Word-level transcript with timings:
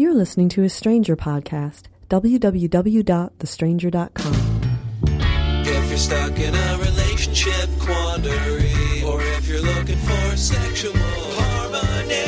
You're 0.00 0.14
listening 0.14 0.48
to 0.56 0.64
a 0.64 0.68
Stranger 0.70 1.14
podcast. 1.14 1.82
www.thestranger.com. 2.08 4.34
If 5.66 5.88
you're 5.90 5.98
stuck 5.98 6.38
in 6.38 6.54
a 6.54 6.78
relationship 6.78 7.68
quandary, 7.78 9.02
or 9.04 9.20
if 9.20 9.46
you're 9.46 9.60
looking 9.60 9.98
for 9.98 10.36
sexual 10.38 10.94
harmony, 10.96 12.24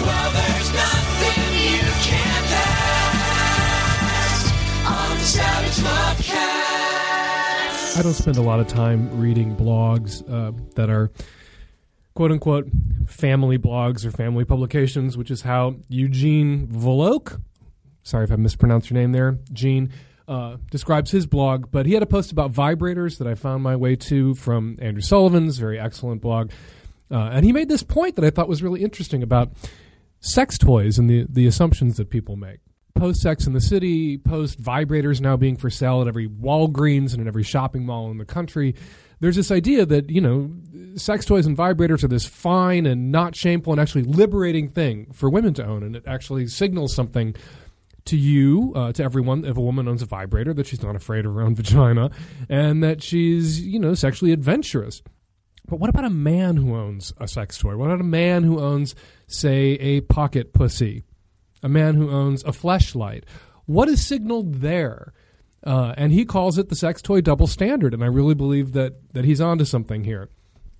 well, 0.00 0.32
there's 0.32 0.72
nothing 0.72 1.42
you 1.60 1.82
can't 2.00 2.48
ask 3.68 4.48
on 4.88 5.18
the 5.18 5.24
Savage 5.24 5.82
Love 5.84 6.16
Cast. 6.24 7.98
I 7.98 8.02
don't 8.02 8.14
spend 8.14 8.38
a 8.38 8.42
lot 8.42 8.60
of 8.60 8.66
time 8.66 9.20
reading 9.20 9.54
blogs 9.56 10.22
uh, 10.32 10.52
that 10.76 10.88
are 10.88 11.10
quote 12.14 12.32
unquote 12.32 12.68
family 13.06 13.58
blogs 13.58 14.04
or 14.04 14.10
family 14.10 14.44
publications, 14.44 15.16
which 15.16 15.30
is 15.30 15.42
how 15.42 15.76
Eugene 15.88 16.66
Volokh, 16.68 17.40
sorry 18.02 18.24
if 18.24 18.32
I 18.32 18.36
mispronounced 18.36 18.90
your 18.90 19.00
name 19.00 19.12
there, 19.12 19.38
Gene, 19.52 19.92
uh, 20.28 20.56
describes 20.70 21.10
his 21.10 21.26
blog. 21.26 21.70
But 21.70 21.86
he 21.86 21.94
had 21.94 22.02
a 22.02 22.06
post 22.06 22.32
about 22.32 22.52
vibrators 22.52 23.18
that 23.18 23.26
I 23.26 23.34
found 23.34 23.62
my 23.62 23.76
way 23.76 23.96
to 23.96 24.34
from 24.34 24.78
Andrew 24.80 25.02
Sullivan's 25.02 25.58
very 25.58 25.78
excellent 25.78 26.20
blog. 26.20 26.50
Uh, 27.10 27.30
and 27.32 27.44
he 27.44 27.52
made 27.52 27.68
this 27.68 27.82
point 27.82 28.16
that 28.16 28.24
I 28.24 28.30
thought 28.30 28.48
was 28.48 28.62
really 28.62 28.82
interesting 28.82 29.22
about 29.22 29.52
sex 30.20 30.56
toys 30.56 30.98
and 30.98 31.10
the, 31.10 31.26
the 31.28 31.46
assumptions 31.46 31.96
that 31.98 32.08
people 32.08 32.36
make. 32.36 32.60
Post 32.94 33.20
Sex 33.20 33.46
in 33.46 33.52
the 33.52 33.60
City, 33.60 34.18
post 34.18 34.62
vibrators 34.62 35.20
now 35.20 35.36
being 35.36 35.56
for 35.56 35.70
sale 35.70 36.02
at 36.02 36.08
every 36.08 36.28
Walgreens 36.28 37.12
and 37.12 37.20
in 37.20 37.28
every 37.28 37.42
shopping 37.42 37.84
mall 37.84 38.10
in 38.10 38.18
the 38.18 38.24
country. 38.24 38.74
There's 39.22 39.36
this 39.36 39.52
idea 39.52 39.86
that, 39.86 40.10
you 40.10 40.20
know, 40.20 40.50
sex 40.96 41.24
toys 41.24 41.46
and 41.46 41.56
vibrators 41.56 42.02
are 42.02 42.08
this 42.08 42.26
fine 42.26 42.86
and 42.86 43.12
not 43.12 43.36
shameful 43.36 43.72
and 43.72 43.80
actually 43.80 44.02
liberating 44.02 44.68
thing 44.68 45.12
for 45.12 45.30
women 45.30 45.54
to 45.54 45.64
own. 45.64 45.84
And 45.84 45.94
it 45.94 46.02
actually 46.08 46.48
signals 46.48 46.92
something 46.92 47.36
to 48.06 48.16
you, 48.16 48.72
uh, 48.74 48.90
to 48.94 49.04
everyone, 49.04 49.44
if 49.44 49.56
a 49.56 49.60
woman 49.60 49.86
owns 49.86 50.02
a 50.02 50.06
vibrator, 50.06 50.52
that 50.54 50.66
she's 50.66 50.82
not 50.82 50.96
afraid 50.96 51.24
of 51.24 51.34
her 51.34 51.40
own 51.40 51.54
vagina 51.62 52.10
and 52.48 52.82
that 52.82 53.00
she's, 53.00 53.64
you 53.64 53.78
know, 53.78 53.94
sexually 53.94 54.32
adventurous. 54.32 55.02
But 55.68 55.78
what 55.78 55.88
about 55.88 56.04
a 56.04 56.10
man 56.10 56.56
who 56.56 56.74
owns 56.74 57.12
a 57.18 57.28
sex 57.28 57.56
toy? 57.58 57.76
What 57.76 57.86
about 57.86 58.00
a 58.00 58.04
man 58.04 58.42
who 58.42 58.58
owns, 58.58 58.96
say, 59.28 59.74
a 59.74 60.00
pocket 60.00 60.52
pussy? 60.52 61.04
A 61.62 61.68
man 61.68 61.94
who 61.94 62.10
owns 62.10 62.42
a 62.42 62.48
fleshlight? 62.48 63.22
What 63.66 63.88
is 63.88 64.04
signaled 64.04 64.54
there? 64.54 65.12
Uh, 65.64 65.94
and 65.96 66.12
he 66.12 66.24
calls 66.24 66.58
it 66.58 66.68
the 66.68 66.74
sex 66.74 67.00
toy 67.02 67.20
double 67.20 67.46
standard. 67.46 67.94
And 67.94 68.02
I 68.02 68.08
really 68.08 68.34
believe 68.34 68.72
that, 68.72 68.94
that 69.12 69.24
he's 69.24 69.40
onto 69.40 69.64
something 69.64 70.04
here. 70.04 70.28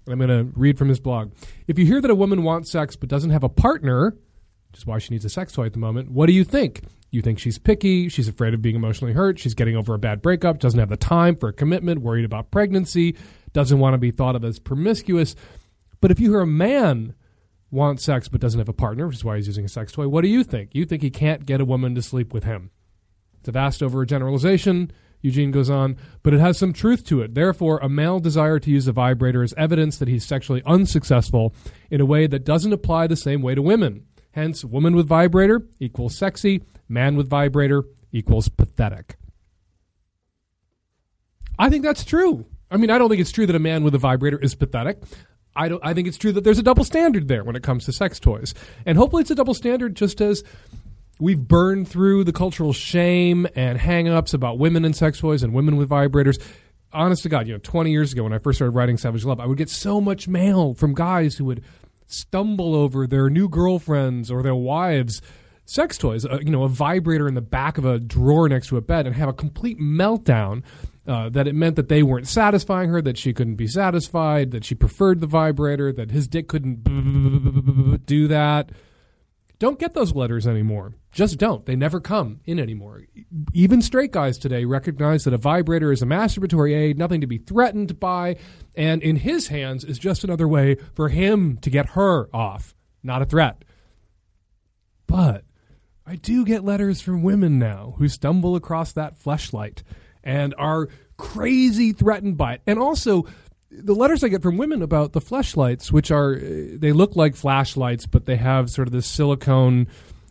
I'm 0.08 0.18
going 0.18 0.28
to 0.28 0.52
read 0.58 0.78
from 0.78 0.88
his 0.88 0.98
blog. 0.98 1.32
If 1.68 1.78
you 1.78 1.86
hear 1.86 2.00
that 2.00 2.10
a 2.10 2.14
woman 2.14 2.42
wants 2.42 2.70
sex 2.70 2.96
but 2.96 3.08
doesn't 3.08 3.30
have 3.30 3.44
a 3.44 3.48
partner, 3.48 4.16
which 4.70 4.78
is 4.78 4.86
why 4.86 4.98
she 4.98 5.14
needs 5.14 5.24
a 5.24 5.28
sex 5.28 5.52
toy 5.52 5.66
at 5.66 5.72
the 5.72 5.78
moment, 5.78 6.10
what 6.10 6.26
do 6.26 6.32
you 6.32 6.44
think? 6.44 6.82
You 7.10 7.22
think 7.22 7.38
she's 7.38 7.58
picky, 7.58 8.08
she's 8.08 8.26
afraid 8.26 8.54
of 8.54 8.62
being 8.62 8.74
emotionally 8.74 9.12
hurt, 9.12 9.38
she's 9.38 9.54
getting 9.54 9.76
over 9.76 9.94
a 9.94 9.98
bad 9.98 10.22
breakup, 10.22 10.58
doesn't 10.58 10.80
have 10.80 10.88
the 10.88 10.96
time 10.96 11.36
for 11.36 11.50
a 11.50 11.52
commitment, 11.52 12.00
worried 12.00 12.24
about 12.24 12.50
pregnancy, 12.50 13.16
doesn't 13.52 13.78
want 13.78 13.94
to 13.94 13.98
be 13.98 14.10
thought 14.10 14.34
of 14.34 14.44
as 14.44 14.58
promiscuous. 14.58 15.36
But 16.00 16.10
if 16.10 16.18
you 16.18 16.30
hear 16.30 16.40
a 16.40 16.46
man 16.46 17.14
wants 17.70 18.02
sex 18.02 18.28
but 18.28 18.40
doesn't 18.40 18.58
have 18.58 18.68
a 18.68 18.72
partner, 18.72 19.06
which 19.06 19.16
is 19.16 19.24
why 19.24 19.36
he's 19.36 19.46
using 19.46 19.66
a 19.66 19.68
sex 19.68 19.92
toy, 19.92 20.08
what 20.08 20.22
do 20.22 20.28
you 20.28 20.42
think? 20.42 20.74
You 20.74 20.86
think 20.86 21.02
he 21.02 21.10
can't 21.10 21.44
get 21.46 21.60
a 21.60 21.64
woman 21.66 21.94
to 21.94 22.02
sleep 22.02 22.32
with 22.32 22.44
him. 22.44 22.70
It's 23.42 23.48
a 23.48 23.52
vast 23.52 23.80
overgeneralization. 23.80 24.92
Eugene 25.20 25.50
goes 25.50 25.68
on, 25.68 25.96
but 26.22 26.32
it 26.32 26.38
has 26.38 26.56
some 26.56 26.72
truth 26.72 27.02
to 27.06 27.22
it. 27.22 27.34
Therefore, 27.34 27.78
a 27.78 27.88
male 27.88 28.20
desire 28.20 28.60
to 28.60 28.70
use 28.70 28.86
a 28.86 28.92
vibrator 28.92 29.42
is 29.42 29.52
evidence 29.56 29.98
that 29.98 30.06
he's 30.06 30.24
sexually 30.24 30.62
unsuccessful 30.64 31.52
in 31.90 32.00
a 32.00 32.06
way 32.06 32.28
that 32.28 32.44
doesn't 32.44 32.72
apply 32.72 33.08
the 33.08 33.16
same 33.16 33.42
way 33.42 33.56
to 33.56 33.62
women. 33.62 34.06
Hence, 34.30 34.64
woman 34.64 34.94
with 34.94 35.08
vibrator 35.08 35.66
equals 35.80 36.16
sexy, 36.16 36.62
man 36.88 37.16
with 37.16 37.28
vibrator 37.28 37.82
equals 38.12 38.48
pathetic. 38.48 39.16
I 41.58 41.68
think 41.68 41.82
that's 41.82 42.04
true. 42.04 42.46
I 42.70 42.76
mean, 42.76 42.90
I 42.90 42.98
don't 42.98 43.08
think 43.08 43.20
it's 43.20 43.32
true 43.32 43.46
that 43.46 43.56
a 43.56 43.60
man 43.60 43.82
with 43.82 43.96
a 43.96 43.98
vibrator 43.98 44.38
is 44.38 44.54
pathetic. 44.54 45.02
I 45.56 45.68
don't 45.68 45.84
I 45.84 45.94
think 45.94 46.06
it's 46.06 46.16
true 46.16 46.30
that 46.32 46.44
there's 46.44 46.60
a 46.60 46.62
double 46.62 46.84
standard 46.84 47.26
there 47.26 47.42
when 47.42 47.56
it 47.56 47.64
comes 47.64 47.86
to 47.86 47.92
sex 47.92 48.20
toys. 48.20 48.54
And 48.86 48.96
hopefully 48.96 49.22
it's 49.22 49.32
a 49.32 49.34
double 49.34 49.54
standard 49.54 49.96
just 49.96 50.20
as 50.20 50.44
we've 51.18 51.40
burned 51.40 51.88
through 51.88 52.24
the 52.24 52.32
cultural 52.32 52.72
shame 52.72 53.46
and 53.54 53.78
hang-ups 53.78 54.34
about 54.34 54.58
women 54.58 54.84
and 54.84 54.96
sex 54.96 55.18
toys 55.18 55.42
and 55.42 55.52
women 55.52 55.76
with 55.76 55.88
vibrators. 55.88 56.40
Honest 56.92 57.22
to 57.22 57.28
God, 57.28 57.46
you 57.46 57.54
know, 57.54 57.60
20 57.62 57.90
years 57.90 58.12
ago 58.12 58.24
when 58.24 58.32
I 58.32 58.38
first 58.38 58.58
started 58.58 58.74
writing 58.74 58.98
Savage 58.98 59.24
Love, 59.24 59.40
I 59.40 59.46
would 59.46 59.58
get 59.58 59.70
so 59.70 60.00
much 60.00 60.28
mail 60.28 60.74
from 60.74 60.94
guys 60.94 61.36
who 61.36 61.44
would 61.46 61.62
stumble 62.06 62.74
over 62.74 63.06
their 63.06 63.30
new 63.30 63.48
girlfriends 63.48 64.30
or 64.30 64.42
their 64.42 64.54
wives' 64.54 65.22
sex 65.64 65.96
toys, 65.96 66.26
uh, 66.26 66.38
you 66.42 66.50
know, 66.50 66.64
a 66.64 66.68
vibrator 66.68 67.26
in 67.26 67.34
the 67.34 67.40
back 67.40 67.78
of 67.78 67.84
a 67.84 67.98
drawer 67.98 68.48
next 68.48 68.68
to 68.68 68.76
a 68.76 68.80
bed 68.80 69.06
and 69.06 69.16
have 69.16 69.28
a 69.28 69.32
complete 69.32 69.78
meltdown 69.78 70.62
uh, 71.06 71.28
that 71.30 71.48
it 71.48 71.54
meant 71.54 71.76
that 71.76 71.88
they 71.88 72.02
weren't 72.02 72.28
satisfying 72.28 72.90
her, 72.90 73.00
that 73.02 73.18
she 73.18 73.32
couldn't 73.32 73.56
be 73.56 73.66
satisfied, 73.66 74.50
that 74.50 74.64
she 74.64 74.74
preferred 74.74 75.20
the 75.20 75.26
vibrator, 75.26 75.92
that 75.92 76.10
his 76.10 76.28
dick 76.28 76.48
couldn't 76.48 78.04
do 78.06 78.28
that. 78.28 78.70
Don't 79.62 79.78
get 79.78 79.94
those 79.94 80.12
letters 80.12 80.48
anymore. 80.48 80.96
Just 81.12 81.38
don't. 81.38 81.64
They 81.64 81.76
never 81.76 82.00
come 82.00 82.40
in 82.44 82.58
anymore. 82.58 83.02
Even 83.52 83.80
straight 83.80 84.10
guys 84.10 84.36
today 84.36 84.64
recognize 84.64 85.22
that 85.22 85.34
a 85.34 85.38
vibrator 85.38 85.92
is 85.92 86.02
a 86.02 86.04
masturbatory 86.04 86.74
aid, 86.74 86.98
nothing 86.98 87.20
to 87.20 87.28
be 87.28 87.38
threatened 87.38 88.00
by, 88.00 88.38
and 88.74 89.04
in 89.04 89.14
his 89.14 89.46
hands 89.46 89.84
is 89.84 90.00
just 90.00 90.24
another 90.24 90.48
way 90.48 90.78
for 90.94 91.10
him 91.10 91.58
to 91.58 91.70
get 91.70 91.90
her 91.90 92.28
off, 92.34 92.74
not 93.04 93.22
a 93.22 93.24
threat. 93.24 93.64
But 95.06 95.44
I 96.04 96.16
do 96.16 96.44
get 96.44 96.64
letters 96.64 97.00
from 97.00 97.22
women 97.22 97.60
now 97.60 97.94
who 97.98 98.08
stumble 98.08 98.56
across 98.56 98.90
that 98.94 99.16
fleshlight 99.16 99.84
and 100.24 100.56
are 100.58 100.88
crazy 101.16 101.92
threatened 101.92 102.36
by 102.36 102.54
it. 102.54 102.62
And 102.66 102.80
also, 102.80 103.26
the 103.72 103.94
letters 103.94 104.22
I 104.22 104.28
get 104.28 104.42
from 104.42 104.58
women 104.58 104.82
about 104.82 105.12
the 105.12 105.20
fleshlights, 105.20 105.90
which 105.90 106.10
are 106.10 106.38
they 106.38 106.92
look 106.92 107.16
like 107.16 107.34
flashlights, 107.34 108.06
but 108.06 108.26
they 108.26 108.36
have 108.36 108.70
sort 108.70 108.88
of 108.88 108.92
this 108.92 109.06
silicone 109.06 109.88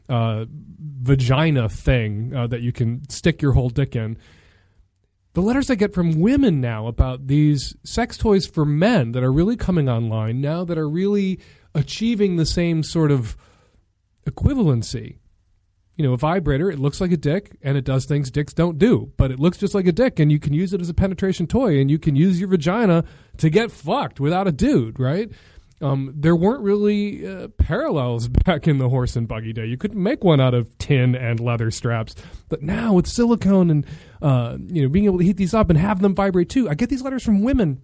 uh, 0.10 0.46
vagina 0.50 1.68
thing 1.70 2.34
uh, 2.36 2.48
that 2.48 2.62
you 2.62 2.72
can 2.72 3.08
stick 3.10 3.42
your 3.42 3.54
whole 3.54 3.70
dick 3.70 3.96
in. 3.96 4.18
The 5.34 5.42
letters 5.42 5.72
I 5.72 5.76
get 5.76 5.94
from 5.94 6.20
women 6.20 6.60
now 6.60 6.88
about 6.88 7.28
these 7.28 7.76
sex 7.84 8.18
toys 8.18 8.46
for 8.46 8.66
men 8.66 9.14
that 9.14 9.24
are 9.24 9.32
really 9.32 9.56
coming 9.56 9.88
online 9.88 10.42
now, 10.42 10.66
that 10.66 10.78
are 10.78 10.90
really 10.90 11.40
achieving 11.74 12.36
the 12.36 12.46
same 12.46 12.84
sort 12.84 13.12
of 13.12 13.38
equivalency. 14.30 15.20
You 15.98 16.08
know, 16.08 16.14
a 16.14 16.18
vibrator, 16.18 16.72
it 16.72 16.80
looks 16.80 17.02
like 17.02 17.12
a 17.12 17.18
dick 17.18 17.58
and 17.62 17.78
it 17.78 17.84
does 17.84 18.06
things 18.06 18.32
dicks 18.32 18.54
don't 18.54 18.80
do, 18.80 19.12
but 19.18 19.30
it 19.30 19.40
looks 19.40 19.58
just 19.58 19.76
like 19.76 19.86
a 19.86 19.92
dick 19.92 20.20
and 20.20 20.32
you 20.32 20.40
can 20.40 20.54
use 20.54 20.74
it 20.74 20.82
as 20.82 20.90
a 20.90 20.94
penetration 20.94 21.48
toy 21.48 21.80
and 21.80 21.92
you 21.92 22.00
can 22.00 22.16
use 22.16 22.40
your 22.40 22.50
vagina 22.50 23.04
to 23.38 23.50
get 23.50 23.72
fucked 23.72 24.20
without 24.20 24.48
a 24.48 24.52
dude, 24.52 25.00
right? 25.00 25.30
Um, 25.82 26.14
there 26.16 26.36
weren't 26.36 26.62
really 26.62 27.26
uh, 27.26 27.48
parallels 27.58 28.28
back 28.46 28.68
in 28.68 28.78
the 28.78 28.90
horse 28.90 29.16
and 29.16 29.28
buggy 29.28 29.52
day. 29.52 29.66
You 29.66 29.78
couldn't 29.78 30.02
make 30.02 30.24
one 30.24 30.40
out 30.40 30.54
of 30.54 30.78
tin 30.78 31.16
and 31.16 31.40
leather 31.40 31.72
straps, 31.72 32.16
but 32.50 32.62
now 32.62 32.94
with 32.94 33.08
silicone 33.08 33.70
and 33.70 33.86
uh, 34.22 34.58
you 34.68 34.84
know 34.84 34.90
being 34.90 35.06
able 35.06 35.18
to 35.18 35.26
heat 35.26 35.38
these 35.38 35.54
up 35.54 35.70
and 35.70 35.80
have 35.80 36.02
them 36.02 36.16
vibrate 36.16 36.50
too. 36.50 36.70
I 36.70 36.76
get 36.76 36.90
these 36.90 37.02
letters 37.02 37.24
from 37.24 37.42
women, 37.42 37.82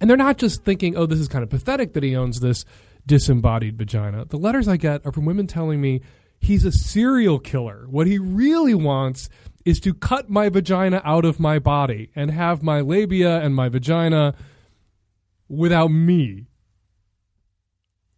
and 0.00 0.08
they're 0.08 0.16
not 0.16 0.36
just 0.36 0.64
thinking, 0.64 0.96
"Oh, 0.96 1.06
this 1.06 1.18
is 1.18 1.28
kind 1.28 1.42
of 1.42 1.50
pathetic 1.50 1.94
that 1.94 2.02
he 2.02 2.14
owns 2.14 2.40
this 2.40 2.64
disembodied 3.06 3.78
vagina." 3.78 4.26
The 4.26 4.36
letters 4.36 4.68
I 4.68 4.76
get 4.76 5.06
are 5.06 5.12
from 5.12 5.24
women 5.24 5.46
telling 5.46 5.80
me 5.80 6.02
he's 6.40 6.64
a 6.64 6.72
serial 6.72 7.38
killer. 7.38 7.86
What 7.88 8.06
he 8.06 8.18
really 8.18 8.74
wants 8.74 9.28
is 9.64 9.80
to 9.80 9.92
cut 9.92 10.30
my 10.30 10.48
vagina 10.48 11.02
out 11.04 11.24
of 11.24 11.38
my 11.38 11.58
body 11.58 12.10
and 12.14 12.30
have 12.30 12.62
my 12.62 12.80
labia 12.80 13.40
and 13.40 13.54
my 13.54 13.68
vagina 13.68 14.34
without 15.48 15.88
me 15.88 16.48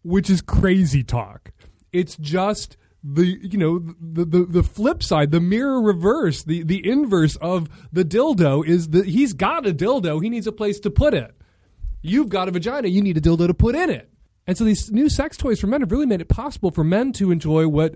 which 0.02 0.30
is 0.30 0.40
crazy 0.40 1.02
talk. 1.02 1.52
It's 1.92 2.16
just 2.16 2.76
the 3.02 3.24
you 3.24 3.58
know 3.58 3.78
the, 3.78 4.24
the 4.24 4.44
the 4.44 4.62
flip 4.62 5.02
side, 5.02 5.30
the 5.30 5.40
mirror 5.40 5.80
reverse, 5.80 6.42
the 6.42 6.62
the 6.62 6.86
inverse 6.86 7.36
of 7.36 7.68
the 7.92 8.04
dildo 8.04 8.64
is 8.66 8.88
that 8.88 9.06
he's 9.06 9.32
got 9.32 9.66
a 9.66 9.72
dildo, 9.72 10.22
he 10.22 10.28
needs 10.28 10.46
a 10.46 10.52
place 10.52 10.78
to 10.80 10.90
put 10.90 11.14
it. 11.14 11.34
You've 12.02 12.28
got 12.28 12.48
a 12.48 12.50
vagina, 12.50 12.88
you 12.88 13.02
need 13.02 13.16
a 13.16 13.20
dildo 13.20 13.46
to 13.46 13.54
put 13.54 13.74
in 13.74 13.90
it. 13.90 14.10
And 14.46 14.56
so 14.56 14.64
these 14.64 14.90
new 14.90 15.08
sex 15.08 15.36
toys 15.36 15.60
for 15.60 15.66
men 15.66 15.80
have 15.80 15.92
really 15.92 16.06
made 16.06 16.20
it 16.20 16.28
possible 16.28 16.70
for 16.70 16.82
men 16.82 17.12
to 17.14 17.30
enjoy 17.30 17.68
what 17.68 17.94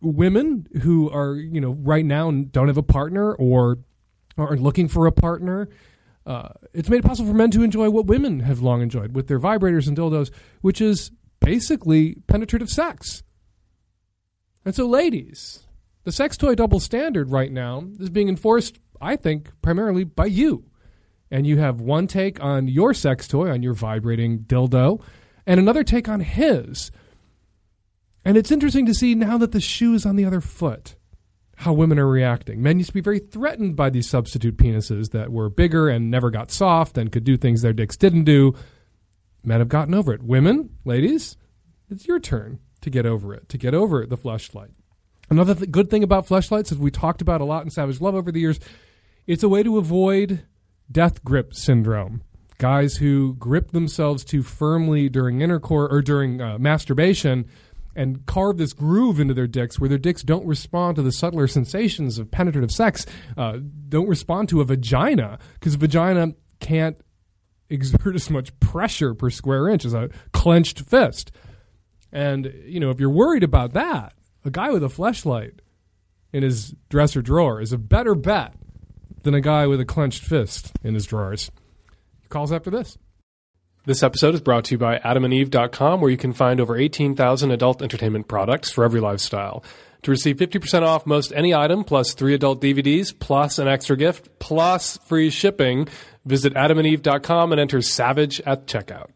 women 0.00 0.66
who 0.82 1.10
are, 1.10 1.34
you 1.34 1.60
know, 1.60 1.70
right 1.70 2.04
now 2.04 2.30
don't 2.30 2.68
have 2.68 2.76
a 2.76 2.82
partner 2.82 3.34
or 3.34 3.78
are 4.36 4.56
looking 4.56 4.88
for 4.88 5.06
a 5.06 5.12
partner 5.12 5.68
uh, 6.28 6.50
it's 6.74 6.90
made 6.90 6.98
it 6.98 7.06
possible 7.06 7.30
for 7.30 7.34
men 7.34 7.50
to 7.50 7.62
enjoy 7.62 7.88
what 7.88 8.04
women 8.04 8.40
have 8.40 8.60
long 8.60 8.82
enjoyed 8.82 9.14
with 9.16 9.28
their 9.28 9.40
vibrators 9.40 9.88
and 9.88 9.96
dildos, 9.96 10.30
which 10.60 10.78
is 10.78 11.10
basically 11.40 12.16
penetrative 12.26 12.68
sex. 12.68 13.22
And 14.62 14.74
so, 14.74 14.86
ladies, 14.86 15.60
the 16.04 16.12
sex 16.12 16.36
toy 16.36 16.54
double 16.54 16.80
standard 16.80 17.30
right 17.30 17.50
now 17.50 17.84
is 17.98 18.10
being 18.10 18.28
enforced, 18.28 18.78
I 19.00 19.16
think, 19.16 19.50
primarily 19.62 20.04
by 20.04 20.26
you. 20.26 20.64
And 21.30 21.46
you 21.46 21.56
have 21.56 21.80
one 21.80 22.06
take 22.06 22.42
on 22.44 22.68
your 22.68 22.92
sex 22.92 23.26
toy, 23.26 23.50
on 23.50 23.62
your 23.62 23.72
vibrating 23.72 24.40
dildo, 24.40 25.00
and 25.46 25.58
another 25.58 25.82
take 25.82 26.10
on 26.10 26.20
his. 26.20 26.90
And 28.28 28.36
it's 28.36 28.52
interesting 28.52 28.84
to 28.84 28.92
see 28.92 29.14
now 29.14 29.38
that 29.38 29.52
the 29.52 29.60
shoe 29.60 29.94
is 29.94 30.04
on 30.04 30.16
the 30.16 30.26
other 30.26 30.42
foot 30.42 30.96
how 31.56 31.72
women 31.72 31.98
are 31.98 32.06
reacting. 32.06 32.60
Men 32.60 32.76
used 32.76 32.90
to 32.90 32.94
be 32.94 33.00
very 33.00 33.20
threatened 33.20 33.74
by 33.74 33.88
these 33.88 34.06
substitute 34.06 34.58
penises 34.58 35.12
that 35.12 35.32
were 35.32 35.48
bigger 35.48 35.88
and 35.88 36.10
never 36.10 36.30
got 36.30 36.50
soft 36.50 36.98
and 36.98 37.10
could 37.10 37.24
do 37.24 37.38
things 37.38 37.62
their 37.62 37.72
dicks 37.72 37.96
didn't 37.96 38.24
do. 38.24 38.54
Men 39.42 39.60
have 39.60 39.70
gotten 39.70 39.94
over 39.94 40.12
it. 40.12 40.22
Women, 40.22 40.76
ladies, 40.84 41.38
it's 41.88 42.06
your 42.06 42.20
turn 42.20 42.58
to 42.82 42.90
get 42.90 43.06
over 43.06 43.32
it, 43.32 43.48
to 43.48 43.56
get 43.56 43.72
over 43.72 44.04
the 44.04 44.18
fleshlight. 44.18 44.72
Another 45.30 45.54
th- 45.54 45.70
good 45.70 45.88
thing 45.88 46.02
about 46.02 46.26
fleshlights, 46.26 46.70
as 46.70 46.76
we 46.76 46.90
talked 46.90 47.22
about 47.22 47.40
a 47.40 47.46
lot 47.46 47.64
in 47.64 47.70
Savage 47.70 47.98
Love 47.98 48.14
over 48.14 48.30
the 48.30 48.40
years, 48.40 48.60
it's 49.26 49.42
a 49.42 49.48
way 49.48 49.62
to 49.62 49.78
avoid 49.78 50.42
death 50.92 51.24
grip 51.24 51.54
syndrome. 51.54 52.20
Guys 52.58 52.96
who 52.96 53.36
grip 53.36 53.70
themselves 53.70 54.22
too 54.22 54.42
firmly 54.42 55.08
during 55.08 55.40
intercourse 55.40 55.90
or 55.90 56.02
during 56.02 56.42
uh, 56.42 56.58
masturbation 56.58 57.46
and 57.98 58.24
carve 58.26 58.58
this 58.58 58.72
groove 58.72 59.18
into 59.18 59.34
their 59.34 59.48
dicks 59.48 59.80
where 59.80 59.88
their 59.88 59.98
dicks 59.98 60.22
don't 60.22 60.46
respond 60.46 60.94
to 60.94 61.02
the 61.02 61.10
subtler 61.10 61.48
sensations 61.48 62.16
of 62.16 62.30
penetrative 62.30 62.70
sex, 62.70 63.04
uh, 63.36 63.58
don't 63.88 64.08
respond 64.08 64.48
to 64.48 64.60
a 64.60 64.64
vagina 64.64 65.36
because 65.54 65.74
a 65.74 65.78
vagina 65.78 66.28
can't 66.60 66.96
exert 67.68 68.14
as 68.14 68.30
much 68.30 68.58
pressure 68.60 69.14
per 69.14 69.30
square 69.30 69.68
inch 69.68 69.84
as 69.84 69.94
a 69.94 70.10
clenched 70.32 70.78
fist. 70.82 71.32
And, 72.12 72.54
you 72.64 72.78
know, 72.78 72.90
if 72.90 73.00
you're 73.00 73.10
worried 73.10 73.42
about 73.42 73.72
that, 73.72 74.14
a 74.44 74.50
guy 74.50 74.70
with 74.70 74.84
a 74.84 74.88
fleshlight 74.88 75.58
in 76.32 76.44
his 76.44 76.76
dresser 76.88 77.20
drawer 77.20 77.60
is 77.60 77.72
a 77.72 77.78
better 77.78 78.14
bet 78.14 78.54
than 79.24 79.34
a 79.34 79.40
guy 79.40 79.66
with 79.66 79.80
a 79.80 79.84
clenched 79.84 80.22
fist 80.22 80.70
in 80.84 80.94
his 80.94 81.04
drawers. 81.04 81.50
He 82.22 82.28
calls 82.28 82.52
after 82.52 82.70
this. 82.70 82.96
This 83.88 84.02
episode 84.02 84.34
is 84.34 84.42
brought 84.42 84.66
to 84.66 84.74
you 84.74 84.78
by 84.78 84.98
adamandeve.com, 84.98 86.02
where 86.02 86.10
you 86.10 86.18
can 86.18 86.34
find 86.34 86.60
over 86.60 86.76
18,000 86.76 87.50
adult 87.50 87.80
entertainment 87.80 88.28
products 88.28 88.70
for 88.70 88.84
every 88.84 89.00
lifestyle. 89.00 89.64
To 90.02 90.10
receive 90.10 90.36
50% 90.36 90.82
off 90.82 91.06
most 91.06 91.32
any 91.34 91.54
item, 91.54 91.84
plus 91.84 92.12
three 92.12 92.34
adult 92.34 92.60
DVDs, 92.60 93.18
plus 93.18 93.58
an 93.58 93.66
extra 93.66 93.96
gift, 93.96 94.28
plus 94.40 94.98
free 95.06 95.30
shipping, 95.30 95.88
visit 96.26 96.52
adamandeve.com 96.52 97.50
and 97.50 97.58
enter 97.58 97.80
SAVAGE 97.80 98.42
at 98.44 98.66
checkout. 98.66 99.08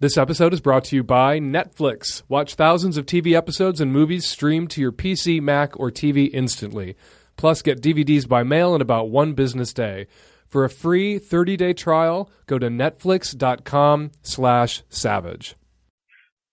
This 0.00 0.16
episode 0.16 0.54
is 0.54 0.62
brought 0.62 0.84
to 0.84 0.96
you 0.96 1.04
by 1.04 1.38
Netflix. 1.38 2.22
Watch 2.30 2.54
thousands 2.54 2.96
of 2.96 3.04
TV 3.04 3.34
episodes 3.34 3.78
and 3.78 3.92
movies 3.92 4.26
streamed 4.26 4.70
to 4.70 4.80
your 4.80 4.90
PC, 4.90 5.42
Mac, 5.42 5.78
or 5.78 5.90
TV 5.90 6.30
instantly. 6.32 6.96
Plus, 7.36 7.60
get 7.60 7.82
DVDs 7.82 8.26
by 8.26 8.42
mail 8.42 8.74
in 8.74 8.80
about 8.80 9.10
one 9.10 9.34
business 9.34 9.74
day. 9.74 10.06
For 10.54 10.64
a 10.64 10.70
free 10.70 11.18
30-day 11.18 11.72
trial, 11.72 12.30
go 12.46 12.60
to 12.60 12.68
netflix.com 12.68 14.12
slash 14.22 14.84
savage. 14.88 15.56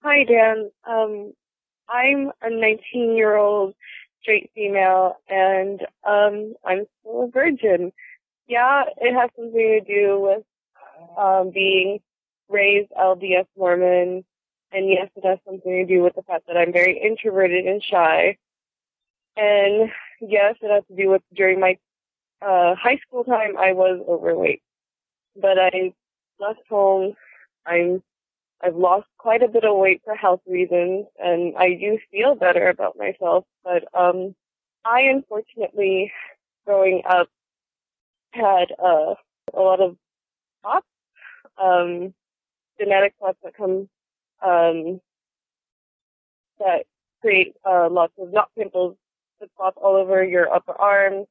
Hi, 0.02 0.24
Dan. 0.24 0.72
Um, 0.90 1.34
I'm 1.88 2.32
a 2.42 2.50
19-year-old 2.50 3.76
straight 4.20 4.50
female, 4.56 5.18
and 5.30 5.82
um, 6.04 6.56
I'm 6.66 6.88
still 7.00 7.26
a 7.26 7.28
virgin. 7.28 7.92
Yeah, 8.48 8.86
it 8.98 9.14
has 9.14 9.30
something 9.36 9.54
to 9.54 9.82
do 9.82 10.20
with 10.20 10.44
um, 11.16 11.52
being 11.54 12.00
raised 12.50 12.90
LDS 13.00 13.46
Mormon, 13.56 14.26
and 14.72 14.90
yes, 14.90 15.12
it 15.16 15.24
has 15.24 15.38
something 15.46 15.72
to 15.72 15.86
do 15.86 16.02
with 16.02 16.16
the 16.16 16.24
fact 16.24 16.48
that 16.48 16.58
I'm 16.58 16.74
very 16.74 17.00
introverted 17.00 17.68
and 17.68 17.84
shy. 17.84 18.36
And 19.38 19.92
yes, 20.22 20.56
it 20.60 20.72
has 20.72 20.84
to 20.88 20.96
do 20.96 21.12
with 21.12 21.22
during 21.36 21.60
my 21.60 21.78
uh, 22.42 22.76
high 22.76 22.98
school 22.98 23.24
time, 23.24 23.58
I 23.58 23.74
was 23.74 24.02
overweight, 24.08 24.62
but 25.40 25.58
I 25.60 25.94
left 26.40 26.62
home. 26.70 27.14
I'm 27.66 28.02
I've 28.64 28.76
lost 28.76 29.08
quite 29.18 29.42
a 29.42 29.48
bit 29.48 29.64
of 29.64 29.78
weight 29.78 30.02
for 30.06 30.16
health 30.16 30.42
reasons, 30.48 31.06
and 31.20 31.56
I 31.58 31.74
do 31.76 31.98
feel 32.12 32.36
better 32.36 32.70
about 32.70 32.98
myself. 32.98 33.46
But 33.64 33.86
um, 33.94 34.36
I 34.86 35.02
unfortunately, 35.02 36.12
growing 36.66 37.02
up, 37.10 37.28
had 38.32 38.72
uh, 38.84 39.16
a 39.54 39.60
lot 39.60 39.82
of 39.82 39.98
spots, 40.60 40.88
um, 41.62 42.14
genetic 42.80 43.14
spots 43.18 43.38
that 43.44 43.56
come 43.56 43.90
um, 44.44 45.02
that 46.60 46.86
create 47.22 47.56
uh, 47.66 47.90
lots 47.90 48.14
of 48.20 48.32
not 48.32 48.50
pimples, 48.58 48.96
but 49.40 49.50
spots 49.52 49.78
all 49.82 49.96
over 49.96 50.24
your 50.24 50.54
upper 50.54 50.74
arms 50.80 51.28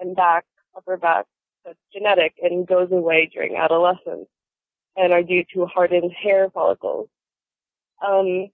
and 0.00 0.16
back, 0.16 0.44
upper 0.76 0.96
back. 0.96 1.26
That's 1.64 1.78
genetic 1.92 2.34
and 2.42 2.66
goes 2.66 2.92
away 2.92 3.28
during 3.32 3.56
adolescence 3.56 4.28
and 4.96 5.12
are 5.12 5.22
due 5.22 5.44
to 5.54 5.66
hardened 5.66 6.12
hair 6.12 6.48
follicles. 6.50 7.08
Um, 8.06 8.48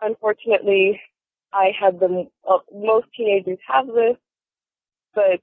unfortunately, 0.00 1.00
I 1.52 1.72
had 1.78 1.98
them, 1.98 2.28
well, 2.44 2.62
most 2.72 3.06
teenagers 3.16 3.58
have 3.66 3.86
this, 3.88 4.16
but 5.14 5.40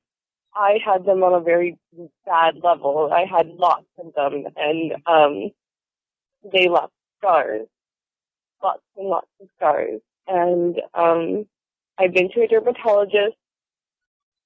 I 0.56 0.80
had 0.83 1.06
them 1.06 1.23
on 1.23 1.33
a 1.33 1.44
very 1.44 1.77
bad 2.25 2.56
level. 2.63 3.12
I 3.13 3.25
had 3.25 3.47
lots 3.47 3.85
of 4.00 4.13
them 4.15 4.45
and, 4.56 4.94
um, 5.06 5.51
they 6.51 6.69
left 6.69 6.94
scars, 7.19 7.68
lots 8.63 8.81
and 8.95 9.07
lots 9.09 9.27
of 9.41 9.50
scars. 9.57 10.00
And, 10.27 10.81
um, 10.94 11.45
I've 11.97 12.13
been 12.13 12.30
to 12.31 12.41
a 12.41 12.47
dermatologist 12.47 13.35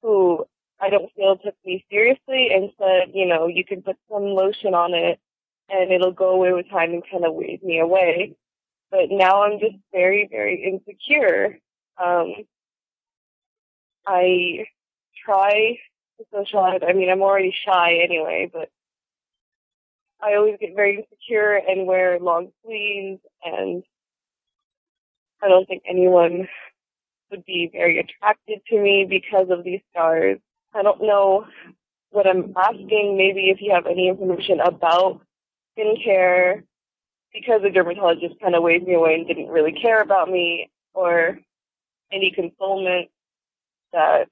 who 0.01 0.45
I 0.80 0.89
don't 0.89 1.12
feel 1.15 1.38
took 1.38 1.56
me 1.65 1.86
seriously 1.92 2.50
and 2.53 2.71
said, 2.77 3.12
you 3.13 3.27
know, 3.27 3.48
you 3.48 3.63
can 3.63 3.81
put 3.81 3.98
some 4.12 4.24
lotion 4.24 4.74
on 4.74 4.94
it 4.94 5.19
and 5.69 5.92
it'll 5.92 6.12
go 6.12 6.31
away 6.31 6.53
with 6.53 6.69
time 6.69 6.92
and 6.92 7.03
kind 7.09 7.25
of 7.25 7.33
wave 7.33 7.63
me 7.63 7.80
away. 7.80 8.36
But 8.89 9.09
now 9.09 9.44
I'm 9.44 9.59
just 9.59 9.75
very, 9.92 10.27
very 10.30 10.63
insecure. 10.63 11.57
Um, 12.01 12.33
I 14.06 14.65
try 15.24 15.77
to 16.18 16.25
socialize. 16.33 16.81
I 16.88 16.94
mean, 16.94 17.09
I'm 17.09 17.21
already 17.21 17.56
shy 17.65 18.00
anyway, 18.03 18.50
but 18.51 18.69
I 20.21 20.36
always 20.36 20.57
get 20.59 20.75
very 20.75 20.98
insecure 20.98 21.56
and 21.56 21.88
wear 21.88 22.19
long 22.19 22.51
sleeves 22.65 23.21
and 23.44 23.83
I 25.44 25.48
don't 25.48 25.68
think 25.68 25.83
anyone 25.89 26.48
would 27.31 27.45
be 27.45 27.69
very 27.72 28.00
attracted 28.00 28.60
to 28.68 28.80
me 28.80 29.06
because 29.10 29.50
of 29.50 29.63
these 29.63 29.81
scars. 29.92 30.38
I 30.74 30.83
don't 30.83 31.01
know 31.01 31.45
what 32.12 32.28
I'm 32.28 32.54
asking. 32.56 33.18
Maybe 33.18 33.50
if 33.50 33.62
you 33.62 33.74
have 33.74 33.88
any 33.88 34.07
information 34.10 34.60
about 34.60 35.22
skincare, 35.78 36.63
because 37.33 37.62
the 37.62 37.69
dermatologist 37.69 38.39
kind 38.42 38.56
of 38.56 38.63
waved 38.63 38.86
me 38.86 38.94
away 38.94 39.16
and 39.16 39.28
didn't 39.28 39.48
really 39.48 39.72
care 39.72 40.01
about 40.01 40.30
me, 40.30 40.70
or 40.94 41.39
any 42.12 42.32
consolement 42.32 43.10
that 43.94 44.27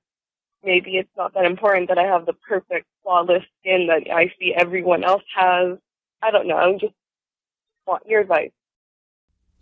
maybe 0.63 0.97
it's 0.97 1.09
not 1.17 1.33
that 1.33 1.45
important 1.45 1.87
that 1.87 1.97
I 1.97 2.03
have 2.03 2.25
the 2.25 2.33
perfect 2.33 2.85
flawless 3.03 3.43
skin 3.61 3.87
that 3.87 4.13
I 4.13 4.33
see 4.37 4.53
everyone 4.53 5.03
else 5.03 5.23
has. 5.33 5.77
I 6.21 6.31
don't 6.31 6.47
know. 6.47 6.57
I 6.57 6.71
just 6.73 6.93
want 7.87 8.05
your 8.05 8.21
advice 8.21 8.51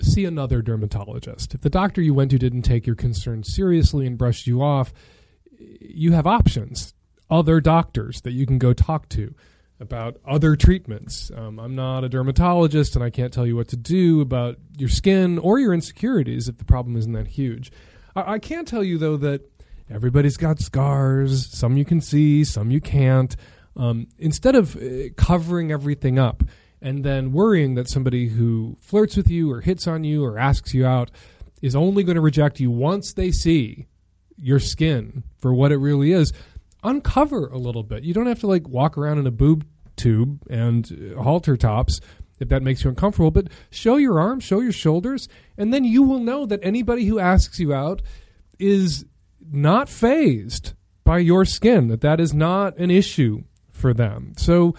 see 0.01 0.25
another 0.25 0.61
dermatologist. 0.61 1.53
If 1.53 1.61
the 1.61 1.69
doctor 1.69 2.01
you 2.01 2.13
went 2.13 2.31
to 2.31 2.37
didn't 2.37 2.63
take 2.63 2.85
your 2.85 2.95
concerns 2.95 3.53
seriously 3.53 4.05
and 4.05 4.17
brushed 4.17 4.47
you 4.47 4.61
off, 4.61 4.93
you 5.59 6.13
have 6.13 6.27
options. 6.27 6.93
Other 7.29 7.59
doctors 7.59 8.21
that 8.21 8.31
you 8.31 8.45
can 8.45 8.57
go 8.57 8.73
talk 8.73 9.09
to 9.09 9.33
about 9.79 10.17
other 10.25 10.55
treatments. 10.55 11.31
Um, 11.35 11.59
I'm 11.59 11.75
not 11.75 12.03
a 12.03 12.09
dermatologist 12.09 12.95
and 12.95 13.03
I 13.03 13.09
can't 13.09 13.31
tell 13.31 13.45
you 13.45 13.55
what 13.55 13.67
to 13.69 13.77
do 13.77 14.21
about 14.21 14.57
your 14.77 14.89
skin 14.89 15.37
or 15.37 15.59
your 15.59 15.73
insecurities 15.73 16.47
if 16.47 16.57
the 16.57 16.65
problem 16.65 16.95
isn't 16.97 17.13
that 17.13 17.27
huge. 17.27 17.71
I, 18.15 18.33
I 18.33 18.39
can 18.39 18.65
tell 18.65 18.83
you, 18.83 18.97
though, 18.97 19.17
that 19.17 19.41
everybody's 19.89 20.37
got 20.37 20.59
scars. 20.59 21.47
Some 21.47 21.77
you 21.77 21.85
can 21.85 22.01
see, 22.01 22.43
some 22.43 22.71
you 22.71 22.81
can't. 22.81 23.35
Um, 23.75 24.07
instead 24.17 24.55
of 24.55 24.75
uh, 24.75 25.09
covering 25.15 25.71
everything 25.71 26.17
up, 26.17 26.43
and 26.81 27.03
then 27.03 27.31
worrying 27.31 27.75
that 27.75 27.89
somebody 27.89 28.27
who 28.27 28.77
flirts 28.79 29.17
with 29.17 29.29
you 29.29 29.51
or 29.51 29.61
hits 29.61 29.87
on 29.87 30.03
you 30.03 30.23
or 30.23 30.37
asks 30.37 30.73
you 30.73 30.85
out 30.85 31.11
is 31.61 31.75
only 31.75 32.03
going 32.03 32.15
to 32.15 32.21
reject 32.21 32.59
you 32.59 32.69
once 32.69 33.13
they 33.13 33.31
see 33.31 33.87
your 34.37 34.59
skin 34.59 35.23
for 35.37 35.53
what 35.53 35.71
it 35.71 35.77
really 35.77 36.11
is, 36.11 36.31
uncover 36.83 37.47
a 37.47 37.57
little 37.57 37.83
bit. 37.83 38.03
You 38.03 38.13
don't 38.13 38.27
have 38.27 38.39
to 38.41 38.47
like 38.47 38.67
walk 38.67 38.97
around 38.97 39.17
in 39.17 39.27
a 39.27 39.31
boob 39.31 39.65
tube 39.95 40.39
and 40.49 41.15
uh, 41.17 41.21
halter 41.21 41.57
tops 41.57 41.99
if 42.39 42.49
that 42.49 42.61
makes 42.61 42.83
you 42.83 42.89
uncomfortable, 42.89 43.31
but 43.31 43.47
show 43.69 43.95
your 43.95 44.19
arms, 44.19 44.43
show 44.43 44.59
your 44.59 44.71
shoulders, 44.71 45.27
and 45.57 45.73
then 45.73 45.83
you 45.83 46.03
will 46.03 46.19
know 46.19 46.45
that 46.45 46.59
anybody 46.61 47.05
who 47.05 47.19
asks 47.19 47.59
you 47.59 47.73
out 47.73 48.01
is 48.59 49.05
not 49.51 49.89
fazed 49.89 50.73
by 51.03 51.17
your 51.17 51.45
skin, 51.45 51.87
that 51.87 52.01
that 52.01 52.19
is 52.19 52.33
not 52.33 52.77
an 52.77 52.91
issue 52.91 53.43
for 53.71 53.93
them. 53.93 54.33
So 54.37 54.75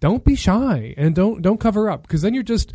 don't 0.00 0.24
be 0.24 0.34
shy 0.34 0.94
and 0.96 1.14
don't 1.14 1.42
don't 1.42 1.60
cover 1.60 1.88
up 1.90 2.02
because 2.02 2.22
then 2.22 2.34
you're 2.34 2.42
just 2.42 2.72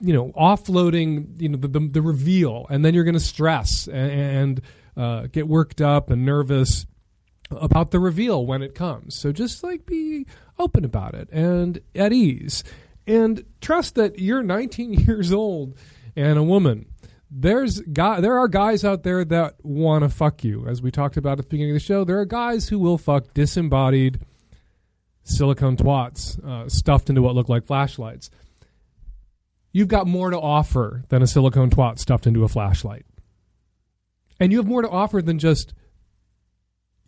you 0.00 0.12
know 0.12 0.32
offloading 0.32 1.40
you 1.40 1.48
know 1.48 1.58
the 1.58 1.68
the, 1.68 1.80
the 1.80 2.02
reveal 2.02 2.66
and 2.70 2.84
then 2.84 2.94
you're 2.94 3.04
going 3.04 3.14
to 3.14 3.20
stress 3.20 3.86
and, 3.86 4.10
and 4.10 4.62
uh, 4.96 5.26
get 5.32 5.46
worked 5.48 5.80
up 5.80 6.10
and 6.10 6.24
nervous 6.24 6.86
about 7.50 7.90
the 7.90 7.98
reveal 7.98 8.46
when 8.46 8.62
it 8.62 8.74
comes 8.74 9.14
so 9.14 9.32
just 9.32 9.62
like 9.62 9.84
be 9.86 10.26
open 10.58 10.84
about 10.84 11.14
it 11.14 11.28
and 11.30 11.80
at 11.94 12.12
ease 12.12 12.64
and 13.06 13.44
trust 13.60 13.96
that 13.96 14.18
you're 14.18 14.42
19 14.42 14.92
years 15.06 15.32
old 15.32 15.76
and 16.16 16.38
a 16.38 16.42
woman. 16.42 16.86
There's 17.30 17.80
guy, 17.80 18.20
there 18.20 18.38
are 18.38 18.48
guys 18.48 18.84
out 18.84 19.04
there 19.04 19.24
that 19.24 19.64
want 19.64 20.02
to 20.02 20.08
fuck 20.08 20.42
you. 20.42 20.66
As 20.66 20.82
we 20.82 20.90
talked 20.90 21.16
about 21.16 21.38
at 21.38 21.44
the 21.44 21.50
beginning 21.50 21.76
of 21.76 21.80
the 21.80 21.84
show, 21.86 22.04
there 22.04 22.18
are 22.18 22.24
guys 22.24 22.68
who 22.68 22.78
will 22.78 22.98
fuck 22.98 23.32
disembodied 23.34 24.20
silicone 25.24 25.76
twats 25.76 26.42
uh, 26.44 26.68
stuffed 26.68 27.08
into 27.08 27.22
what 27.22 27.34
look 27.34 27.48
like 27.48 27.66
flashlights. 27.66 28.30
You've 29.72 29.88
got 29.88 30.06
more 30.06 30.30
to 30.30 30.38
offer 30.38 31.04
than 31.08 31.22
a 31.22 31.26
silicone 31.26 31.70
twat 31.70 31.98
stuffed 31.98 32.26
into 32.26 32.44
a 32.44 32.48
flashlight. 32.48 33.06
And 34.40 34.50
you 34.52 34.58
have 34.58 34.66
more 34.66 34.82
to 34.82 34.88
offer 34.88 35.22
than 35.22 35.38
just 35.38 35.74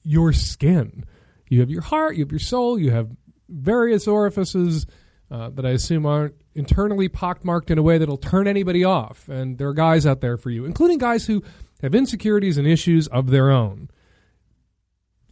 your 0.05 0.33
skin. 0.33 1.05
You 1.49 1.61
have 1.61 1.71
your 1.71 1.83
heart, 1.83 2.17
you 2.17 2.25
have 2.25 2.31
your 2.31 2.39
soul, 2.39 2.79
you 2.79 2.91
have 2.91 3.11
various 3.49 4.07
orifices 4.07 4.87
uh, 5.31 5.51
that 5.51 5.65
I 5.65 5.71
assume 5.71 6.07
aren't 6.07 6.35
internally 6.55 7.09
pockmarked 7.09 7.71
in 7.71 7.79
a 7.79 7.83
way 7.83 7.99
that'll 7.99 8.19
turn 8.19 8.47
anybody 8.47 8.85
off. 8.85 9.29
And 9.29 9.59
there 9.59 9.69
are 9.69 9.75
guys 9.75 10.07
out 10.07 10.21
there 10.21 10.37
for 10.37 10.51
you, 10.51 10.65
including 10.65 10.99
guys 10.99 11.27
who 11.27 11.43
have 11.81 11.95
insecurities 11.95 12.59
and 12.59 12.67
issues 12.67 13.09
of 13.09 13.31
their 13.31 13.51
own. 13.51 13.89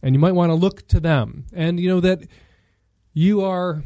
And 0.01 0.15
you 0.15 0.19
might 0.19 0.33
want 0.33 0.49
to 0.49 0.55
look 0.55 0.87
to 0.87 0.99
them. 0.99 1.45
And 1.53 1.79
you 1.79 1.87
know 1.87 1.99
that 1.99 2.27
you 3.13 3.41
are 3.41 3.83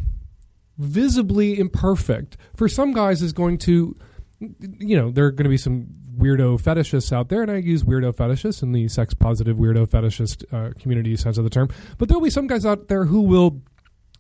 visibly 0.78 1.60
imperfect. 1.60 2.38
For 2.56 2.68
some 2.68 2.94
guys, 2.94 3.22
is 3.22 3.34
going 3.34 3.58
to, 3.60 3.96
you 4.40 4.98
know, 4.98 5.12
there 5.12 5.26
are 5.26 5.32
going 5.32 5.46
to 5.46 5.50
be 5.50 5.58
some 5.58 5.88
weirdo 6.18 6.62
fetishists 6.62 7.12
out 7.12 7.30
there, 7.30 7.42
and 7.42 7.52
I 7.52 7.58
use 7.58 7.84
weirdo 7.84 8.16
fetishists 8.16 8.64
in 8.64 8.72
the 8.72 8.88
sex 8.88 9.14
positive 9.14 9.58
weirdo 9.58 9.88
fetishist 9.88 10.44
uh, 10.54 10.74
community 10.80 11.16
sense 11.16 11.38
of 11.38 11.44
the 11.44 11.50
term. 11.50 11.70
But 11.98 12.08
there'll 12.08 12.24
be 12.24 12.30
some 12.30 12.48
guys 12.48 12.66
out 12.66 12.88
there 12.88 13.06
who 13.06 13.22
will 13.22 13.62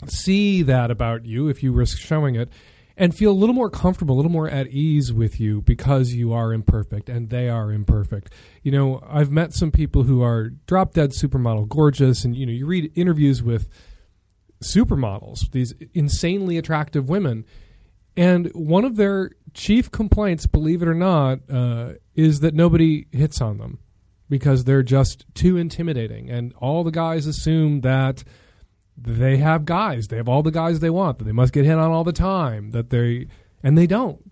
see 0.07 0.61
that 0.63 0.91
about 0.91 1.25
you 1.25 1.47
if 1.47 1.63
you 1.63 1.71
risk 1.71 1.97
showing 1.97 2.35
it 2.35 2.49
and 2.97 3.15
feel 3.15 3.31
a 3.31 3.33
little 3.33 3.55
more 3.55 3.69
comfortable, 3.69 4.15
a 4.15 4.17
little 4.17 4.31
more 4.31 4.49
at 4.49 4.67
ease 4.67 5.11
with 5.11 5.39
you 5.39 5.61
because 5.61 6.13
you 6.13 6.31
are 6.33 6.53
imperfect 6.53 7.09
and 7.09 7.29
they 7.29 7.49
are 7.49 7.71
imperfect. 7.71 8.31
You 8.63 8.71
know, 8.71 9.03
I've 9.07 9.31
met 9.31 9.53
some 9.53 9.71
people 9.71 10.03
who 10.03 10.21
are 10.21 10.49
drop 10.67 10.93
dead 10.93 11.11
supermodel 11.11 11.67
gorgeous, 11.67 12.23
and 12.23 12.35
you 12.35 12.45
know, 12.45 12.53
you 12.53 12.65
read 12.65 12.91
interviews 12.95 13.43
with 13.43 13.67
supermodels, 14.63 15.51
these 15.51 15.73
insanely 15.93 16.57
attractive 16.57 17.09
women, 17.09 17.45
and 18.17 18.47
one 18.53 18.85
of 18.85 18.95
their 18.95 19.31
chief 19.53 19.91
complaints, 19.91 20.45
believe 20.45 20.81
it 20.81 20.87
or 20.87 20.93
not, 20.93 21.39
uh, 21.51 21.93
is 22.15 22.39
that 22.39 22.53
nobody 22.53 23.07
hits 23.11 23.41
on 23.41 23.57
them 23.57 23.79
because 24.29 24.63
they're 24.63 24.83
just 24.83 25.25
too 25.35 25.57
intimidating, 25.57 26.29
and 26.29 26.53
all 26.57 26.83
the 26.83 26.91
guys 26.91 27.27
assume 27.27 27.81
that 27.81 28.23
they 28.97 29.37
have 29.37 29.65
guys. 29.65 30.07
They 30.07 30.17
have 30.17 30.29
all 30.29 30.43
the 30.43 30.51
guys 30.51 30.79
they 30.79 30.89
want. 30.89 31.17
That 31.19 31.25
they 31.25 31.31
must 31.31 31.53
get 31.53 31.65
hit 31.65 31.77
on 31.77 31.91
all 31.91 32.03
the 32.03 32.13
time. 32.13 32.71
That 32.71 32.89
they 32.89 33.27
and 33.61 33.77
they 33.77 33.87
don't. 33.87 34.31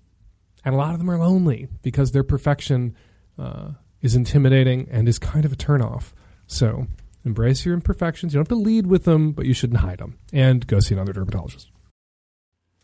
And 0.64 0.74
a 0.74 0.78
lot 0.78 0.94
of 0.94 1.00
them 1.00 1.12
are 1.12 1.18
lonely 1.18 1.68
because 1.82 2.12
their 2.12 2.24
perfection 2.24 2.96
uh, 3.38 3.72
is 4.02 4.16
intimidating 4.16 4.88
and 4.90 5.10
is 5.10 5.20
kind 5.20 5.44
of 5.44 5.52
a 5.52 5.58
turnoff. 5.58 6.14
So 6.48 6.88
embrace 7.26 7.66
your 7.66 7.74
imperfections. 7.74 8.34
You 8.34 8.38
don't 8.38 8.50
have 8.50 8.58
to 8.58 8.64
lead 8.64 8.88
with 8.88 9.06
them, 9.06 9.32
but 9.32 9.46
you 9.46 9.54
shouldn't 9.54 9.80
hide 9.80 10.00
them. 10.00 10.18
And 10.32 10.66
go 10.68 10.80
see 10.80 10.94
another 10.96 11.14
dermatologist. 11.14 11.70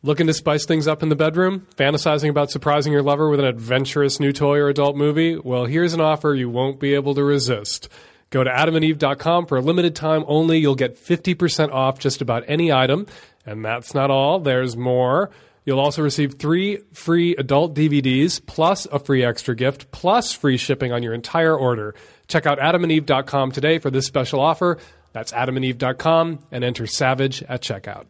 Looking 0.02 0.28
to 0.28 0.34
spice 0.34 0.66
things 0.66 0.88
up 0.88 1.04
in 1.04 1.10
the 1.10 1.16
bedroom? 1.16 1.68
Fantasizing 1.76 2.30
about 2.30 2.52
surprising 2.52 2.94
your 2.94 3.02
lover 3.04 3.30
with 3.30 3.42
an 3.42 3.46
adventurous 3.46 4.18
new 4.18 4.32
toy 4.32 4.58
or 4.58 4.70
adult 4.70 4.96
movie? 4.96 5.36
Well, 5.38 5.66
here's 5.66 5.94
an 5.94 6.00
offer 6.00 6.34
you 6.34 6.50
won't 6.50 6.80
be 6.80 6.94
able 6.94 7.16
to 7.16 7.24
resist. 7.24 7.90
Go 8.30 8.44
to 8.44 8.50
adamandeve.com 8.50 9.48
for 9.48 9.58
a 9.58 9.62
limited 9.62 9.96
time 9.96 10.24
only. 10.28 10.60
You'll 10.60 10.76
get 10.76 10.96
50% 10.96 11.74
off 11.74 12.00
just 12.00 12.22
about 12.22 12.44
any 12.48 12.72
item. 12.72 13.08
And 13.46 13.66
that's 13.66 13.94
not 13.94 14.10
all, 14.10 14.40
there's 14.40 14.78
more. 14.78 15.32
You'll 15.66 15.80
also 15.80 16.02
receive 16.02 16.36
three 16.36 16.80
free 16.94 17.36
adult 17.36 17.76
DVDs, 17.76 18.44
plus 18.46 18.86
a 18.88 19.00
free 19.00 19.24
extra 19.24 19.56
gift, 19.56 19.92
plus 19.92 20.34
free 20.34 20.58
shipping 20.58 20.92
on 20.92 21.04
your 21.04 21.14
entire 21.14 21.56
order. 21.56 21.96
Check 22.28 22.46
out 22.46 22.60
adamandeve.com 22.60 23.52
today 23.52 23.80
for 23.80 23.92
this 23.92 24.06
special 24.06 24.40
offer. 24.40 24.78
That's 25.14 25.32
adamandeve.com 25.32 26.40
and 26.52 26.64
enter 26.64 26.86
SAVAGE 26.86 27.44
at 27.50 27.62
checkout. 27.62 28.06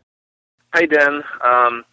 Hi, 0.74 0.86
Dan. 0.86 1.24
Um, 1.44 1.84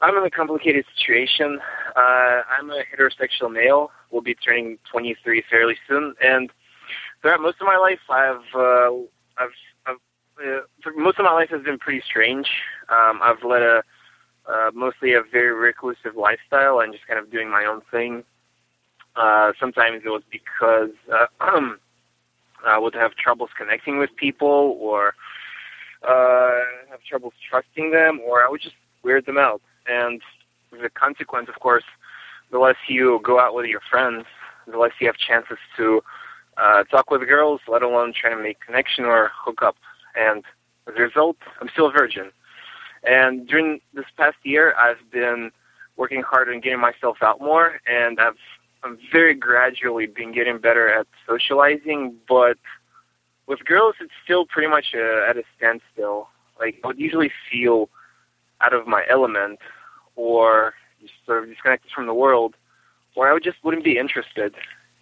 I'm 0.00 0.16
in 0.16 0.24
a 0.24 0.30
complicated 0.30 0.84
situation. 0.96 1.60
Uh, 1.96 2.42
I'm 2.58 2.70
a 2.70 2.82
heterosexual 2.84 3.52
male. 3.52 3.90
Will 4.10 4.22
be 4.22 4.34
turning 4.34 4.78
23 4.90 5.42
fairly 5.50 5.76
soon, 5.88 6.14
and 6.22 6.50
throughout 7.20 7.40
most 7.40 7.60
of 7.60 7.66
my 7.66 7.76
life, 7.76 7.98
I've 8.08 8.54
uh, 8.54 8.90
I've, 9.38 9.50
I've 9.86 9.96
uh, 10.38 10.90
most 10.96 11.18
of 11.18 11.24
my 11.24 11.32
life 11.32 11.50
has 11.50 11.62
been 11.62 11.78
pretty 11.78 12.02
strange. 12.06 12.46
Um, 12.88 13.20
I've 13.22 13.42
led 13.42 13.62
a 13.62 13.82
uh, 14.48 14.70
mostly 14.74 15.14
a 15.14 15.22
very 15.22 15.52
reclusive 15.52 16.16
lifestyle 16.16 16.80
and 16.80 16.92
just 16.92 17.06
kind 17.06 17.18
of 17.18 17.30
doing 17.30 17.50
my 17.50 17.64
own 17.64 17.80
thing. 17.90 18.24
Uh, 19.16 19.52
sometimes 19.58 20.02
it 20.04 20.08
was 20.08 20.22
because 20.30 20.90
uh, 21.12 21.26
I 22.66 22.78
would 22.78 22.94
have 22.94 23.14
troubles 23.14 23.50
connecting 23.56 23.98
with 23.98 24.10
people, 24.16 24.76
or 24.80 25.14
uh, 26.06 26.60
have 26.90 27.02
troubles 27.08 27.34
trusting 27.48 27.90
them, 27.90 28.20
or 28.24 28.44
I 28.44 28.48
would 28.48 28.60
just 28.60 28.74
weird 29.02 29.26
them 29.26 29.38
out. 29.38 29.60
And 29.86 30.20
the 30.72 30.90
consequence, 30.90 31.48
of 31.48 31.60
course, 31.60 31.84
the 32.50 32.58
less 32.58 32.76
you 32.88 33.20
go 33.22 33.38
out 33.38 33.54
with 33.54 33.66
your 33.66 33.80
friends, 33.90 34.24
the 34.66 34.78
less 34.78 34.92
you 35.00 35.06
have 35.06 35.16
chances 35.16 35.58
to 35.76 36.02
uh, 36.56 36.84
talk 36.84 37.10
with 37.10 37.26
girls, 37.28 37.60
let 37.68 37.82
alone 37.82 38.12
try 38.18 38.30
to 38.30 38.40
make 38.40 38.60
connection 38.60 39.04
or 39.04 39.30
hook 39.34 39.62
up. 39.62 39.76
And 40.14 40.44
as 40.86 40.94
a 40.96 41.02
result, 41.02 41.36
I'm 41.60 41.68
still 41.72 41.88
a 41.88 41.92
virgin. 41.92 42.30
And 43.06 43.46
during 43.46 43.80
this 43.92 44.06
past 44.16 44.36
year, 44.42 44.74
I've 44.78 45.10
been 45.10 45.50
working 45.96 46.22
hard 46.22 46.48
on 46.48 46.60
getting 46.60 46.80
myself 46.80 47.18
out 47.22 47.40
more, 47.40 47.80
and 47.86 48.18
I've 48.20 48.36
I'm 48.82 48.98
very 49.10 49.34
gradually 49.34 50.06
been 50.06 50.32
getting 50.32 50.58
better 50.58 50.88
at 50.88 51.06
socializing. 51.26 52.16
But 52.28 52.58
with 53.46 53.64
girls, 53.64 53.94
it's 54.00 54.12
still 54.22 54.46
pretty 54.46 54.68
much 54.68 54.94
uh, 54.94 55.28
at 55.28 55.36
a 55.36 55.42
standstill. 55.56 56.28
Like 56.58 56.80
I 56.84 56.88
would 56.88 56.98
usually 56.98 57.30
feel 57.50 57.88
out 58.60 58.72
of 58.72 58.86
my 58.86 59.04
element, 59.08 59.58
or 60.16 60.74
just 61.00 61.14
sort 61.26 61.42
of 61.42 61.50
disconnected 61.50 61.90
from 61.94 62.06
the 62.06 62.14
world, 62.14 62.54
or 63.14 63.28
I 63.28 63.32
would 63.32 63.44
just 63.44 63.58
wouldn't 63.62 63.84
be 63.84 63.98
interested. 63.98 64.54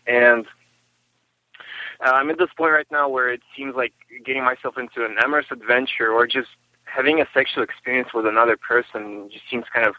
And 0.06 0.46
uh, 2.04 2.10
I'm 2.10 2.30
at 2.30 2.38
this 2.38 2.50
point 2.56 2.72
right 2.72 2.86
now 2.90 3.08
where 3.08 3.32
it 3.32 3.42
seems 3.56 3.76
like 3.76 3.92
getting 4.24 4.44
myself 4.44 4.76
into 4.76 5.04
an 5.04 5.16
amorous 5.22 5.46
adventure 5.50 6.10
or 6.10 6.26
just 6.26 6.48
having 6.94 7.20
a 7.20 7.26
sexual 7.32 7.62
experience 7.62 8.10
with 8.12 8.26
another 8.26 8.56
person 8.56 9.28
just 9.32 9.44
seems 9.50 9.64
kind 9.72 9.86
of 9.86 9.94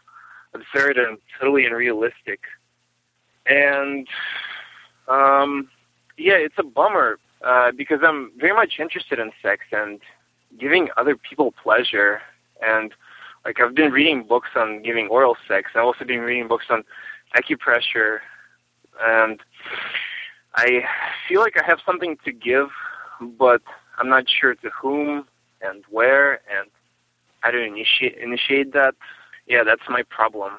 absurd 0.54 0.96
and 0.96 1.18
totally 1.38 1.66
unrealistic. 1.66 2.40
And 3.46 4.06
um, 5.08 5.68
yeah, 6.16 6.34
it's 6.34 6.54
a 6.58 6.62
bummer 6.62 7.18
uh, 7.44 7.72
because 7.72 8.00
I'm 8.02 8.32
very 8.38 8.54
much 8.54 8.74
interested 8.78 9.18
in 9.18 9.32
sex 9.42 9.64
and 9.72 10.00
giving 10.58 10.88
other 10.96 11.16
people 11.16 11.52
pleasure. 11.62 12.20
And 12.62 12.92
like 13.44 13.60
I've 13.60 13.74
been 13.74 13.92
reading 13.92 14.24
books 14.26 14.50
on 14.54 14.82
giving 14.82 15.08
oral 15.08 15.36
sex. 15.48 15.70
I've 15.74 15.84
also 15.84 16.04
been 16.04 16.20
reading 16.20 16.48
books 16.48 16.66
on 16.70 16.84
acupressure 17.36 18.20
and 19.02 19.40
I 20.54 20.84
feel 21.28 21.40
like 21.40 21.60
I 21.60 21.66
have 21.66 21.80
something 21.84 22.16
to 22.24 22.30
give, 22.30 22.68
but 23.20 23.62
I'm 23.98 24.08
not 24.08 24.26
sure 24.28 24.54
to 24.54 24.70
whom 24.70 25.26
and 25.60 25.82
where 25.90 26.34
and 26.34 26.70
how 27.44 27.50
to 27.50 27.62
initiate 27.62 28.16
initiate 28.18 28.72
that. 28.72 28.94
Yeah, 29.46 29.62
that's 29.64 29.82
my 29.88 30.02
problem. 30.08 30.52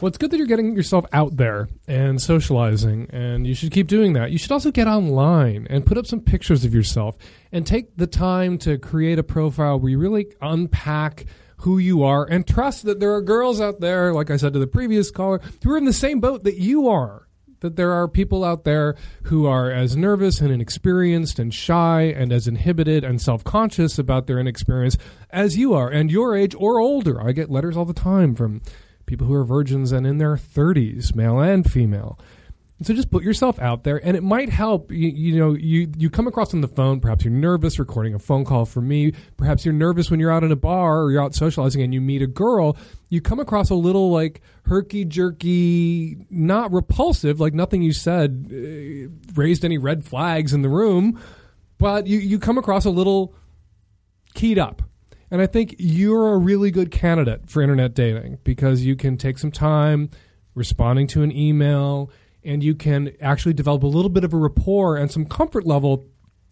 Well, 0.00 0.08
it's 0.08 0.16
good 0.16 0.30
that 0.30 0.38
you're 0.38 0.46
getting 0.46 0.74
yourself 0.74 1.04
out 1.12 1.36
there 1.36 1.68
and 1.86 2.22
socializing, 2.22 3.08
and 3.10 3.46
you 3.46 3.54
should 3.54 3.72
keep 3.72 3.86
doing 3.86 4.14
that. 4.14 4.30
You 4.30 4.38
should 4.38 4.52
also 4.52 4.70
get 4.70 4.86
online 4.86 5.66
and 5.68 5.84
put 5.84 5.98
up 5.98 6.06
some 6.06 6.20
pictures 6.20 6.64
of 6.64 6.72
yourself 6.72 7.18
and 7.52 7.66
take 7.66 7.96
the 7.96 8.06
time 8.06 8.56
to 8.58 8.78
create 8.78 9.18
a 9.18 9.22
profile 9.22 9.78
where 9.78 9.90
you 9.90 9.98
really 9.98 10.32
unpack 10.40 11.26
who 11.58 11.76
you 11.76 12.02
are 12.02 12.24
and 12.24 12.46
trust 12.46 12.84
that 12.84 13.00
there 13.00 13.12
are 13.12 13.20
girls 13.20 13.60
out 13.60 13.80
there, 13.80 14.14
like 14.14 14.30
I 14.30 14.36
said 14.36 14.54
to 14.54 14.58
the 14.58 14.66
previous 14.66 15.10
caller, 15.10 15.40
who 15.62 15.72
are 15.72 15.76
in 15.76 15.84
the 15.84 15.92
same 15.92 16.20
boat 16.20 16.44
that 16.44 16.56
you 16.56 16.88
are 16.88 17.26
that 17.60 17.76
there 17.76 17.92
are 17.92 18.08
people 18.08 18.44
out 18.44 18.64
there 18.64 18.96
who 19.24 19.46
are 19.46 19.70
as 19.70 19.96
nervous 19.96 20.40
and 20.40 20.50
inexperienced 20.50 21.38
and 21.38 21.54
shy 21.54 22.02
and 22.02 22.32
as 22.32 22.48
inhibited 22.48 23.04
and 23.04 23.20
self 23.20 23.44
conscious 23.44 23.98
about 23.98 24.26
their 24.26 24.38
inexperience 24.38 24.96
as 25.30 25.56
you 25.56 25.74
are, 25.74 25.88
and 25.88 26.10
your 26.10 26.36
age 26.36 26.54
or 26.58 26.80
older. 26.80 27.20
I 27.20 27.32
get 27.32 27.50
letters 27.50 27.76
all 27.76 27.84
the 27.84 27.94
time 27.94 28.34
from 28.34 28.62
people 29.06 29.26
who 29.26 29.34
are 29.34 29.44
virgins 29.44 29.92
and 29.92 30.06
in 30.06 30.18
their 30.18 30.36
30s, 30.36 31.14
male 31.14 31.38
and 31.38 31.70
female, 31.70 32.18
so 32.82 32.94
just 32.94 33.10
put 33.10 33.22
yourself 33.22 33.58
out 33.58 33.84
there, 33.84 33.98
and 34.02 34.16
it 34.16 34.22
might 34.22 34.48
help. 34.48 34.90
You, 34.90 35.10
you, 35.10 35.38
know, 35.38 35.52
you 35.52 35.92
you 35.98 36.08
come 36.08 36.26
across 36.26 36.54
on 36.54 36.62
the 36.62 36.68
phone. 36.68 37.00
Perhaps 37.00 37.24
you're 37.24 37.32
nervous 37.32 37.78
recording 37.78 38.14
a 38.14 38.18
phone 38.18 38.46
call 38.46 38.64
for 38.64 38.80
me. 38.80 39.12
Perhaps 39.36 39.66
you're 39.66 39.74
nervous 39.74 40.10
when 40.10 40.18
you're 40.18 40.32
out 40.32 40.44
in 40.44 40.52
a 40.52 40.56
bar 40.56 41.02
or 41.02 41.12
you're 41.12 41.22
out 41.22 41.34
socializing 41.34 41.82
and 41.82 41.92
you 41.92 42.00
meet 42.00 42.22
a 42.22 42.26
girl. 42.26 42.78
You 43.10 43.20
come 43.20 43.40
across 43.40 43.70
a 43.70 43.74
little 43.74 44.10
like 44.10 44.40
herky 44.62 45.04
jerky, 45.04 46.16
not 46.30 46.72
repulsive, 46.72 47.40
like 47.40 47.52
nothing 47.52 47.82
you 47.82 47.92
said 47.92 48.46
uh, 48.52 49.32
raised 49.34 49.64
any 49.64 49.78
red 49.78 50.04
flags 50.04 50.54
in 50.54 50.62
the 50.62 50.68
room, 50.68 51.20
but 51.76 52.06
you 52.06 52.18
you 52.18 52.38
come 52.38 52.56
across 52.56 52.84
a 52.84 52.90
little 52.90 53.34
keyed 54.34 54.58
up. 54.58 54.82
And 55.30 55.42
I 55.42 55.46
think 55.46 55.74
you're 55.78 56.32
a 56.34 56.38
really 56.38 56.70
good 56.70 56.90
candidate 56.90 57.50
for 57.50 57.62
internet 57.62 57.94
dating 57.94 58.38
because 58.42 58.84
you 58.84 58.96
can 58.96 59.16
take 59.16 59.38
some 59.38 59.52
time 59.52 60.10
responding 60.54 61.06
to 61.08 61.22
an 61.22 61.32
email, 61.32 62.10
and 62.44 62.62
you 62.62 62.76
can 62.76 63.12
actually 63.20 63.54
develop 63.54 63.82
a 63.82 63.88
little 63.88 64.08
bit 64.08 64.22
of 64.22 64.32
a 64.32 64.36
rapport 64.36 64.96
and 64.96 65.10
some 65.10 65.26
comfort 65.26 65.66
level 65.66 66.06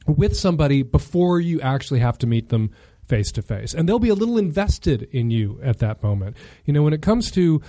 with 0.07 0.37
somebody 0.37 0.83
before 0.83 1.39
you 1.39 1.61
actually 1.61 2.01
have 2.01 2.19
to 2.19 2.27
meet 2.27 2.49
them 2.49 2.71
face 3.09 3.33
to 3.33 3.43
face. 3.43 3.75
And 3.75 3.89
they'll 3.89 3.99
be 3.99 4.09
a 4.09 4.15
little 4.15 4.39
invested 4.39 5.09
in 5.13 5.31
you 5.31 5.59
at 5.63 5.79
that 5.79 6.03
moment. 6.03 6.37
You 6.65 6.73
know, 6.73 6.83
when 6.83 6.93
it 6.93 7.03
comes 7.03 7.31
to 7.33 7.63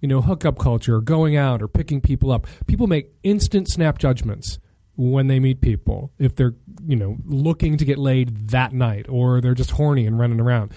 you 0.00 0.08
know, 0.08 0.20
hookup 0.20 0.58
culture 0.58 0.96
or 0.96 1.00
going 1.00 1.36
out 1.36 1.62
or 1.62 1.68
picking 1.68 2.00
people 2.00 2.30
up. 2.30 2.46
People 2.66 2.86
make 2.86 3.12
instant 3.22 3.68
snap 3.68 3.98
judgments 3.98 4.58
when 4.96 5.28
they 5.28 5.38
meet 5.38 5.60
people 5.60 6.12
if 6.18 6.34
they're, 6.34 6.54
you 6.86 6.96
know, 6.96 7.16
looking 7.24 7.76
to 7.76 7.84
get 7.84 7.98
laid 7.98 8.48
that 8.48 8.72
night 8.72 9.06
or 9.08 9.40
they're 9.40 9.54
just 9.54 9.72
horny 9.72 10.06
and 10.06 10.18
running 10.18 10.40
around. 10.40 10.72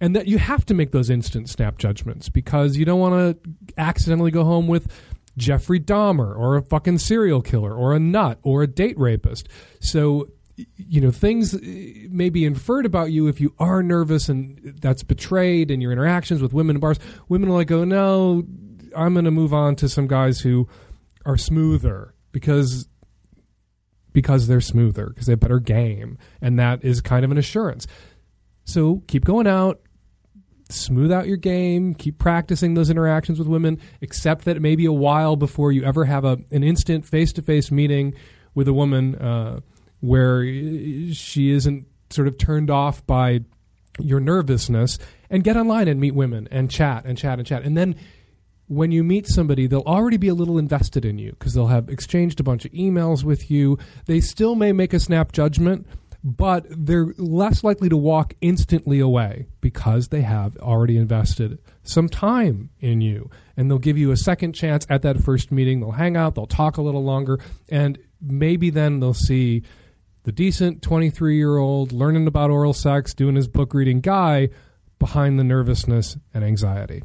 And 0.00 0.14
that 0.14 0.28
you 0.28 0.38
have 0.38 0.64
to 0.66 0.74
make 0.74 0.92
those 0.92 1.08
instant 1.08 1.48
snap 1.48 1.78
judgments 1.78 2.28
because 2.28 2.76
you 2.76 2.84
don't 2.84 3.00
want 3.00 3.42
to 3.42 3.50
accidentally 3.78 4.30
go 4.30 4.44
home 4.44 4.66
with 4.66 4.92
Jeffrey 5.38 5.80
Dahmer 5.80 6.36
or 6.36 6.56
a 6.56 6.62
fucking 6.62 6.98
serial 6.98 7.40
killer 7.40 7.74
or 7.74 7.94
a 7.94 7.98
nut 7.98 8.38
or 8.42 8.62
a 8.62 8.66
date 8.66 8.98
rapist. 8.98 9.48
So 9.80 10.28
you 10.76 11.00
know 11.00 11.10
things 11.10 11.54
may 12.10 12.30
be 12.30 12.44
inferred 12.44 12.86
about 12.86 13.12
you 13.12 13.28
if 13.28 13.40
you 13.40 13.54
are 13.58 13.82
nervous 13.82 14.28
and 14.28 14.74
that's 14.80 15.02
betrayed 15.02 15.70
in 15.70 15.80
your 15.80 15.92
interactions 15.92 16.40
with 16.40 16.54
women 16.54 16.76
in 16.76 16.80
bars 16.80 16.98
women 17.28 17.48
will 17.48 17.56
like 17.56 17.66
go 17.66 17.84
no 17.84 18.42
I'm 18.96 19.12
going 19.12 19.26
to 19.26 19.30
move 19.30 19.52
on 19.52 19.76
to 19.76 19.88
some 19.88 20.06
guys 20.06 20.40
who 20.40 20.68
are 21.24 21.36
smoother 21.36 22.14
because 22.32 22.88
because 24.12 24.46
they're 24.46 24.62
smoother 24.62 25.06
because 25.08 25.26
they 25.26 25.32
have 25.32 25.40
better 25.40 25.60
game 25.60 26.16
and 26.40 26.58
that 26.58 26.82
is 26.82 27.00
kind 27.02 27.24
of 27.24 27.30
an 27.30 27.38
assurance. 27.38 27.86
So 28.64 29.02
keep 29.06 29.24
going 29.24 29.46
out, 29.46 29.80
smooth 30.70 31.12
out 31.12 31.28
your 31.28 31.36
game, 31.36 31.94
keep 31.94 32.18
practicing 32.18 32.74
those 32.74 32.88
interactions 32.88 33.38
with 33.38 33.46
women, 33.46 33.78
accept 34.00 34.46
that 34.46 34.56
it 34.56 34.62
may 34.62 34.74
be 34.74 34.86
a 34.86 34.92
while 34.92 35.36
before 35.36 35.70
you 35.70 35.84
ever 35.84 36.06
have 36.06 36.24
a 36.24 36.38
an 36.50 36.64
instant 36.64 37.04
face-to-face 37.04 37.70
meeting 37.70 38.14
with 38.54 38.66
a 38.66 38.72
woman 38.72 39.16
uh, 39.16 39.60
where 40.00 40.42
she 41.12 41.50
isn't 41.50 41.86
sort 42.10 42.28
of 42.28 42.38
turned 42.38 42.70
off 42.70 43.06
by 43.06 43.40
your 43.98 44.20
nervousness 44.20 44.98
and 45.30 45.42
get 45.42 45.56
online 45.56 45.88
and 45.88 46.00
meet 46.00 46.14
women 46.14 46.46
and 46.50 46.70
chat 46.70 47.04
and 47.04 47.16
chat 47.16 47.38
and 47.38 47.46
chat 47.46 47.62
and 47.62 47.76
then 47.76 47.96
when 48.68 48.90
you 48.90 49.04
meet 49.04 49.26
somebody, 49.28 49.66
they'll 49.66 49.80
already 49.82 50.16
be 50.16 50.28
a 50.28 50.34
little 50.34 50.58
invested 50.58 51.04
in 51.04 51.18
you 51.18 51.30
because 51.32 51.54
they'll 51.54 51.68
have 51.68 51.88
exchanged 51.88 52.40
a 52.40 52.42
bunch 52.42 52.64
of 52.64 52.72
emails 52.72 53.22
with 53.22 53.50
you. 53.50 53.78
They 54.06 54.20
still 54.20 54.54
may 54.54 54.72
make 54.72 54.92
a 54.92 55.00
snap 55.00 55.32
judgment, 55.32 55.86
but 56.24 56.66
they're 56.68 57.14
less 57.16 57.62
likely 57.62 57.88
to 57.88 57.96
walk 57.96 58.34
instantly 58.40 58.98
away 58.98 59.46
because 59.60 60.08
they 60.08 60.22
have 60.22 60.56
already 60.56 60.96
invested 60.96 61.58
some 61.84 62.08
time 62.08 62.70
in 62.80 63.00
you. 63.00 63.30
And 63.56 63.70
they'll 63.70 63.78
give 63.78 63.98
you 63.98 64.10
a 64.10 64.16
second 64.16 64.54
chance 64.54 64.84
at 64.90 65.02
that 65.02 65.22
first 65.22 65.52
meeting. 65.52 65.80
They'll 65.80 65.92
hang 65.92 66.16
out, 66.16 66.34
they'll 66.34 66.46
talk 66.46 66.76
a 66.76 66.82
little 66.82 67.04
longer, 67.04 67.38
and 67.68 67.98
maybe 68.20 68.70
then 68.70 68.98
they'll 68.98 69.14
see 69.14 69.62
the 70.26 70.32
decent 70.32 70.82
23 70.82 71.36
year 71.36 71.56
old 71.56 71.92
learning 71.92 72.26
about 72.26 72.50
oral 72.50 72.72
sex, 72.72 73.14
doing 73.14 73.36
his 73.36 73.46
book 73.46 73.72
reading 73.72 74.00
guy 74.00 74.48
behind 74.98 75.38
the 75.38 75.44
nervousness 75.44 76.16
and 76.34 76.42
anxiety. 76.42 77.00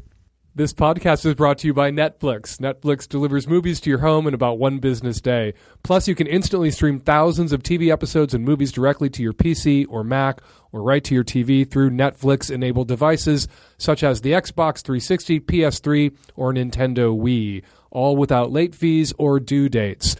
This 0.56 0.72
podcast 0.72 1.24
is 1.24 1.36
brought 1.36 1.58
to 1.58 1.68
you 1.68 1.72
by 1.72 1.92
Netflix. 1.92 2.58
Netflix 2.58 3.08
delivers 3.08 3.46
movies 3.46 3.80
to 3.82 3.90
your 3.90 4.00
home 4.00 4.26
in 4.26 4.34
about 4.34 4.58
one 4.58 4.80
business 4.80 5.20
day. 5.20 5.54
Plus, 5.84 6.08
you 6.08 6.16
can 6.16 6.26
instantly 6.26 6.72
stream 6.72 6.98
thousands 6.98 7.52
of 7.52 7.62
TV 7.62 7.92
episodes 7.92 8.34
and 8.34 8.44
movies 8.44 8.72
directly 8.72 9.08
to 9.10 9.22
your 9.22 9.32
PC 9.32 9.86
or 9.88 10.02
Mac 10.02 10.40
or 10.72 10.82
right 10.82 11.04
to 11.04 11.14
your 11.14 11.24
TV 11.24 11.70
through 11.70 11.90
Netflix 11.90 12.50
enabled 12.50 12.88
devices 12.88 13.46
such 13.78 14.02
as 14.02 14.22
the 14.22 14.32
Xbox 14.32 14.82
360, 14.82 15.38
PS3, 15.38 16.16
or 16.34 16.52
Nintendo 16.52 17.16
Wii, 17.16 17.62
all 17.92 18.16
without 18.16 18.50
late 18.50 18.74
fees 18.74 19.14
or 19.16 19.38
due 19.38 19.68
dates. 19.68 20.16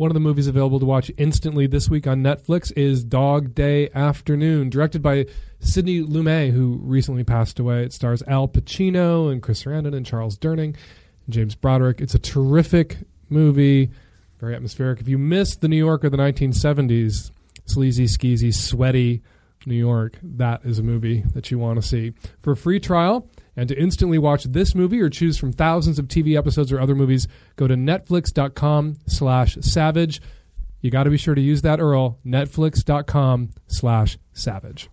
One 0.00 0.10
of 0.10 0.14
the 0.14 0.20
movies 0.20 0.46
available 0.46 0.80
to 0.80 0.86
watch 0.86 1.12
instantly 1.18 1.66
this 1.66 1.90
week 1.90 2.06
on 2.06 2.22
Netflix 2.22 2.72
is 2.74 3.04
Dog 3.04 3.54
Day 3.54 3.90
Afternoon, 3.94 4.70
directed 4.70 5.02
by 5.02 5.26
Sidney 5.58 6.00
Lumet, 6.02 6.52
who 6.52 6.80
recently 6.82 7.22
passed 7.22 7.58
away. 7.58 7.82
It 7.82 7.92
stars 7.92 8.22
Al 8.26 8.48
Pacino 8.48 9.30
and 9.30 9.42
Chris 9.42 9.62
Sarandon 9.62 9.94
and 9.94 10.06
Charles 10.06 10.38
Durning 10.38 10.74
and 10.74 10.74
James 11.28 11.54
Broderick. 11.54 12.00
It's 12.00 12.14
a 12.14 12.18
terrific 12.18 12.96
movie, 13.28 13.90
very 14.38 14.54
atmospheric. 14.54 15.02
If 15.02 15.08
you 15.08 15.18
missed 15.18 15.60
the 15.60 15.68
New 15.68 15.76
York 15.76 16.02
of 16.02 16.12
the 16.12 16.16
1970s, 16.16 17.30
sleazy, 17.66 18.06
skeezy, 18.06 18.54
sweaty 18.54 19.20
New 19.66 19.74
York, 19.74 20.18
that 20.22 20.62
is 20.64 20.78
a 20.78 20.82
movie 20.82 21.24
that 21.34 21.50
you 21.50 21.58
want 21.58 21.78
to 21.78 21.86
see. 21.86 22.14
For 22.40 22.52
a 22.52 22.56
free 22.56 22.80
trial, 22.80 23.28
and 23.60 23.68
to 23.68 23.78
instantly 23.78 24.16
watch 24.16 24.44
this 24.44 24.74
movie 24.74 25.02
or 25.02 25.10
choose 25.10 25.36
from 25.36 25.52
thousands 25.52 25.98
of 25.98 26.08
TV 26.08 26.34
episodes 26.34 26.72
or 26.72 26.80
other 26.80 26.94
movies, 26.94 27.28
go 27.56 27.66
to 27.68 27.74
netflix.com 27.74 28.96
slash 29.06 29.58
savage. 29.60 30.22
You 30.80 30.90
got 30.90 31.02
to 31.02 31.10
be 31.10 31.18
sure 31.18 31.34
to 31.34 31.42
use 31.42 31.60
that 31.60 31.78
URL, 31.78 32.16
netflix.com 32.24 33.50
slash 33.66 34.16
savage. 34.32 34.88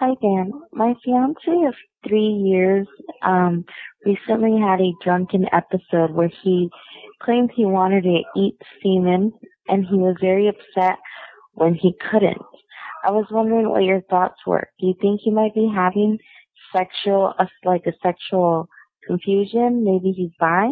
Hi, 0.00 0.14
Dan. 0.20 0.50
My 0.72 0.94
fiance 1.04 1.66
of 1.68 1.74
three 2.08 2.20
years 2.20 2.88
um, 3.22 3.64
recently 4.04 4.60
had 4.60 4.80
a 4.80 4.92
drunken 5.04 5.46
episode 5.52 6.10
where 6.10 6.32
he 6.42 6.68
claimed 7.22 7.52
he 7.54 7.64
wanted 7.64 8.02
to 8.02 8.22
eat 8.36 8.56
semen, 8.82 9.32
and 9.68 9.86
he 9.86 9.98
was 9.98 10.16
very 10.20 10.48
upset 10.48 10.98
when 11.52 11.74
he 11.74 11.94
couldn't. 12.10 12.42
I 13.04 13.12
was 13.12 13.26
wondering 13.30 13.70
what 13.70 13.84
your 13.84 14.00
thoughts 14.02 14.40
were. 14.44 14.68
Do 14.80 14.86
you 14.88 14.94
think 15.00 15.20
he 15.22 15.30
might 15.30 15.54
be 15.54 15.70
having 15.72 16.18
sexual, 16.74 17.34
uh, 17.38 17.46
like 17.64 17.86
a 17.86 17.92
sexual 18.02 18.68
confusion. 19.06 19.84
Maybe 19.84 20.12
he's 20.12 20.30
bi. 20.38 20.68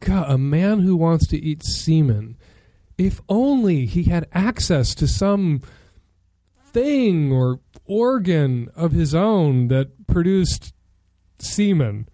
God, 0.00 0.30
a 0.30 0.38
man 0.38 0.80
who 0.80 0.96
wants 0.96 1.26
to 1.28 1.38
eat 1.38 1.62
semen. 1.62 2.36
If 2.96 3.20
only 3.28 3.86
he 3.86 4.04
had 4.04 4.28
access 4.32 4.94
to 4.96 5.06
some 5.06 5.62
thing 6.64 7.32
or 7.32 7.60
organ 7.86 8.68
of 8.76 8.92
his 8.92 9.14
own 9.14 9.68
that 9.68 10.06
produced 10.06 10.72
semen. 11.38 12.08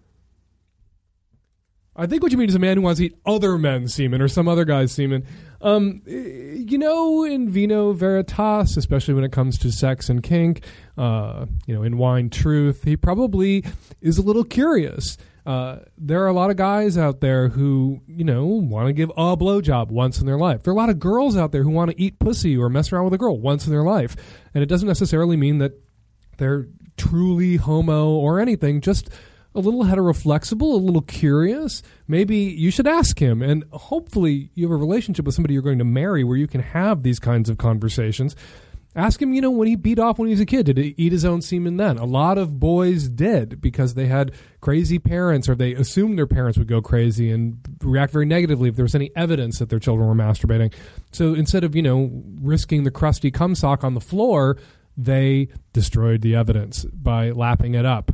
I 1.97 2.05
think 2.05 2.21
what 2.21 2.31
you 2.31 2.37
mean 2.37 2.47
is 2.47 2.55
a 2.55 2.59
man 2.59 2.77
who 2.77 2.83
wants 2.83 2.99
to 2.99 3.07
eat 3.07 3.17
other 3.25 3.57
men's 3.57 3.95
semen 3.95 4.21
or 4.21 4.27
some 4.27 4.47
other 4.47 4.65
guy's 4.65 4.91
semen. 4.91 5.25
Um, 5.61 6.03
you 6.05 6.77
know, 6.77 7.23
in 7.23 7.49
vino 7.49 7.91
veritas, 7.93 8.77
especially 8.77 9.15
when 9.15 9.23
it 9.23 9.31
comes 9.31 9.57
to 9.59 9.71
sex 9.71 10.07
and 10.07 10.21
kink, 10.21 10.63
uh, 10.97 11.47
you 11.65 11.73
know, 11.73 11.81
in 11.81 11.97
wine 11.97 12.29
truth, 12.29 12.83
he 12.83 12.95
probably 12.95 13.65
is 13.99 14.19
a 14.19 14.21
little 14.21 14.43
curious. 14.43 15.17
Uh, 15.47 15.79
there 15.97 16.21
are 16.23 16.27
a 16.27 16.33
lot 16.33 16.51
of 16.51 16.57
guys 16.57 16.97
out 16.97 17.21
there 17.21 17.47
who, 17.47 18.01
you 18.05 18.23
know, 18.23 18.45
want 18.45 18.85
to 18.85 18.93
give 18.93 19.09
a 19.11 19.35
blowjob 19.35 19.87
once 19.87 20.19
in 20.19 20.27
their 20.27 20.37
life. 20.37 20.61
There 20.61 20.71
are 20.71 20.75
a 20.75 20.77
lot 20.77 20.89
of 20.89 20.99
girls 20.99 21.35
out 21.35 21.51
there 21.51 21.63
who 21.63 21.69
want 21.69 21.89
to 21.89 21.99
eat 21.99 22.19
pussy 22.19 22.55
or 22.55 22.69
mess 22.69 22.91
around 22.91 23.05
with 23.05 23.13
a 23.13 23.17
girl 23.17 23.39
once 23.39 23.65
in 23.65 23.71
their 23.71 23.83
life. 23.83 24.15
And 24.53 24.61
it 24.61 24.67
doesn't 24.67 24.87
necessarily 24.87 25.37
mean 25.37 25.57
that 25.59 25.71
they're 26.37 26.67
truly 26.97 27.55
homo 27.55 28.09
or 28.09 28.39
anything, 28.39 28.81
just 28.81 29.09
a 29.57 29.59
little 29.59 29.83
heteroflexible, 29.83 30.61
a 30.61 30.77
little 30.77 31.01
curious, 31.01 31.83
maybe 32.07 32.37
you 32.37 32.71
should 32.71 32.87
ask 32.87 33.19
him. 33.19 33.41
And 33.41 33.65
hopefully, 33.71 34.51
you 34.53 34.65
have 34.65 34.71
a 34.71 34.77
relationship 34.77 35.25
with 35.25 35.35
somebody 35.35 35.53
you're 35.53 35.63
going 35.63 35.79
to 35.79 35.85
marry 35.85 36.23
where 36.23 36.37
you 36.37 36.47
can 36.47 36.61
have 36.61 37.03
these 37.03 37.19
kinds 37.19 37.49
of 37.49 37.57
conversations. 37.57 38.35
Ask 38.95 39.21
him, 39.21 39.33
you 39.33 39.41
know, 39.41 39.51
when 39.51 39.67
he 39.67 39.75
beat 39.75 39.99
off 39.99 40.17
when 40.17 40.27
he 40.27 40.33
was 40.33 40.39
a 40.39 40.45
kid, 40.45 40.65
did 40.65 40.77
he 40.77 40.95
eat 40.97 41.11
his 41.11 41.23
own 41.23 41.41
semen 41.41 41.77
then? 41.77 41.97
A 41.97 42.05
lot 42.05 42.39
of 42.39 42.59
boys 42.59 43.07
did 43.09 43.61
because 43.61 43.93
they 43.93 44.07
had 44.07 44.31
crazy 44.59 44.97
parents 44.97 45.47
or 45.47 45.53
they 45.53 45.73
assumed 45.73 46.17
their 46.17 46.25
parents 46.25 46.57
would 46.57 46.67
go 46.67 46.81
crazy 46.81 47.29
and 47.29 47.59
react 47.83 48.11
very 48.11 48.25
negatively 48.25 48.69
if 48.69 48.75
there 48.75 48.85
was 48.85 48.95
any 48.95 49.11
evidence 49.15 49.59
that 49.59 49.69
their 49.69 49.77
children 49.77 50.07
were 50.07 50.15
masturbating. 50.15 50.73
So 51.11 51.35
instead 51.35 51.63
of, 51.63 51.75
you 51.75 51.83
know, 51.83 52.09
risking 52.41 52.85
the 52.85 52.91
crusty 52.91 53.29
cum 53.29 53.53
sock 53.53 53.83
on 53.83 53.93
the 53.93 54.01
floor, 54.01 54.57
they 54.95 55.49
destroyed 55.73 56.21
the 56.21 56.35
evidence 56.35 56.85
by 56.85 57.29
lapping 57.29 57.75
it 57.75 57.85
up 57.85 58.11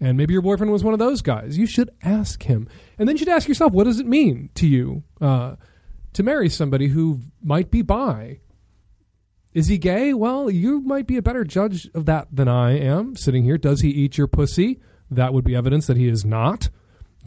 and 0.00 0.16
maybe 0.16 0.32
your 0.32 0.42
boyfriend 0.42 0.72
was 0.72 0.84
one 0.84 0.92
of 0.92 0.98
those 0.98 1.22
guys, 1.22 1.58
you 1.58 1.66
should 1.66 1.90
ask 2.02 2.42
him. 2.44 2.68
And 2.98 3.08
then 3.08 3.16
you 3.16 3.18
should 3.18 3.28
ask 3.28 3.48
yourself, 3.48 3.72
what 3.72 3.84
does 3.84 3.98
it 3.98 4.06
mean 4.06 4.50
to 4.54 4.66
you 4.66 5.02
uh, 5.20 5.56
to 6.12 6.22
marry 6.22 6.48
somebody 6.48 6.88
who 6.88 7.20
might 7.42 7.70
be 7.70 7.82
bi? 7.82 8.40
Is 9.54 9.66
he 9.66 9.78
gay? 9.78 10.14
Well, 10.14 10.50
you 10.50 10.80
might 10.82 11.06
be 11.06 11.16
a 11.16 11.22
better 11.22 11.42
judge 11.42 11.88
of 11.94 12.06
that 12.06 12.28
than 12.30 12.48
I 12.48 12.78
am 12.78 13.16
sitting 13.16 13.44
here. 13.44 13.58
Does 13.58 13.80
he 13.80 13.88
eat 13.88 14.16
your 14.16 14.28
pussy? 14.28 14.80
That 15.10 15.32
would 15.32 15.44
be 15.44 15.56
evidence 15.56 15.86
that 15.86 15.96
he 15.96 16.08
is 16.08 16.24
not. 16.24 16.68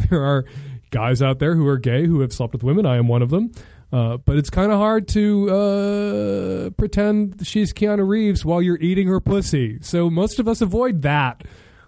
There 0.09 0.23
are 0.23 0.45
guys 0.89 1.21
out 1.21 1.39
there 1.39 1.55
who 1.55 1.67
are 1.67 1.77
gay 1.77 2.07
who 2.07 2.21
have 2.21 2.33
slept 2.33 2.53
with 2.53 2.63
women. 2.63 2.85
I 2.85 2.95
am 2.95 3.07
one 3.07 3.21
of 3.21 3.29
them. 3.29 3.51
Uh, 3.91 4.17
but 4.17 4.37
it's 4.37 4.49
kind 4.49 4.71
of 4.71 4.77
hard 4.77 5.07
to 5.09 5.49
uh, 5.49 6.69
pretend 6.71 7.45
she's 7.45 7.73
Keanu 7.73 8.07
Reeves 8.07 8.45
while 8.45 8.61
you're 8.61 8.79
eating 8.79 9.07
her 9.09 9.19
pussy. 9.19 9.79
So 9.81 10.09
most 10.09 10.39
of 10.39 10.47
us 10.47 10.61
avoid 10.61 11.01
that 11.01 11.43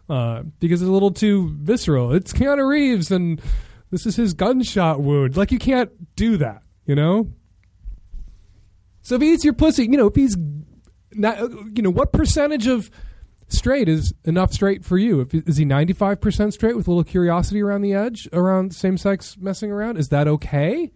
uh, 0.10 0.44
because 0.60 0.82
it's 0.82 0.90
a 0.90 0.92
little 0.92 1.12
too 1.12 1.56
visceral. 1.62 2.14
It's 2.14 2.34
Keanu 2.34 2.68
Reeves, 2.68 3.12
and 3.12 3.42
this 3.92 4.06
is 4.06 4.16
his 4.16 4.34
gunshot 4.34 5.02
wound. 5.02 5.38
Like 5.38 5.52
you 5.52 5.60
can't 5.60 6.16
do 6.16 6.38
that, 6.38 6.64
you 6.86 6.96
know. 6.96 7.32
So 9.02 9.16
if 9.16 9.22
he 9.22 9.34
eats 9.34 9.44
your 9.44 9.54
pussy, 9.54 9.84
you 9.84 9.98
know, 9.98 10.08
if 10.08 10.16
he's 10.16 10.38
not, 11.14 11.40
you 11.76 11.82
know, 11.82 11.90
what 11.90 12.14
percentage 12.14 12.68
of 12.68 12.90
straight 13.48 13.88
is 13.88 14.14
enough 14.26 14.52
straight 14.52 14.84
for 14.84 14.98
you. 14.98 15.22
If, 15.22 15.34
is 15.34 15.58
he 15.58 15.66
95% 15.66 16.54
straight 16.54 16.76
with 16.76 16.88
a 16.88 16.92
little 16.92 17.04
curiosity 17.04 17.62
around 17.62 17.82
the 17.82 17.94
edge 17.94 18.28
around 18.34 18.74
same 18.74 18.98
sex 18.98 19.38
messing 19.40 19.72
around? 19.72 19.98
Is 19.98 20.10
that 20.10 20.28
okay? 20.28 20.92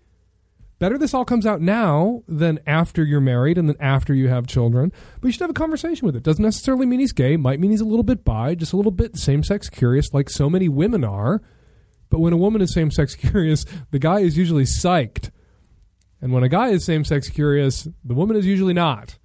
Better 0.80 0.98
this 0.98 1.14
all 1.14 1.26
comes 1.26 1.46
out 1.46 1.60
now 1.60 2.24
than 2.28 2.60
after 2.68 3.04
you're 3.04 3.20
married 3.20 3.58
and 3.58 3.68
then 3.68 3.78
after 3.80 4.14
you 4.14 4.28
have 4.28 4.46
children. 4.46 4.92
But 5.20 5.28
you 5.28 5.32
should 5.32 5.42
have 5.42 5.50
a 5.50 5.54
conversation 5.54 6.06
with 6.06 6.16
it. 6.16 6.22
Doesn't 6.22 6.44
necessarily 6.44 6.86
mean 6.86 7.00
he's 7.00 7.14
gay. 7.14 7.36
Might 7.36 7.60
mean 7.60 7.72
he's 7.72 7.82
a 7.82 7.86
little 7.86 8.04
bit 8.04 8.24
bi, 8.24 8.54
just 8.54 8.74
a 8.74 8.78
little 8.78 8.92
bit 8.92 9.18
same 9.18 9.44
sex 9.44 9.70
curious, 9.70 10.14
like 10.14 10.30
so 10.30 10.50
many 10.50 10.70
women 10.70 11.04
are. 11.04 11.42
But 12.10 12.20
when 12.20 12.34
a 12.34 12.38
woman 12.38 12.62
is 12.62 12.74
same 12.74 12.92
sex 12.92 13.16
curious, 13.16 13.66
the 13.92 14.00
guy 14.00 14.20
is 14.20 14.38
usually 14.38 14.66
psyched. 14.66 15.32
And 16.22 16.32
when 16.32 16.44
a 16.44 16.50
guy 16.50 16.70
is 16.70 16.86
same 16.86 17.04
sex 17.04 17.30
curious, 17.30 17.88
the 18.04 18.14
woman 18.14 18.38
is 18.38 18.46
usually 18.46 18.74
not. 18.74 19.18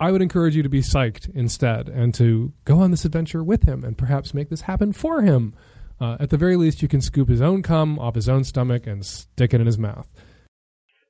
I 0.00 0.12
would 0.12 0.22
encourage 0.22 0.54
you 0.54 0.62
to 0.62 0.68
be 0.68 0.80
psyched 0.80 1.28
instead 1.34 1.88
and 1.88 2.14
to 2.14 2.52
go 2.64 2.80
on 2.80 2.92
this 2.92 3.04
adventure 3.04 3.42
with 3.42 3.64
him 3.64 3.84
and 3.84 3.98
perhaps 3.98 4.34
make 4.34 4.48
this 4.48 4.62
happen 4.62 4.92
for 4.92 5.22
him. 5.22 5.54
Uh, 6.00 6.16
at 6.20 6.30
the 6.30 6.36
very 6.36 6.56
least, 6.56 6.82
you 6.82 6.88
can 6.88 7.00
scoop 7.00 7.28
his 7.28 7.42
own 7.42 7.62
cum 7.62 7.98
off 7.98 8.14
his 8.14 8.28
own 8.28 8.44
stomach 8.44 8.86
and 8.86 9.04
stick 9.04 9.52
it 9.52 9.60
in 9.60 9.66
his 9.66 9.78
mouth. 9.78 10.08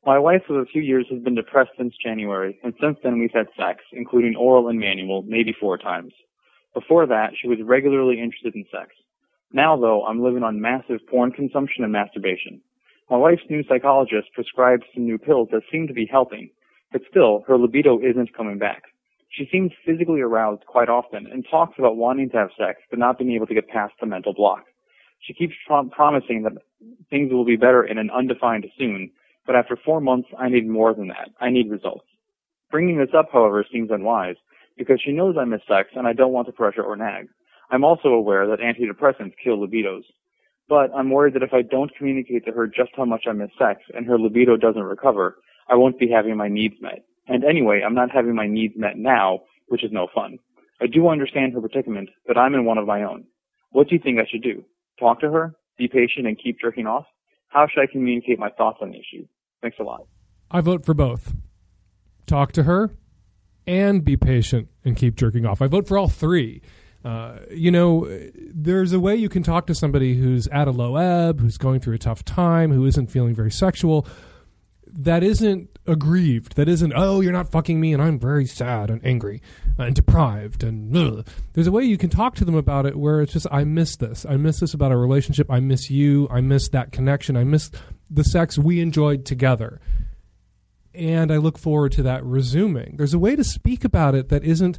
My 0.08 0.18
wife 0.18 0.48
of 0.48 0.56
a 0.56 0.64
few 0.64 0.80
years 0.80 1.04
has 1.10 1.20
been 1.22 1.34
depressed 1.34 1.72
since 1.76 1.92
January, 2.02 2.58
and 2.64 2.72
since 2.80 2.96
then 3.04 3.18
we've 3.18 3.34
had 3.34 3.48
sex, 3.58 3.84
including 3.92 4.36
oral 4.36 4.68
and 4.68 4.80
manual, 4.80 5.20
maybe 5.28 5.52
four 5.60 5.76
times. 5.76 6.14
Before 6.72 7.06
that, 7.06 7.32
she 7.38 7.46
was 7.46 7.58
regularly 7.62 8.18
interested 8.18 8.54
in 8.54 8.64
sex. 8.72 8.94
Now, 9.52 9.76
though, 9.76 10.06
I'm 10.06 10.22
living 10.22 10.42
on 10.42 10.62
massive 10.62 11.06
porn 11.10 11.32
consumption 11.32 11.84
and 11.84 11.92
masturbation. 11.92 12.62
My 13.10 13.18
wife's 13.18 13.42
new 13.50 13.62
psychologist 13.68 14.28
prescribed 14.32 14.86
some 14.94 15.04
new 15.04 15.18
pills 15.18 15.48
that 15.52 15.60
seem 15.70 15.86
to 15.88 15.92
be 15.92 16.08
helping, 16.10 16.48
but 16.90 17.02
still, 17.10 17.44
her 17.46 17.58
libido 17.58 17.98
isn't 18.00 18.34
coming 18.34 18.56
back. 18.56 18.84
She 19.28 19.46
seems 19.52 19.72
physically 19.84 20.22
aroused 20.22 20.64
quite 20.64 20.88
often 20.88 21.26
and 21.26 21.44
talks 21.50 21.78
about 21.78 21.98
wanting 21.98 22.30
to 22.30 22.38
have 22.38 22.48
sex, 22.56 22.80
but 22.88 22.98
not 22.98 23.18
being 23.18 23.32
able 23.32 23.46
to 23.46 23.54
get 23.54 23.68
past 23.68 23.92
the 24.00 24.06
mental 24.06 24.32
block. 24.32 24.64
She 25.20 25.34
keeps 25.34 25.52
prom- 25.66 25.90
promising 25.90 26.44
that 26.44 26.62
things 27.10 27.30
will 27.30 27.44
be 27.44 27.56
better 27.56 27.84
in 27.84 27.98
an 27.98 28.08
undefined 28.08 28.64
soon, 28.78 29.10
but 29.48 29.56
after 29.56 29.78
four 29.82 30.02
months, 30.02 30.28
I 30.38 30.50
need 30.50 30.68
more 30.68 30.92
than 30.92 31.08
that. 31.08 31.30
I 31.40 31.48
need 31.48 31.70
results. 31.70 32.04
Bringing 32.70 32.98
this 32.98 33.14
up, 33.16 33.30
however, 33.32 33.64
seems 33.72 33.90
unwise, 33.90 34.37
because 34.76 35.00
she 35.02 35.11
knows 35.11 35.37
I 35.40 35.46
miss 35.46 35.62
sex 35.66 35.88
and 35.94 36.06
I 36.06 36.12
don't 36.12 36.34
want 36.34 36.48
to 36.48 36.52
pressure 36.52 36.82
or 36.82 36.96
nag. 36.96 37.28
I'm 37.70 37.82
also 37.82 38.08
aware 38.08 38.46
that 38.46 38.61
antidepressants 38.61 39.32
kill 39.42 39.56
libidos. 39.56 40.02
But 40.68 40.90
I'm 40.94 41.08
worried 41.08 41.32
that 41.32 41.42
if 41.42 41.54
I 41.54 41.62
don't 41.62 41.90
communicate 41.96 42.44
to 42.44 42.52
her 42.52 42.66
just 42.66 42.90
how 42.94 43.06
much 43.06 43.24
I 43.26 43.32
miss 43.32 43.48
sex 43.58 43.80
and 43.94 44.04
her 44.04 44.18
libido 44.18 44.58
doesn't 44.58 44.82
recover, 44.82 45.38
I 45.66 45.76
won't 45.76 45.98
be 45.98 46.11
having 46.11 46.37
my 46.37 46.48
needs 46.48 46.74
met. 46.82 47.06
And 47.26 47.42
anyway, 47.42 47.80
I'm 47.84 47.94
not 47.94 48.11
having 48.11 48.34
my 48.34 48.46
needs 48.46 48.74
met 48.76 48.98
now, 48.98 49.40
which 49.68 49.82
is 49.82 49.92
no 49.92 50.08
fun. 50.14 50.38
I 50.82 50.88
do 50.88 51.08
understand 51.08 51.54
her 51.54 51.61
predicament, 51.62 52.11
but 52.26 52.37
I'm 52.37 52.52
in 52.52 52.66
one 52.66 52.76
of 52.76 52.87
my 52.87 53.02
own. 53.02 53.24
What 53.70 53.88
do 53.88 53.94
you 53.94 54.00
think 54.04 54.18
I 54.18 54.26
should 54.30 54.42
do? 54.42 54.62
Talk 55.00 55.20
to 55.20 55.30
her? 55.30 55.54
Be 55.78 55.88
patient 55.88 56.26
and 56.26 56.38
keep 56.38 56.61
jerking 56.61 56.87
off? 56.87 57.06
How 57.48 57.66
should 57.66 57.80
I 57.82 57.90
communicate 57.90 58.38
my 58.38 58.50
thoughts 58.50 58.78
on 58.82 58.90
the 58.90 58.98
issue? 58.98 59.26
Thanks 59.62 59.78
a 59.80 59.82
lot. 59.82 60.06
I 60.50 60.60
vote 60.60 60.84
for 60.84 60.94
both. 60.94 61.34
Talk 62.26 62.52
to 62.52 62.64
her 62.64 62.90
and 63.66 64.04
be 64.04 64.16
patient 64.16 64.68
and 64.84 64.96
keep 64.96 65.16
jerking 65.16 65.44
off. 65.44 65.60
I 65.60 65.66
vote 65.66 65.86
for 65.86 65.98
all 65.98 66.08
three. 66.08 66.62
Uh, 67.04 67.38
you 67.50 67.70
know, 67.70 68.08
there's 68.52 68.92
a 68.92 69.00
way 69.00 69.14
you 69.14 69.28
can 69.28 69.42
talk 69.42 69.66
to 69.66 69.74
somebody 69.74 70.16
who's 70.16 70.48
at 70.48 70.68
a 70.68 70.70
low 70.70 70.96
ebb, 70.96 71.40
who's 71.40 71.58
going 71.58 71.80
through 71.80 71.94
a 71.94 71.98
tough 71.98 72.24
time, 72.24 72.72
who 72.72 72.84
isn't 72.86 73.08
feeling 73.08 73.34
very 73.34 73.50
sexual, 73.50 74.06
that 74.86 75.22
isn't 75.22 75.78
aggrieved, 75.86 76.56
that 76.56 76.68
isn't, 76.68 76.92
oh, 76.96 77.20
you're 77.20 77.32
not 77.32 77.50
fucking 77.50 77.80
me 77.80 77.92
and 77.92 78.02
I'm 78.02 78.18
very 78.18 78.46
sad 78.46 78.90
and 78.90 79.04
angry 79.04 79.40
and 79.76 79.94
deprived. 79.94 80.64
And 80.64 80.96
ugh. 80.96 81.26
there's 81.52 81.66
a 81.66 81.72
way 81.72 81.84
you 81.84 81.98
can 81.98 82.10
talk 82.10 82.34
to 82.36 82.44
them 82.44 82.56
about 82.56 82.84
it 82.84 82.96
where 82.96 83.20
it's 83.20 83.32
just, 83.32 83.46
I 83.50 83.64
miss 83.64 83.96
this. 83.96 84.26
I 84.28 84.36
miss 84.36 84.60
this 84.60 84.74
about 84.74 84.90
our 84.90 84.98
relationship. 84.98 85.50
I 85.50 85.60
miss 85.60 85.90
you. 85.90 86.26
I 86.30 86.40
miss 86.40 86.68
that 86.70 86.90
connection. 86.90 87.36
I 87.36 87.44
miss 87.44 87.70
the 88.10 88.24
sex 88.24 88.58
we 88.58 88.80
enjoyed 88.80 89.24
together. 89.24 89.80
And 90.94 91.30
I 91.30 91.36
look 91.36 91.58
forward 91.58 91.92
to 91.92 92.02
that 92.04 92.24
resuming. 92.24 92.96
There's 92.96 93.14
a 93.14 93.18
way 93.18 93.36
to 93.36 93.44
speak 93.44 93.84
about 93.84 94.14
it 94.14 94.28
that 94.30 94.44
isn't 94.44 94.78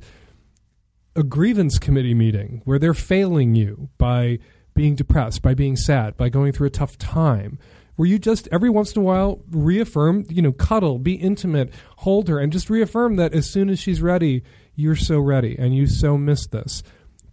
a 1.16 1.24
grievance 1.24 1.80
committee 1.80 2.14
meeting 2.14 2.62
where 2.66 2.80
they're 2.80 2.94
failing 2.94 3.56
you 3.56 3.90
by 3.98 4.40
being 4.74 4.96
depressed, 4.96 5.42
by 5.42 5.54
being 5.54 5.76
sad, 5.76 6.18
by 6.18 6.30
going 6.30 6.52
through 6.52 6.68
a 6.68 6.72
tough 6.72 6.98
time. 6.98 7.60
Where 7.96 8.08
you 8.08 8.18
just 8.18 8.48
every 8.50 8.70
once 8.70 8.94
in 8.94 9.02
a 9.02 9.06
while 9.06 9.42
reaffirm, 9.52 10.26
you 10.30 10.42
know, 10.42 10.54
cuddle, 10.54 11.00
be 11.00 11.16
intimate, 11.16 11.74
hold 11.98 12.30
her, 12.30 12.40
and 12.40 12.52
just 12.52 12.70
reaffirm 12.70 13.18
that 13.18 13.34
as 13.34 13.50
soon 13.50 13.70
as 13.70 13.78
she's 13.78 14.02
ready, 14.02 14.44
you're 14.74 14.96
so 14.96 15.20
ready 15.20 15.58
and 15.60 15.76
you 15.76 15.86
so 15.86 16.18
miss 16.18 16.48
this. 16.48 16.82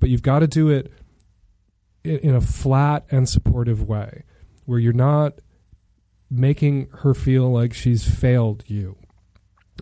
But 0.00 0.10
you've 0.10 0.22
got 0.22 0.40
to 0.40 0.48
do 0.48 0.68
it 0.68 0.92
in 2.02 2.34
a 2.34 2.40
flat 2.40 3.04
and 3.10 3.28
supportive 3.28 3.82
way 3.82 4.24
where 4.64 4.80
you're 4.80 4.92
not 4.92 5.34
making 6.30 6.88
her 7.00 7.14
feel 7.14 7.50
like 7.50 7.72
she's 7.72 8.08
failed 8.08 8.64
you. 8.66 8.96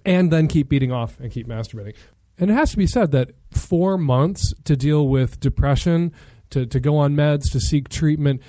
And 0.04 0.32
then 0.32 0.48
keep 0.48 0.68
beating 0.68 0.92
off 0.92 1.18
and 1.20 1.30
keep 1.30 1.46
masturbating. 1.46 1.94
And 2.38 2.50
it 2.50 2.54
has 2.54 2.72
to 2.72 2.76
be 2.76 2.86
said 2.86 3.12
that 3.12 3.30
four 3.50 3.96
months 3.96 4.52
to 4.64 4.76
deal 4.76 5.08
with 5.08 5.40
depression, 5.40 6.12
to, 6.50 6.66
to 6.66 6.80
go 6.80 6.96
on 6.96 7.14
meds, 7.14 7.50
to 7.52 7.60
seek 7.60 7.88
treatment, 7.88 8.42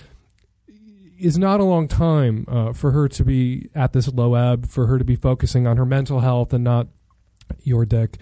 is 1.18 1.38
not 1.38 1.60
a 1.60 1.64
long 1.64 1.88
time 1.88 2.46
uh, 2.48 2.74
for 2.74 2.92
her 2.92 3.08
to 3.08 3.24
be 3.24 3.70
at 3.74 3.94
this 3.94 4.08
low 4.08 4.34
ebb, 4.34 4.68
for 4.68 4.88
her 4.88 4.98
to 4.98 5.06
be 5.06 5.16
focusing 5.16 5.68
on 5.68 5.78
her 5.78 5.86
mental 5.86 6.20
health 6.20 6.52
and 6.52 6.64
not 6.64 6.88
your 7.64 7.86
dick. 7.86 8.18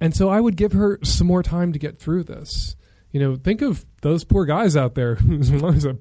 And 0.00 0.16
so 0.16 0.30
I 0.30 0.40
would 0.40 0.56
give 0.56 0.72
her 0.72 0.98
some 1.02 1.26
more 1.26 1.42
time 1.42 1.72
to 1.72 1.78
get 1.78 1.98
through 1.98 2.24
this. 2.24 2.76
You 3.12 3.20
know, 3.20 3.36
think 3.36 3.62
of 3.62 3.84
those 4.02 4.24
poor 4.24 4.44
guys 4.44 4.76
out 4.76 4.94
there 4.94 5.14
who 5.16 5.38
have 5.38 5.42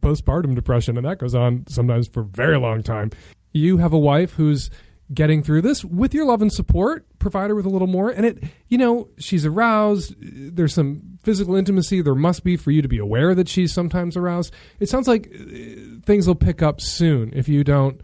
postpartum 0.02 0.56
depression, 0.56 0.98
and 0.98 1.06
that 1.06 1.20
goes 1.20 1.36
on 1.36 1.66
sometimes 1.68 2.08
for 2.08 2.22
a 2.22 2.26
very 2.26 2.58
long 2.58 2.84
time. 2.84 3.12
You 3.52 3.78
have 3.78 3.94
a 3.94 4.00
wife 4.00 4.34
who's 4.34 4.70
getting 5.14 5.42
through 5.42 5.62
this 5.62 5.84
with 5.84 6.14
your 6.14 6.26
love 6.26 6.42
and 6.42 6.54
support 6.54 7.08
provide 7.18 7.50
her 7.50 7.56
with 7.56 7.66
a 7.66 7.70
little 7.70 7.88
more 7.88 8.12
and 8.12 8.26
it 8.26 8.44
you 8.68 8.78
know 8.78 9.10
she's 9.18 9.46
aroused. 9.46 10.14
There's 10.20 10.74
some 10.74 11.18
physical 11.24 11.56
intimacy. 11.56 12.02
There 12.02 12.16
must 12.16 12.44
be 12.44 12.56
for 12.56 12.72
you 12.72 12.82
to 12.82 12.88
be 12.88 13.00
aware 13.00 13.34
that 13.34 13.50
she's 13.50 13.74
sometimes 13.74 14.16
aroused. 14.16 14.54
It 14.80 14.88
sounds 14.88 15.08
like 15.08 15.32
uh, 15.34 16.00
things 16.06 16.28
will 16.28 16.36
pick 16.36 16.62
up 16.62 16.80
soon 16.80 17.32
if 17.34 17.50
you 17.50 17.64
don't 17.64 18.02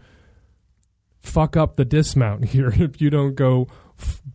fuck 1.20 1.56
up 1.56 1.76
the 1.76 1.84
dismount 1.84 2.44
here 2.46 2.72
if 2.76 3.00
you 3.00 3.10
don't 3.10 3.34
go 3.34 3.68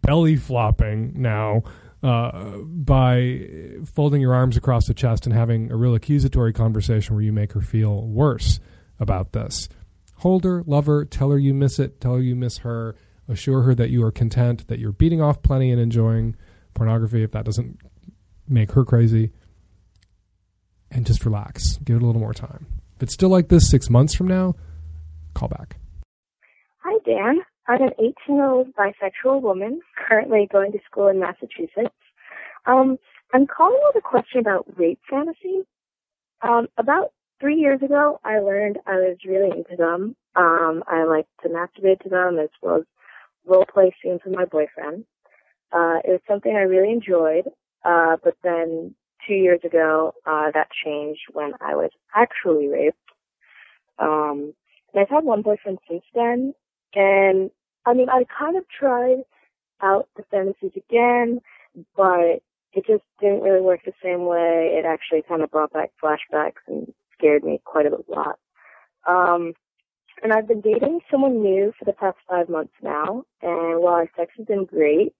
belly 0.01 0.35
flopping 0.35 1.13
now 1.21 1.63
uh, 2.03 2.57
by 2.57 3.47
folding 3.93 4.21
your 4.21 4.33
arms 4.33 4.57
across 4.57 4.87
the 4.87 4.93
chest 4.93 5.25
and 5.25 5.35
having 5.35 5.71
a 5.71 5.75
real 5.75 5.95
accusatory 5.95 6.53
conversation 6.53 7.15
where 7.15 7.23
you 7.23 7.33
make 7.33 7.53
her 7.53 7.61
feel 7.61 8.01
worse 8.07 8.59
about 8.99 9.33
this 9.33 9.69
hold 10.21 10.43
her, 10.43 10.63
love 10.67 10.85
her, 10.85 11.03
tell 11.03 11.31
her 11.31 11.39
you 11.39 11.53
miss 11.53 11.79
it, 11.79 11.99
tell 11.99 12.13
her 12.13 12.21
you 12.21 12.35
miss 12.35 12.59
her, 12.59 12.95
assure 13.27 13.63
her 13.63 13.73
that 13.73 13.89
you 13.89 14.03
are 14.03 14.11
content, 14.11 14.67
that 14.67 14.77
you're 14.77 14.91
beating 14.91 15.19
off 15.19 15.41
plenty 15.41 15.71
and 15.71 15.81
enjoying 15.81 16.35
pornography 16.75 17.23
if 17.23 17.31
that 17.31 17.43
doesn't 17.43 17.79
make 18.47 18.71
her 18.73 18.85
crazy. 18.85 19.31
And 20.91 21.07
just 21.07 21.25
relax. 21.25 21.77
Give 21.77 21.95
it 21.95 22.03
a 22.03 22.05
little 22.05 22.21
more 22.21 22.33
time. 22.33 22.67
If 22.97 23.03
it's 23.03 23.13
still 23.13 23.29
like 23.29 23.47
this 23.47 23.69
six 23.69 23.89
months 23.89 24.13
from 24.13 24.27
now, 24.27 24.55
call 25.33 25.47
back. 25.47 25.77
Hi, 26.83 26.99
Dan. 27.03 27.41
I'm 27.67 27.81
an 27.81 27.91
18 27.99 28.13
year 28.35 28.45
old 28.49 28.73
bisexual 28.75 29.41
woman 29.41 29.81
currently 30.07 30.47
going 30.51 30.71
to 30.71 30.79
school 30.89 31.07
in 31.07 31.19
Massachusetts. 31.19 31.95
Um, 32.65 32.97
I'm 33.33 33.47
calling 33.47 33.79
with 33.85 33.95
a 34.03 34.07
question 34.07 34.39
about 34.39 34.65
rape 34.77 34.99
fantasy. 35.09 35.61
Um, 36.41 36.67
about 36.77 37.11
three 37.39 37.55
years 37.55 37.81
ago, 37.81 38.19
I 38.23 38.39
learned 38.39 38.79
I 38.85 38.95
was 38.95 39.17
really 39.25 39.49
into 39.49 39.75
them. 39.77 40.15
Um, 40.35 40.83
I 40.87 41.03
like 41.03 41.27
to 41.43 41.49
masturbate 41.49 42.01
to 42.01 42.09
them 42.09 42.39
as 42.39 42.49
well 42.61 42.77
as 42.77 42.83
role 43.45 43.65
play 43.71 43.93
scenes 44.03 44.21
with 44.25 44.35
my 44.35 44.45
boyfriend. 44.45 45.05
Uh, 45.71 45.99
it 46.03 46.11
was 46.11 46.21
something 46.27 46.55
I 46.55 46.61
really 46.61 46.91
enjoyed. 46.91 47.45
Uh, 47.83 48.17
but 48.23 48.35
then 48.43 48.93
two 49.27 49.33
years 49.33 49.59
ago, 49.63 50.13
uh, 50.25 50.51
that 50.53 50.67
changed 50.85 51.21
when 51.33 51.53
I 51.61 51.75
was 51.75 51.91
actually 52.15 52.67
raped. 52.67 52.97
Um, 53.99 54.53
and 54.93 55.01
I've 55.01 55.09
had 55.09 55.23
one 55.23 55.41
boyfriend 55.41 55.79
since 55.89 56.03
then. 56.13 56.53
And 56.95 57.51
I 57.85 57.93
mean, 57.93 58.09
I 58.09 58.25
kind 58.37 58.57
of 58.57 58.63
tried 58.67 59.23
out 59.81 60.07
the 60.15 60.23
fantasies 60.29 60.71
again, 60.75 61.41
but 61.95 62.41
it 62.73 62.85
just 62.87 63.03
didn't 63.19 63.41
really 63.41 63.61
work 63.61 63.81
the 63.85 63.93
same 64.03 64.25
way. 64.25 64.75
It 64.77 64.85
actually 64.85 65.23
kind 65.27 65.41
of 65.41 65.51
brought 65.51 65.73
back 65.73 65.91
flashbacks 66.01 66.61
and 66.67 66.93
scared 67.17 67.43
me 67.43 67.61
quite 67.65 67.85
a 67.85 67.97
lot. 68.07 68.39
Um, 69.07 69.53
and 70.23 70.31
I've 70.31 70.47
been 70.47 70.61
dating 70.61 70.99
someone 71.09 71.41
new 71.41 71.73
for 71.77 71.85
the 71.85 71.93
past 71.93 72.17
five 72.29 72.47
months 72.47 72.73
now, 72.83 73.23
and 73.41 73.81
while 73.81 73.95
our 73.95 74.09
sex 74.15 74.31
has 74.37 74.45
been 74.45 74.65
great, 74.65 75.13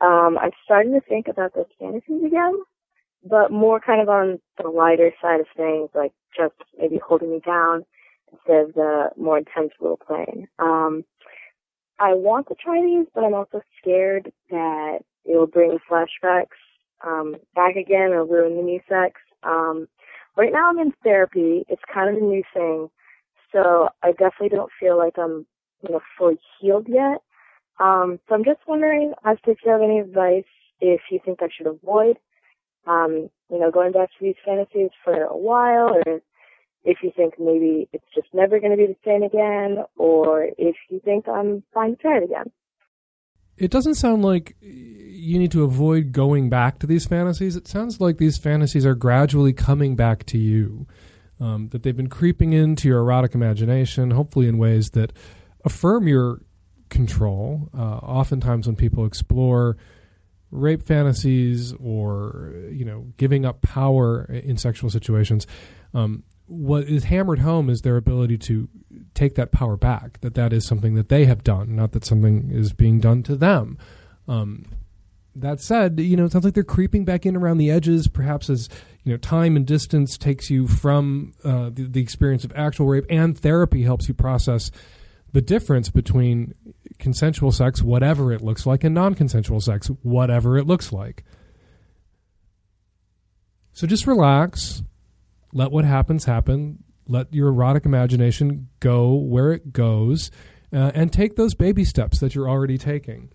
um, 0.00 0.38
I'm 0.40 0.52
starting 0.64 0.92
to 0.94 1.00
think 1.00 1.28
about 1.28 1.54
those 1.54 1.66
fantasies 1.78 2.24
again, 2.24 2.54
but 3.22 3.52
more 3.52 3.80
kind 3.80 4.00
of 4.00 4.08
on 4.08 4.40
the 4.60 4.68
lighter 4.68 5.12
side 5.20 5.40
of 5.40 5.46
things, 5.54 5.90
like 5.94 6.12
just 6.34 6.54
maybe 6.78 6.98
holding 7.06 7.30
me 7.30 7.40
down 7.44 7.84
of 8.48 8.74
the 8.74 9.10
more 9.16 9.38
intense 9.38 9.72
role 9.80 9.98
playing. 10.04 10.48
Um, 10.58 11.04
I 11.98 12.14
want 12.14 12.48
to 12.48 12.54
try 12.54 12.80
these, 12.82 13.06
but 13.14 13.24
I'm 13.24 13.34
also 13.34 13.60
scared 13.80 14.32
that 14.50 15.00
it 15.24 15.36
will 15.36 15.46
bring 15.46 15.78
flashbacks 15.90 16.56
um, 17.06 17.36
back 17.54 17.76
again 17.76 18.12
or 18.12 18.24
ruin 18.24 18.56
the 18.56 18.62
new 18.62 18.80
sex. 18.88 19.20
Um, 19.42 19.86
right 20.36 20.52
now 20.52 20.70
I'm 20.70 20.78
in 20.78 20.92
therapy. 21.04 21.64
It's 21.68 21.82
kind 21.92 22.08
of 22.08 22.22
a 22.22 22.26
new 22.26 22.42
thing. 22.54 22.88
So 23.52 23.88
I 24.02 24.12
definitely 24.12 24.50
don't 24.50 24.70
feel 24.78 24.96
like 24.96 25.18
I'm, 25.18 25.46
you 25.82 25.90
know, 25.92 26.00
fully 26.16 26.38
healed 26.60 26.86
yet. 26.88 27.18
Um, 27.78 28.20
so 28.28 28.34
I'm 28.34 28.44
just 28.44 28.60
wondering 28.66 29.12
as 29.24 29.38
to 29.44 29.52
if 29.52 29.58
you 29.64 29.72
have 29.72 29.82
any 29.82 29.98
advice 29.98 30.44
if 30.80 31.00
you 31.10 31.20
think 31.24 31.42
I 31.42 31.48
should 31.54 31.66
avoid, 31.66 32.16
um, 32.86 33.28
you 33.50 33.58
know, 33.58 33.70
going 33.70 33.92
back 33.92 34.08
to 34.08 34.24
these 34.24 34.36
fantasies 34.44 34.90
for 35.04 35.24
a 35.24 35.36
while 35.36 35.94
or 35.94 36.20
if 36.84 36.98
you 37.02 37.12
think 37.16 37.34
maybe 37.38 37.88
it's 37.92 38.04
just 38.14 38.28
never 38.32 38.58
going 38.58 38.70
to 38.70 38.76
be 38.76 38.86
the 38.86 38.96
same 39.04 39.22
again 39.22 39.84
or 39.96 40.48
if 40.58 40.76
you 40.88 41.00
think 41.04 41.28
I'm 41.28 41.62
fine 41.74 41.90
to 41.90 41.96
try 41.96 42.16
it 42.18 42.24
again. 42.24 42.50
It 43.56 43.70
doesn't 43.70 43.96
sound 43.96 44.22
like 44.22 44.56
you 44.60 45.38
need 45.38 45.50
to 45.52 45.64
avoid 45.64 46.12
going 46.12 46.48
back 46.48 46.78
to 46.78 46.86
these 46.86 47.06
fantasies. 47.06 47.56
It 47.56 47.68
sounds 47.68 48.00
like 48.00 48.16
these 48.16 48.38
fantasies 48.38 48.86
are 48.86 48.94
gradually 48.94 49.52
coming 49.52 49.96
back 49.96 50.24
to 50.26 50.38
you. 50.38 50.86
Um, 51.38 51.68
that 51.70 51.82
they've 51.82 51.96
been 51.96 52.10
creeping 52.10 52.52
into 52.52 52.86
your 52.86 52.98
erotic 52.98 53.34
imagination, 53.34 54.10
hopefully 54.10 54.46
in 54.46 54.58
ways 54.58 54.90
that 54.90 55.14
affirm 55.64 56.06
your 56.06 56.42
control. 56.90 57.70
Uh, 57.74 57.96
oftentimes, 57.96 58.66
when 58.66 58.76
people 58.76 59.06
explore 59.06 59.78
rape 60.50 60.82
fantasies 60.82 61.72
or 61.80 62.52
you 62.70 62.84
know 62.84 63.06
giving 63.16 63.46
up 63.46 63.62
power 63.62 64.24
in 64.24 64.58
sexual 64.58 64.90
situations, 64.90 65.46
um, 65.94 66.24
what 66.50 66.84
is 66.84 67.04
hammered 67.04 67.38
home 67.38 67.70
is 67.70 67.80
their 67.82 67.96
ability 67.96 68.36
to 68.36 68.68
take 69.14 69.36
that 69.36 69.52
power 69.52 69.76
back. 69.76 70.20
That 70.20 70.34
that 70.34 70.52
is 70.52 70.66
something 70.66 70.94
that 70.94 71.08
they 71.08 71.24
have 71.26 71.44
done, 71.44 71.76
not 71.76 71.92
that 71.92 72.04
something 72.04 72.50
is 72.50 72.72
being 72.72 72.98
done 72.98 73.22
to 73.24 73.36
them. 73.36 73.78
Um, 74.26 74.66
that 75.36 75.60
said, 75.60 76.00
you 76.00 76.16
know, 76.16 76.24
it 76.24 76.32
sounds 76.32 76.44
like 76.44 76.54
they're 76.54 76.64
creeping 76.64 77.04
back 77.04 77.24
in 77.24 77.36
around 77.36 77.58
the 77.58 77.70
edges, 77.70 78.08
perhaps 78.08 78.50
as 78.50 78.68
you 79.04 79.12
know, 79.12 79.16
time 79.16 79.56
and 79.56 79.64
distance 79.64 80.18
takes 80.18 80.50
you 80.50 80.66
from 80.66 81.32
uh, 81.44 81.70
the, 81.72 81.86
the 81.88 82.02
experience 82.02 82.44
of 82.44 82.52
actual 82.56 82.86
rape, 82.86 83.06
and 83.08 83.38
therapy 83.38 83.82
helps 83.82 84.08
you 84.08 84.14
process 84.14 84.72
the 85.32 85.40
difference 85.40 85.88
between 85.88 86.54
consensual 86.98 87.52
sex, 87.52 87.80
whatever 87.80 88.32
it 88.32 88.42
looks 88.42 88.66
like, 88.66 88.82
and 88.82 88.94
non 88.94 89.14
consensual 89.14 89.60
sex, 89.60 89.86
whatever 90.02 90.58
it 90.58 90.66
looks 90.66 90.92
like. 90.92 91.24
So 93.72 93.86
just 93.86 94.06
relax, 94.06 94.82
let 95.52 95.70
what 95.70 95.84
happens 95.84 96.24
happen, 96.24 96.84
let 97.06 97.32
your 97.34 97.48
erotic 97.48 97.84
imagination 97.84 98.68
go 98.78 99.14
where 99.14 99.52
it 99.52 99.72
goes, 99.72 100.30
uh, 100.72 100.92
and 100.94 101.12
take 101.12 101.36
those 101.36 101.54
baby 101.54 101.84
steps 101.84 102.20
that 102.20 102.34
you're 102.34 102.48
already 102.48 102.78
taking. 102.78 103.30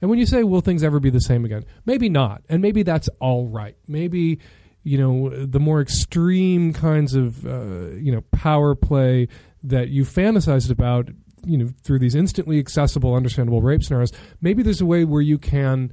And 0.00 0.08
when 0.08 0.18
you 0.18 0.26
say, 0.26 0.42
will 0.42 0.62
things 0.62 0.82
ever 0.82 0.98
be 0.98 1.10
the 1.10 1.20
same 1.20 1.44
again? 1.44 1.64
Maybe 1.84 2.08
not. 2.08 2.42
And 2.48 2.62
maybe 2.62 2.82
that's 2.82 3.08
all 3.20 3.46
right. 3.46 3.76
Maybe, 3.86 4.40
you 4.82 4.98
know, 4.98 5.46
the 5.46 5.60
more 5.60 5.80
extreme 5.80 6.72
kinds 6.72 7.14
of, 7.14 7.46
uh, 7.46 7.90
you 7.96 8.10
know, 8.10 8.22
power 8.32 8.74
play 8.74 9.28
that 9.62 9.88
you 9.88 10.04
fantasized 10.04 10.70
about, 10.70 11.10
you 11.44 11.58
know, 11.58 11.68
through 11.82 11.98
these 11.98 12.14
instantly 12.14 12.58
accessible, 12.58 13.14
understandable 13.14 13.60
rape 13.60 13.84
scenarios, 13.84 14.10
maybe 14.40 14.62
there's 14.62 14.80
a 14.80 14.86
way 14.86 15.04
where 15.04 15.22
you 15.22 15.38
can, 15.38 15.92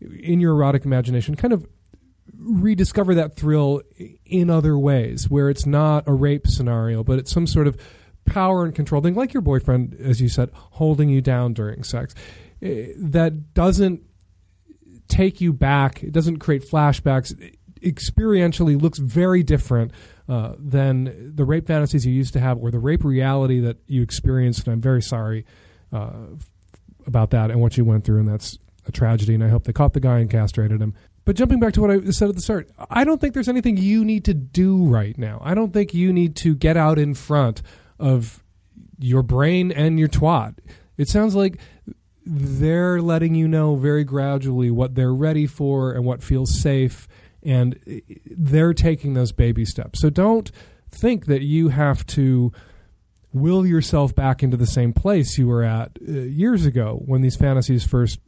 in 0.00 0.40
your 0.40 0.52
erotic 0.52 0.84
imagination, 0.84 1.36
kind 1.36 1.52
of 1.52 1.64
rediscover 2.44 3.14
that 3.14 3.36
thrill 3.36 3.82
in 4.24 4.50
other 4.50 4.78
ways 4.78 5.28
where 5.28 5.50
it's 5.50 5.66
not 5.66 6.04
a 6.06 6.12
rape 6.12 6.46
scenario, 6.46 7.02
but 7.02 7.18
it's 7.18 7.32
some 7.32 7.46
sort 7.46 7.66
of 7.66 7.76
power 8.24 8.64
and 8.64 8.74
control 8.74 9.02
thing, 9.02 9.14
like 9.14 9.34
your 9.34 9.40
boyfriend, 9.40 9.94
as 10.00 10.20
you 10.20 10.28
said, 10.28 10.50
holding 10.52 11.08
you 11.08 11.20
down 11.20 11.52
during 11.52 11.82
sex 11.82 12.14
that 12.96 13.52
doesn't 13.52 14.02
take 15.08 15.40
you 15.40 15.52
back. 15.52 16.02
It 16.02 16.12
doesn't 16.12 16.38
create 16.38 16.68
flashbacks. 16.68 17.38
It 17.40 17.58
experientially 17.82 18.80
looks 18.80 18.98
very 18.98 19.42
different 19.42 19.92
uh, 20.28 20.54
than 20.58 21.34
the 21.34 21.44
rape 21.44 21.66
fantasies 21.66 22.06
you 22.06 22.12
used 22.12 22.32
to 22.32 22.40
have 22.40 22.58
or 22.58 22.70
the 22.70 22.78
rape 22.78 23.04
reality 23.04 23.60
that 23.60 23.76
you 23.86 24.02
experienced. 24.02 24.66
And 24.66 24.72
I'm 24.72 24.80
very 24.80 25.02
sorry 25.02 25.44
uh, 25.92 26.12
about 27.06 27.30
that 27.30 27.50
and 27.50 27.60
what 27.60 27.76
you 27.76 27.84
went 27.84 28.04
through. 28.04 28.20
And 28.20 28.28
that's 28.28 28.58
a 28.86 28.92
tragedy. 28.92 29.34
And 29.34 29.44
I 29.44 29.48
hope 29.48 29.64
they 29.64 29.72
caught 29.74 29.92
the 29.92 30.00
guy 30.00 30.20
and 30.20 30.30
castrated 30.30 30.80
him. 30.80 30.94
But 31.24 31.36
jumping 31.36 31.58
back 31.58 31.72
to 31.74 31.80
what 31.80 31.90
I 31.90 32.00
said 32.10 32.28
at 32.28 32.34
the 32.34 32.42
start, 32.42 32.70
I 32.90 33.04
don't 33.04 33.20
think 33.20 33.34
there's 33.34 33.48
anything 33.48 33.76
you 33.76 34.04
need 34.04 34.24
to 34.26 34.34
do 34.34 34.84
right 34.84 35.16
now. 35.16 35.40
I 35.42 35.54
don't 35.54 35.72
think 35.72 35.94
you 35.94 36.12
need 36.12 36.36
to 36.36 36.54
get 36.54 36.76
out 36.76 36.98
in 36.98 37.14
front 37.14 37.62
of 37.98 38.42
your 38.98 39.22
brain 39.22 39.72
and 39.72 39.98
your 39.98 40.08
twat. 40.08 40.58
It 40.96 41.08
sounds 41.08 41.34
like 41.34 41.58
they're 42.26 43.00
letting 43.02 43.34
you 43.34 43.46
know 43.46 43.76
very 43.76 44.04
gradually 44.04 44.70
what 44.70 44.94
they're 44.94 45.14
ready 45.14 45.46
for 45.46 45.92
and 45.92 46.04
what 46.04 46.22
feels 46.22 46.58
safe 46.58 47.06
and 47.42 47.78
they're 48.30 48.72
taking 48.72 49.12
those 49.12 49.30
baby 49.30 49.64
steps 49.64 50.00
so 50.00 50.08
don't 50.08 50.50
think 50.90 51.26
that 51.26 51.42
you 51.42 51.68
have 51.68 52.06
to 52.06 52.50
will 53.32 53.66
yourself 53.66 54.14
back 54.14 54.42
into 54.42 54.56
the 54.56 54.66
same 54.66 54.92
place 54.92 55.36
you 55.36 55.46
were 55.46 55.62
at 55.62 55.98
uh, 56.08 56.12
years 56.12 56.64
ago 56.64 57.02
when 57.04 57.20
these 57.20 57.36
fantasies 57.36 57.84
first 57.84 58.20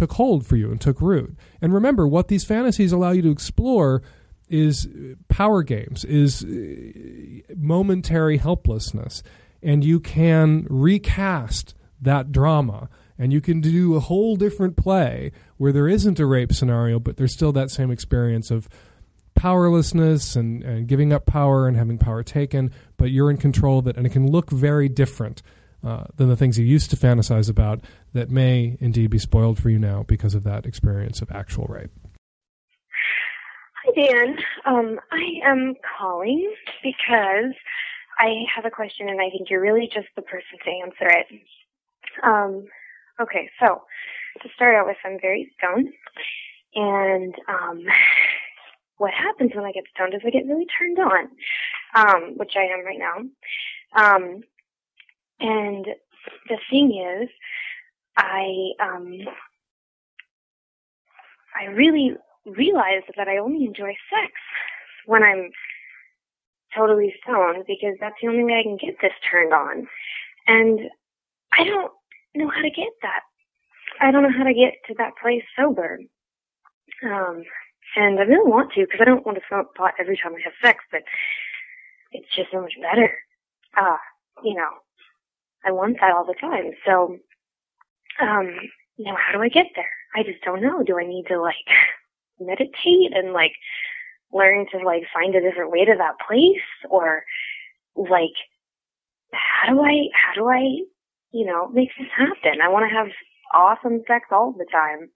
took 0.00 0.12
hold 0.12 0.46
for 0.46 0.56
you 0.56 0.70
and 0.70 0.80
took 0.80 1.02
root. 1.02 1.36
And 1.60 1.74
remember 1.74 2.08
what 2.08 2.28
these 2.28 2.42
fantasies 2.42 2.90
allow 2.90 3.10
you 3.10 3.20
to 3.20 3.30
explore 3.30 4.02
is 4.48 4.88
power 5.28 5.62
games 5.62 6.06
is 6.06 6.42
uh, 6.42 7.52
momentary 7.54 8.38
helplessness. 8.38 9.22
And 9.62 9.84
you 9.84 10.00
can 10.00 10.66
recast 10.70 11.74
that 12.00 12.32
drama 12.32 12.88
and 13.18 13.30
you 13.30 13.42
can 13.42 13.60
do 13.60 13.94
a 13.94 14.00
whole 14.00 14.36
different 14.36 14.78
play 14.78 15.32
where 15.58 15.70
there 15.70 15.86
isn't 15.86 16.18
a 16.18 16.24
rape 16.24 16.54
scenario 16.54 16.98
but 16.98 17.18
there's 17.18 17.34
still 17.34 17.52
that 17.52 17.70
same 17.70 17.90
experience 17.90 18.50
of 18.50 18.70
powerlessness 19.34 20.34
and, 20.34 20.62
and 20.62 20.86
giving 20.86 21.12
up 21.12 21.26
power 21.26 21.68
and 21.68 21.76
having 21.76 21.98
power 21.98 22.22
taken 22.22 22.72
but 22.96 23.10
you're 23.10 23.30
in 23.30 23.36
control 23.36 23.78
of 23.78 23.86
it 23.86 23.98
and 23.98 24.06
it 24.06 24.10
can 24.10 24.26
look 24.26 24.48
very 24.48 24.88
different 24.88 25.42
uh, 25.84 26.04
than 26.16 26.28
the 26.28 26.36
things 26.36 26.58
you 26.58 26.64
used 26.64 26.90
to 26.90 26.96
fantasize 26.96 27.48
about 27.48 27.80
that 28.12 28.30
may 28.30 28.76
indeed 28.80 29.10
be 29.10 29.18
spoiled 29.18 29.58
for 29.58 29.70
you 29.70 29.78
now 29.78 30.04
because 30.06 30.34
of 30.34 30.44
that 30.44 30.66
experience 30.66 31.22
of 31.22 31.30
actual 31.30 31.66
rape 31.68 31.90
Hi, 33.82 33.92
Dan. 33.94 34.36
Um, 34.66 35.00
I 35.10 35.48
am 35.50 35.74
calling 35.98 36.52
because 36.82 37.54
I 38.18 38.44
have 38.54 38.66
a 38.66 38.70
question 38.70 39.08
and 39.08 39.22
I 39.22 39.30
think 39.30 39.48
you're 39.48 39.62
really 39.62 39.88
just 39.92 40.08
the 40.16 40.22
person 40.22 40.58
to 40.62 40.70
answer 40.84 41.18
it. 41.18 41.26
Um, 42.22 42.66
okay, 43.20 43.48
so 43.58 43.80
to 44.42 44.48
start 44.54 44.74
out 44.74 44.86
with, 44.86 44.98
I'm 45.02 45.18
very 45.18 45.50
stoned, 45.56 45.88
and 46.74 47.34
um, 47.48 47.84
what 48.98 49.14
happens 49.14 49.52
when 49.54 49.64
I 49.64 49.72
get 49.72 49.84
stoned 49.94 50.12
is 50.12 50.20
I 50.26 50.30
get 50.30 50.46
really 50.46 50.66
turned 50.78 50.98
on, 50.98 51.28
um, 51.94 52.34
which 52.36 52.52
I 52.56 52.64
am 52.64 52.84
right 52.84 52.98
now. 52.98 53.16
Um, 53.96 54.42
and 55.40 55.86
the 56.48 56.58
thing 56.70 56.92
is, 57.22 57.28
I 58.16 58.70
um, 58.80 59.20
I 61.58 61.64
really 61.66 62.14
realize 62.46 63.02
that 63.16 63.28
I 63.28 63.38
only 63.38 63.64
enjoy 63.64 63.94
sex 64.10 64.32
when 65.06 65.22
I'm 65.22 65.50
totally 66.76 67.14
stoned 67.22 67.64
because 67.66 67.96
that's 68.00 68.14
the 68.22 68.28
only 68.28 68.44
way 68.44 68.60
I 68.60 68.62
can 68.62 68.76
get 68.76 68.96
this 69.02 69.12
turned 69.30 69.52
on. 69.52 69.86
And 70.46 70.80
I 71.52 71.64
don't 71.64 71.92
know 72.34 72.48
how 72.48 72.62
to 72.62 72.70
get 72.70 72.92
that. 73.02 73.20
I 74.00 74.10
don't 74.10 74.22
know 74.22 74.32
how 74.36 74.44
to 74.44 74.54
get 74.54 74.74
to 74.88 74.94
that 74.98 75.12
place 75.20 75.42
sober. 75.56 75.98
Um, 77.04 77.42
and 77.96 78.18
I 78.18 78.22
really 78.22 78.48
want 78.48 78.72
to 78.72 78.82
because 78.82 79.00
I 79.00 79.04
don't 79.04 79.26
want 79.26 79.38
to 79.38 79.44
smoke 79.48 79.74
pot 79.74 79.94
every 79.98 80.16
time 80.16 80.32
I 80.34 80.40
have 80.44 80.52
sex, 80.62 80.84
but 80.92 81.02
it's 82.12 82.28
just 82.34 82.50
so 82.52 82.60
much 82.60 82.74
better. 82.80 83.10
Uh, 83.76 83.96
you 84.44 84.54
know, 84.54 84.70
I 85.64 85.72
want 85.72 85.98
that 86.00 86.12
all 86.12 86.24
the 86.24 86.34
time. 86.40 86.72
So, 86.86 87.18
um, 88.20 88.50
you 88.96 89.04
know, 89.04 89.16
how 89.16 89.36
do 89.36 89.42
I 89.42 89.48
get 89.48 89.66
there? 89.74 89.90
I 90.14 90.22
just 90.22 90.42
don't 90.44 90.62
know. 90.62 90.82
Do 90.82 90.98
I 90.98 91.06
need 91.06 91.26
to 91.28 91.40
like 91.40 91.54
meditate 92.40 93.12
and 93.14 93.32
like 93.32 93.52
learn 94.32 94.66
to 94.72 94.78
like 94.78 95.02
find 95.12 95.34
a 95.34 95.40
different 95.40 95.70
way 95.70 95.84
to 95.84 95.94
that 95.98 96.14
place 96.26 96.66
or 96.88 97.24
like 97.96 98.36
how 99.32 99.72
do 99.72 99.80
I 99.80 100.08
how 100.14 100.34
do 100.34 100.48
I 100.48 100.84
you 101.32 101.46
know, 101.46 101.68
make 101.68 101.90
this 101.98 102.08
happen. 102.16 102.60
I 102.62 102.68
want 102.68 102.88
to 102.90 102.96
have 102.96 103.08
awesome 103.54 104.02
sex 104.06 104.26
all 104.30 104.52
the 104.52 104.66
time. 104.70 105.10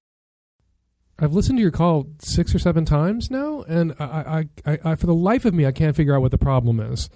I've 1.19 1.33
listened 1.33 1.59
to 1.59 1.63
your 1.63 1.71
call 1.71 2.07
six 2.19 2.55
or 2.55 2.59
seven 2.59 2.85
times 2.85 3.31
now, 3.31 3.63
and 3.63 3.95
I, 4.01 4.49
I, 4.67 4.73
I, 4.73 4.79
I 4.85 4.95
for 4.97 5.07
the 5.07 5.15
life 5.15 5.45
of 5.45 5.55
me, 5.55 5.65
I 5.65 5.73
can't 5.73 5.95
figure 5.95 6.15
out 6.15 6.23
what 6.23 6.33
the 6.33 6.39
problem 6.39 6.81
is. 6.81 7.09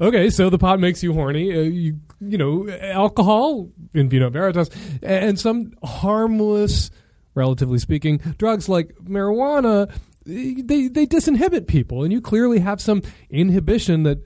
Okay, 0.00 0.30
so 0.30 0.50
the 0.50 0.58
pot 0.58 0.80
makes 0.80 1.02
you 1.02 1.12
horny. 1.12 1.52
Uh, 1.52 1.62
you, 1.62 2.00
you 2.20 2.38
know, 2.38 2.68
alcohol 2.68 3.68
in 3.92 4.08
vino 4.08 4.30
veritas, 4.30 4.70
and 5.02 5.38
some 5.38 5.72
harmless, 5.82 6.90
relatively 7.34 7.78
speaking, 7.78 8.18
drugs 8.38 8.68
like 8.68 8.94
marijuana. 9.04 9.92
They 10.26 10.88
they 10.88 11.06
disinhibit 11.06 11.66
people, 11.66 12.02
and 12.02 12.12
you 12.12 12.20
clearly 12.20 12.60
have 12.60 12.80
some 12.80 13.02
inhibition 13.28 14.04
that 14.04 14.18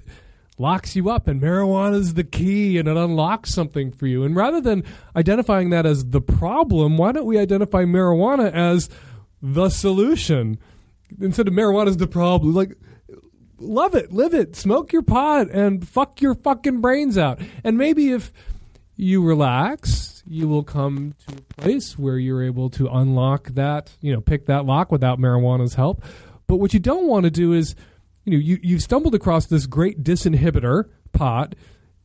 locks 0.59 0.97
you 0.97 1.09
up 1.09 1.29
and 1.29 1.41
marijuana 1.41 1.95
is 1.95 2.15
the 2.15 2.25
key 2.25 2.79
and 2.79 2.89
it 2.89 2.97
unlocks 2.97 3.55
something 3.55 3.93
for 3.93 4.07
you. 4.07 4.25
And 4.25 4.35
rather 4.35 4.61
than 4.61 4.83
identifying 5.15 5.71
that 5.71 5.87
as 5.87 6.07
the 6.07 6.21
problem, 6.21 6.99
why 6.99 7.13
don't 7.13 7.27
we 7.27 7.39
identify 7.39 7.85
marijuana 7.85 8.53
as 8.53 8.89
the 9.41 9.69
solution 9.71 10.59
instead 11.21 11.49
of 11.49 11.55
marijuana 11.55 11.89
is 11.89 11.97
the 11.97 12.07
problem. 12.07 12.55
Like, 12.55 12.77
love 13.59 13.95
it, 13.95 14.13
live 14.13 14.35
it, 14.35 14.57
smoke 14.57 14.93
your 14.93 15.03
pot, 15.03 15.51
and 15.51 15.87
fuck 15.87 16.21
your 16.21 16.35
fucking 16.35 16.81
brains 16.81 17.19
out. 17.19 17.41
And 17.65 17.77
maybe 17.77 18.11
if 18.13 18.33
you 18.97 19.25
relax, 19.25 20.23
you 20.27 20.49
will 20.49 20.65
come 20.65 21.15
to 21.27 21.37
a 21.37 21.63
place 21.63 21.99
where 21.99 22.19
you're 22.19 22.43
able 22.43 22.71
to 22.71 22.89
unlock 22.89 23.49
that, 23.51 23.93
you 24.01 24.13
know, 24.13 24.21
pick 24.21 24.47
that 24.47 24.67
lock 24.67 24.91
without 24.93 25.19
marijuana's 25.19 25.75
help. 25.75 26.03
But 26.47 26.57
what 26.57 26.75
you 26.75 26.81
don't 26.81 27.07
want 27.07 27.25
to 27.25 27.31
do 27.31 27.53
is, 27.53 27.75
you 28.25 28.33
know, 28.33 28.39
you, 28.39 28.59
you've 28.63 28.83
stumbled 28.83 29.15
across 29.15 29.47
this 29.47 29.67
great 29.67 30.03
disinhibitor 30.03 30.85
pot, 31.13 31.55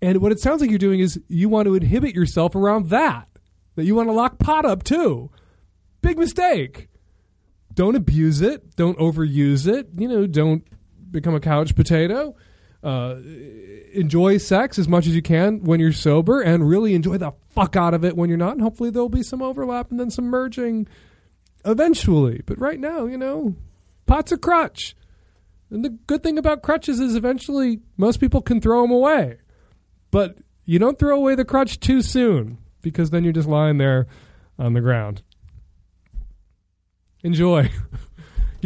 and 0.01 0.21
what 0.21 0.31
it 0.31 0.39
sounds 0.39 0.61
like 0.61 0.69
you're 0.69 0.79
doing 0.79 0.99
is 0.99 1.19
you 1.27 1.49
want 1.49 1.65
to 1.65 1.75
inhibit 1.75 2.13
yourself 2.13 2.55
around 2.55 2.89
that. 2.89 3.27
That 3.75 3.85
you 3.85 3.95
want 3.95 4.09
to 4.09 4.13
lock 4.13 4.37
pot 4.37 4.65
up 4.65 4.83
too. 4.83 5.31
Big 6.01 6.17
mistake. 6.17 6.89
Don't 7.73 7.95
abuse 7.95 8.41
it. 8.41 8.75
Don't 8.75 8.97
overuse 8.99 9.67
it. 9.67 9.87
You 9.97 10.07
know, 10.07 10.27
don't 10.27 10.63
become 11.13 11.35
a 11.35 11.39
couch 11.39 11.75
potato. 11.75 12.35
Uh, 12.83 13.15
enjoy 13.93 14.37
sex 14.37 14.77
as 14.77 14.89
much 14.89 15.07
as 15.07 15.15
you 15.15 15.21
can 15.21 15.63
when 15.63 15.79
you're 15.79 15.93
sober 15.93 16.41
and 16.41 16.67
really 16.67 16.93
enjoy 16.93 17.17
the 17.17 17.31
fuck 17.51 17.77
out 17.77 17.93
of 17.93 18.03
it 18.03 18.17
when 18.17 18.27
you're 18.27 18.37
not. 18.37 18.53
And 18.53 18.61
hopefully 18.61 18.89
there'll 18.89 19.07
be 19.07 19.23
some 19.23 19.41
overlap 19.41 19.89
and 19.89 19.97
then 19.97 20.09
some 20.09 20.25
merging 20.25 20.87
eventually. 21.63 22.41
But 22.45 22.59
right 22.59 22.79
now, 22.79 23.05
you 23.05 23.17
know, 23.17 23.55
pot's 24.05 24.33
a 24.33 24.37
crutch. 24.37 24.97
And 25.69 25.85
the 25.85 25.91
good 26.07 26.23
thing 26.23 26.37
about 26.37 26.61
crutches 26.61 26.99
is 26.99 27.15
eventually 27.15 27.79
most 27.95 28.19
people 28.19 28.41
can 28.41 28.59
throw 28.59 28.81
them 28.81 28.91
away. 28.91 29.37
But 30.11 30.37
you 30.65 30.77
don't 30.77 30.99
throw 30.99 31.15
away 31.15 31.35
the 31.35 31.45
crutch 31.45 31.79
too 31.79 32.01
soon 32.01 32.57
because 32.81 33.11
then 33.11 33.23
you're 33.23 33.33
just 33.33 33.47
lying 33.47 33.77
there 33.77 34.07
on 34.59 34.73
the 34.73 34.81
ground. 34.81 35.23
Enjoy. 37.23 37.69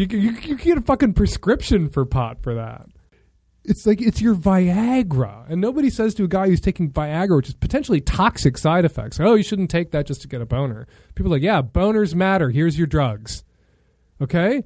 you, 0.02 0.08
you, 0.18 0.32
you 0.32 0.56
get 0.56 0.78
a 0.78 0.82
fucking 0.82 1.14
prescription 1.14 1.90
for 1.90 2.06
pot 2.06 2.42
for 2.42 2.56
that. 2.56 2.88
It's 3.64 3.86
like 3.86 4.02
it's 4.02 4.22
your 4.22 4.36
Viagra. 4.36 5.50
And 5.50 5.60
nobody 5.60 5.90
says 5.90 6.14
to 6.16 6.24
a 6.24 6.28
guy 6.28 6.48
who's 6.48 6.62
taking 6.62 6.90
Viagra, 6.92 7.36
which 7.36 7.50
is 7.50 7.54
potentially 7.54 8.00
toxic 8.00 8.58
side 8.58 8.86
effects, 8.86 9.20
oh, 9.20 9.34
you 9.34 9.44
shouldn't 9.44 9.70
take 9.70 9.92
that 9.92 10.06
just 10.06 10.22
to 10.22 10.28
get 10.28 10.42
a 10.42 10.46
boner. 10.46 10.88
People 11.16 11.34
are 11.34 11.36
like, 11.36 11.44
yeah, 11.44 11.62
boners 11.62 12.16
matter. 12.16 12.50
Here's 12.50 12.78
your 12.78 12.88
drugs. 12.88 13.44
Okay? 14.22 14.64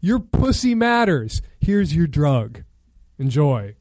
Your 0.00 0.20
pussy 0.20 0.74
matters. 0.74 1.42
Here's 1.60 1.94
your 1.94 2.06
drug. 2.06 2.62
Enjoy. 3.18 3.74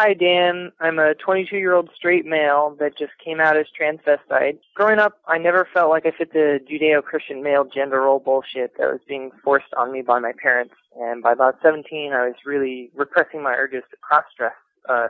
Hi, 0.00 0.14
Dan. 0.14 0.70
I'm 0.78 1.00
a 1.00 1.14
22 1.16 1.56
year 1.56 1.74
old 1.74 1.90
straight 1.92 2.24
male 2.24 2.76
that 2.78 2.96
just 2.96 3.10
came 3.18 3.40
out 3.40 3.56
as 3.56 3.66
transvestite. 3.74 4.60
Growing 4.76 5.00
up, 5.00 5.18
I 5.26 5.38
never 5.38 5.66
felt 5.74 5.90
like 5.90 6.06
I 6.06 6.12
fit 6.16 6.32
the 6.32 6.60
Judeo 6.70 7.02
Christian 7.02 7.42
male 7.42 7.64
gender 7.64 8.02
role 8.02 8.20
bullshit 8.20 8.78
that 8.78 8.92
was 8.92 9.00
being 9.08 9.32
forced 9.42 9.74
on 9.76 9.90
me 9.90 10.02
by 10.02 10.20
my 10.20 10.30
parents. 10.40 10.74
And 11.00 11.20
by 11.20 11.32
about 11.32 11.56
17, 11.64 12.12
I 12.12 12.28
was 12.28 12.36
really 12.46 12.92
repressing 12.94 13.42
my 13.42 13.54
urges 13.54 13.82
to 13.90 13.96
cross 13.96 14.22
dress. 14.36 14.52
Uh, 14.88 15.08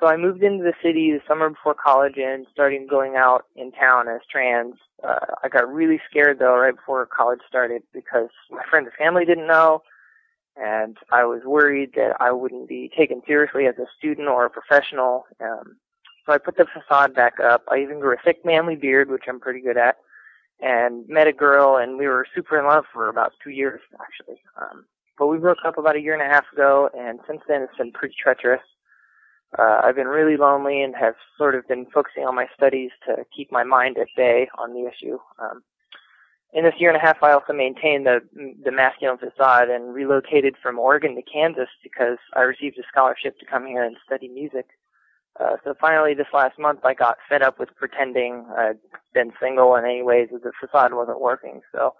so 0.00 0.06
I 0.06 0.16
moved 0.16 0.42
into 0.42 0.64
the 0.64 0.72
city 0.82 1.12
the 1.12 1.20
summer 1.28 1.50
before 1.50 1.74
college 1.74 2.16
and 2.16 2.46
started 2.50 2.88
going 2.88 3.16
out 3.16 3.44
in 3.56 3.72
town 3.72 4.08
as 4.08 4.22
trans. 4.32 4.76
Uh, 5.06 5.26
I 5.44 5.50
got 5.50 5.70
really 5.70 6.00
scared 6.08 6.38
though 6.38 6.56
right 6.56 6.74
before 6.74 7.04
college 7.04 7.40
started 7.46 7.82
because 7.92 8.30
my 8.50 8.62
friends 8.70 8.86
and 8.86 8.94
family 8.94 9.26
didn't 9.26 9.48
know 9.48 9.82
and 10.60 10.96
I 11.10 11.24
was 11.24 11.42
worried 11.44 11.92
that 11.94 12.16
I 12.20 12.32
wouldn't 12.32 12.68
be 12.68 12.90
taken 12.96 13.22
seriously 13.26 13.66
as 13.66 13.76
a 13.78 13.86
student 13.98 14.28
or 14.28 14.46
a 14.46 14.50
professional. 14.50 15.26
Um, 15.40 15.76
so 16.26 16.32
I 16.32 16.38
put 16.38 16.56
the 16.56 16.66
facade 16.66 17.14
back 17.14 17.40
up. 17.40 17.64
I 17.70 17.78
even 17.78 18.00
grew 18.00 18.14
a 18.14 18.22
thick 18.22 18.44
manly 18.44 18.76
beard, 18.76 19.10
which 19.10 19.24
I'm 19.28 19.40
pretty 19.40 19.60
good 19.60 19.76
at, 19.78 19.96
and 20.60 21.08
met 21.08 21.26
a 21.26 21.32
girl, 21.32 21.76
and 21.76 21.98
we 21.98 22.06
were 22.06 22.26
super 22.34 22.58
in 22.58 22.66
love 22.66 22.84
for 22.92 23.08
about 23.08 23.32
two 23.42 23.50
years 23.50 23.80
actually. 24.00 24.40
Um, 24.60 24.84
but 25.18 25.28
we 25.28 25.38
broke 25.38 25.58
up 25.64 25.78
about 25.78 25.96
a 25.96 26.00
year 26.00 26.14
and 26.14 26.22
a 26.22 26.32
half 26.32 26.44
ago, 26.52 26.90
and 26.96 27.20
since 27.26 27.40
then 27.48 27.62
it's 27.62 27.76
been 27.76 27.92
pretty 27.92 28.14
treacherous. 28.20 28.62
Uh, 29.58 29.80
I've 29.82 29.96
been 29.96 30.06
really 30.08 30.36
lonely 30.36 30.82
and 30.82 30.94
have 30.94 31.14
sort 31.38 31.54
of 31.54 31.66
been 31.66 31.86
focusing 31.86 32.24
on 32.24 32.34
my 32.34 32.46
studies 32.54 32.90
to 33.06 33.24
keep 33.34 33.50
my 33.50 33.64
mind 33.64 33.96
at 33.96 34.08
bay 34.14 34.48
on 34.58 34.74
the 34.74 34.86
issue. 34.86 35.18
Um, 35.38 35.62
in 36.52 36.64
this 36.64 36.74
year 36.78 36.90
and 36.90 36.96
a 36.96 37.04
half, 37.04 37.22
I 37.22 37.32
also 37.32 37.52
maintained 37.52 38.06
the 38.06 38.20
the 38.64 38.72
masculine 38.72 39.18
facade 39.18 39.68
and 39.68 39.92
relocated 39.92 40.54
from 40.62 40.78
Oregon 40.78 41.14
to 41.16 41.22
Kansas 41.22 41.68
because 41.82 42.18
I 42.34 42.40
received 42.40 42.78
a 42.78 42.82
scholarship 42.90 43.38
to 43.38 43.46
come 43.46 43.66
here 43.66 43.84
and 43.84 43.96
study 44.04 44.28
music. 44.28 44.66
Uh, 45.38 45.56
so 45.62 45.74
finally, 45.80 46.14
this 46.14 46.26
last 46.32 46.58
month, 46.58 46.80
I 46.84 46.94
got 46.94 47.18
fed 47.28 47.42
up 47.42 47.58
with 47.60 47.74
pretending 47.76 48.46
I'd 48.56 48.78
been 49.14 49.32
single 49.40 49.76
in 49.76 49.84
any 49.84 50.02
ways 50.02 50.28
that 50.32 50.42
the 50.42 50.52
facade 50.58 50.94
wasn't 50.94 51.20
working. 51.20 51.60
So 51.70 51.94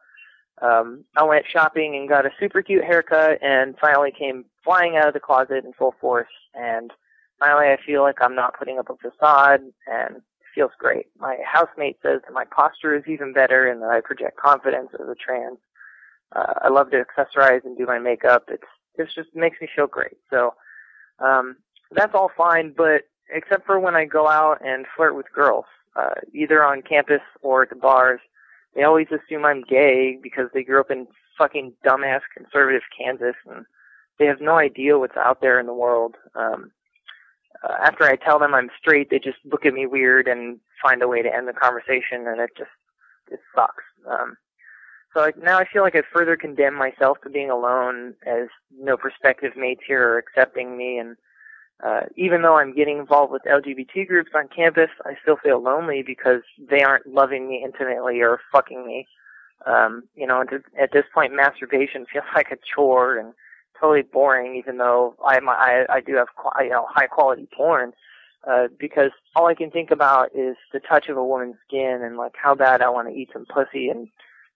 um, 0.62 1.04
I 1.16 1.22
went 1.24 1.46
shopping 1.46 1.94
and 1.94 2.08
got 2.08 2.26
a 2.26 2.30
super 2.40 2.62
cute 2.62 2.84
haircut, 2.84 3.42
and 3.42 3.76
finally 3.78 4.12
came 4.18 4.46
flying 4.64 4.96
out 4.96 5.08
of 5.08 5.14
the 5.14 5.20
closet 5.20 5.64
in 5.64 5.72
full 5.74 5.94
force. 6.00 6.26
And 6.54 6.90
finally, 7.38 7.66
I 7.66 7.76
feel 7.84 8.02
like 8.02 8.16
I'm 8.20 8.34
not 8.34 8.58
putting 8.58 8.78
up 8.78 8.90
a 8.90 8.96
facade, 8.96 9.61
and 9.87 10.22
feels 10.58 10.72
great. 10.76 11.06
My 11.20 11.36
housemate 11.44 11.98
says 12.02 12.20
that 12.24 12.32
my 12.32 12.44
posture 12.44 12.96
is 12.96 13.04
even 13.06 13.32
better 13.32 13.68
and 13.68 13.80
that 13.80 13.90
I 13.90 14.00
project 14.00 14.36
confidence 14.36 14.88
as 14.94 15.08
a 15.08 15.14
trans. 15.14 15.58
Uh, 16.34 16.54
I 16.62 16.68
love 16.68 16.90
to 16.90 17.04
accessorize 17.04 17.64
and 17.64 17.78
do 17.78 17.86
my 17.86 18.00
makeup. 18.00 18.46
It's 18.48 18.64
it 18.96 19.08
just 19.14 19.28
makes 19.36 19.60
me 19.60 19.68
feel 19.74 19.86
great. 19.86 20.16
So 20.30 20.54
um, 21.20 21.56
that's 21.92 22.12
all 22.12 22.32
fine, 22.36 22.74
but 22.76 23.02
except 23.32 23.66
for 23.66 23.78
when 23.78 23.94
I 23.94 24.04
go 24.04 24.26
out 24.26 24.58
and 24.66 24.84
flirt 24.96 25.14
with 25.14 25.26
girls, 25.32 25.66
uh, 25.94 26.14
either 26.34 26.64
on 26.64 26.82
campus 26.82 27.22
or 27.40 27.62
at 27.62 27.70
the 27.70 27.76
bars, 27.76 28.20
they 28.74 28.82
always 28.82 29.06
assume 29.12 29.44
I'm 29.44 29.62
gay 29.62 30.18
because 30.20 30.48
they 30.52 30.64
grew 30.64 30.80
up 30.80 30.90
in 30.90 31.06
fucking 31.38 31.74
dumbass 31.86 32.22
conservative 32.36 32.82
Kansas 32.98 33.36
and 33.48 33.64
they 34.18 34.26
have 34.26 34.40
no 34.40 34.56
idea 34.56 34.98
what's 34.98 35.16
out 35.16 35.40
there 35.40 35.60
in 35.60 35.66
the 35.66 35.72
world. 35.72 36.16
Um, 36.34 36.72
uh, 37.62 37.74
after 37.82 38.04
I 38.04 38.16
tell 38.16 38.38
them 38.38 38.54
I'm 38.54 38.70
straight, 38.78 39.10
they 39.10 39.18
just 39.18 39.38
look 39.44 39.66
at 39.66 39.74
me 39.74 39.86
weird 39.86 40.28
and 40.28 40.58
find 40.82 41.02
a 41.02 41.08
way 41.08 41.22
to 41.22 41.34
end 41.34 41.48
the 41.48 41.52
conversation, 41.52 42.26
and 42.26 42.40
it 42.40 42.50
just 42.56 42.70
it 43.30 43.40
sucks. 43.54 43.84
Um, 44.08 44.36
so 45.12 45.20
like, 45.20 45.36
now 45.42 45.58
I 45.58 45.64
feel 45.64 45.82
like 45.82 45.96
I 45.96 46.02
further 46.12 46.36
condemn 46.36 46.74
myself 46.74 47.18
to 47.22 47.30
being 47.30 47.50
alone, 47.50 48.14
as 48.26 48.48
no 48.78 48.96
prospective 48.96 49.56
mates 49.56 49.82
here 49.86 50.02
are 50.06 50.18
accepting 50.18 50.76
me, 50.76 50.98
and 50.98 51.16
uh, 51.84 52.02
even 52.16 52.42
though 52.42 52.58
I'm 52.58 52.74
getting 52.74 52.98
involved 52.98 53.32
with 53.32 53.42
LGBT 53.42 54.06
groups 54.06 54.30
on 54.34 54.48
campus, 54.48 54.90
I 55.04 55.14
still 55.22 55.36
feel 55.36 55.62
lonely 55.62 56.02
because 56.02 56.42
they 56.58 56.82
aren't 56.82 57.06
loving 57.06 57.48
me 57.48 57.62
intimately 57.64 58.20
or 58.20 58.40
fucking 58.52 58.86
me. 58.86 59.06
Um, 59.66 60.04
you 60.14 60.26
know, 60.26 60.44
at 60.80 60.92
this 60.92 61.04
point, 61.12 61.34
masturbation 61.34 62.06
feels 62.12 62.24
like 62.34 62.50
a 62.50 62.58
chore, 62.74 63.16
and 63.16 63.32
totally 63.80 64.02
boring, 64.02 64.56
even 64.56 64.78
though 64.78 65.14
I'm, 65.24 65.48
I 65.48 65.86
I 65.88 66.00
do 66.00 66.14
have 66.16 66.28
you 66.60 66.70
know 66.70 66.86
high 66.88 67.06
quality 67.06 67.48
porn. 67.56 67.92
Uh, 68.48 68.68
because 68.78 69.10
all 69.34 69.46
I 69.46 69.54
can 69.54 69.70
think 69.70 69.90
about 69.90 70.30
is 70.34 70.56
the 70.72 70.78
touch 70.78 71.08
of 71.08 71.16
a 71.16 71.24
woman's 71.24 71.56
skin 71.66 72.00
and 72.02 72.16
like 72.16 72.34
how 72.40 72.54
bad 72.54 72.80
I 72.80 72.88
want 72.88 73.08
to 73.08 73.14
eat 73.14 73.30
some 73.32 73.44
pussy 73.46 73.88
and 73.88 74.08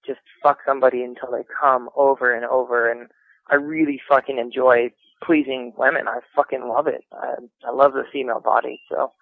just 0.06 0.20
fuck 0.42 0.58
somebody 0.64 1.02
until 1.02 1.32
they 1.32 1.44
come 1.60 1.90
over 1.96 2.32
and 2.32 2.44
over. 2.44 2.90
And 2.90 3.08
I 3.50 3.56
really 3.56 4.00
fucking 4.08 4.38
enjoy 4.38 4.92
pleasing 5.22 5.72
women. 5.76 6.08
I 6.08 6.20
fucking 6.34 6.66
love 6.68 6.86
it. 6.86 7.04
I, 7.12 7.34
I 7.66 7.72
love 7.72 7.92
the 7.92 8.04
female 8.12 8.40
body. 8.40 8.80
So, 8.88 9.12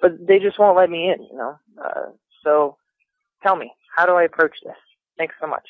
but 0.00 0.12
they 0.26 0.38
just 0.38 0.58
won't 0.58 0.76
let 0.76 0.90
me 0.90 1.10
in, 1.10 1.22
you 1.22 1.36
know. 1.36 1.58
Uh, 1.82 2.10
so, 2.44 2.76
tell 3.42 3.56
me, 3.56 3.72
how 3.96 4.06
do 4.06 4.12
I 4.12 4.24
approach 4.24 4.56
this? 4.64 4.76
Thanks 5.18 5.34
so 5.40 5.46
much. 5.46 5.66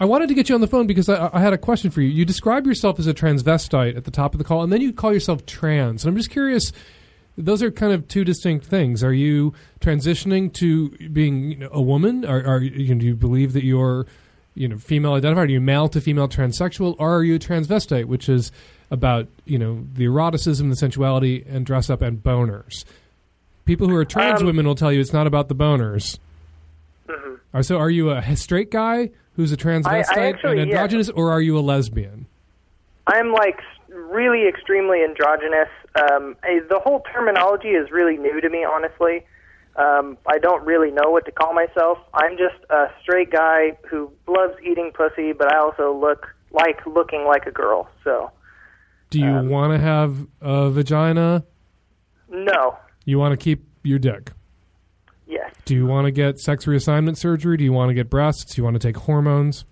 I 0.00 0.04
wanted 0.04 0.28
to 0.28 0.34
get 0.34 0.48
you 0.48 0.54
on 0.54 0.60
the 0.60 0.68
phone 0.68 0.86
because 0.86 1.08
I, 1.08 1.30
I, 1.32 1.40
had 1.40 1.52
a 1.52 1.58
question 1.58 1.90
for 1.90 2.00
you. 2.00 2.08
You 2.08 2.24
describe 2.24 2.66
yourself 2.66 2.98
as 2.98 3.06
a 3.06 3.14
transvestite 3.14 3.96
at 3.96 4.04
the 4.04 4.10
top 4.10 4.34
of 4.34 4.38
the 4.38 4.44
call, 4.44 4.62
and 4.62 4.72
then 4.72 4.80
you 4.80 4.92
call 4.92 5.12
yourself 5.12 5.44
trans. 5.44 6.04
And 6.04 6.10
I'm 6.10 6.16
just 6.16 6.30
curious. 6.30 6.72
Those 7.36 7.62
are 7.62 7.70
kind 7.70 7.92
of 7.92 8.08
two 8.08 8.24
distinct 8.24 8.66
things. 8.66 9.02
Are 9.04 9.12
you 9.12 9.54
transitioning 9.80 10.52
to 10.54 10.90
being 11.08 11.52
you 11.52 11.56
know, 11.58 11.68
a 11.72 11.80
woman? 11.80 12.24
Are, 12.24 12.44
are 12.44 12.60
you, 12.60 12.94
do 12.94 13.06
you 13.06 13.14
believe 13.14 13.52
that 13.52 13.64
you're, 13.64 14.06
you 14.54 14.68
know, 14.68 14.76
female 14.76 15.14
identified? 15.14 15.48
Are 15.48 15.52
you 15.52 15.60
male 15.60 15.88
to 15.88 16.00
female 16.00 16.28
transsexual, 16.28 16.96
or 16.98 17.16
are 17.16 17.24
you 17.24 17.36
a 17.36 17.38
transvestite, 17.38 18.06
which 18.06 18.28
is 18.28 18.50
about 18.90 19.28
you 19.44 19.58
know 19.58 19.84
the 19.94 20.04
eroticism, 20.04 20.70
the 20.70 20.76
sensuality, 20.76 21.44
and 21.48 21.66
dress 21.66 21.90
up 21.90 22.02
and 22.02 22.22
boners? 22.22 22.84
People 23.64 23.88
who 23.88 23.96
are 23.96 24.04
trans 24.04 24.40
um, 24.40 24.46
women 24.46 24.66
will 24.66 24.74
tell 24.74 24.92
you 24.92 25.00
it's 25.00 25.12
not 25.12 25.26
about 25.26 25.48
the 25.48 25.54
boners. 25.54 26.18
Mm-hmm. 27.06 27.60
So, 27.62 27.78
are 27.78 27.90
you 27.90 28.10
a 28.10 28.36
straight 28.36 28.70
guy 28.70 29.10
who's 29.38 29.52
a 29.52 29.56
transvestite 29.56 30.16
I, 30.16 30.24
I 30.24 30.26
actually, 30.26 30.60
and 30.60 30.62
androgynous, 30.62 31.06
yeah. 31.06 31.14
or 31.14 31.30
are 31.30 31.40
you 31.40 31.56
a 31.56 31.60
lesbian? 31.60 32.26
I'm 33.06 33.32
like 33.32 33.60
really 33.88 34.48
extremely 34.48 35.04
androgynous. 35.04 35.68
Um, 35.94 36.36
I, 36.42 36.60
the 36.68 36.80
whole 36.80 37.04
terminology 37.12 37.68
is 37.68 37.90
really 37.92 38.16
new 38.16 38.40
to 38.40 38.50
me, 38.50 38.64
honestly. 38.64 39.24
Um, 39.76 40.18
I 40.26 40.38
don't 40.38 40.66
really 40.66 40.90
know 40.90 41.10
what 41.10 41.24
to 41.26 41.30
call 41.30 41.54
myself. 41.54 41.98
I'm 42.14 42.36
just 42.36 42.56
a 42.68 42.86
straight 43.00 43.30
guy 43.30 43.78
who 43.88 44.10
loves 44.26 44.54
eating 44.60 44.90
pussy, 44.92 45.32
but 45.32 45.54
I 45.54 45.58
also 45.58 45.96
look 45.96 46.26
like 46.50 46.84
looking 46.84 47.24
like 47.24 47.46
a 47.46 47.52
girl. 47.52 47.88
So, 48.02 48.32
do 49.10 49.20
you 49.20 49.26
um, 49.26 49.48
want 49.48 49.72
to 49.72 49.78
have 49.78 50.26
a 50.40 50.68
vagina? 50.68 51.44
No. 52.28 52.76
You 53.04 53.20
want 53.20 53.38
to 53.38 53.42
keep 53.42 53.64
your 53.84 54.00
dick? 54.00 54.32
Yes. 55.28 55.54
Do 55.64 55.74
you 55.74 55.86
want 55.86 56.06
to 56.06 56.10
get 56.10 56.40
sex 56.40 56.64
reassignment 56.64 57.18
surgery? 57.18 57.56
Do 57.56 57.64
you 57.64 57.72
want 57.72 57.90
to 57.90 57.94
get 57.94 58.08
breasts? 58.08 58.54
Do 58.54 58.60
you 58.60 58.64
want 58.64 58.74
to 58.74 58.80
take 58.80 58.96
hormones? 58.96 59.64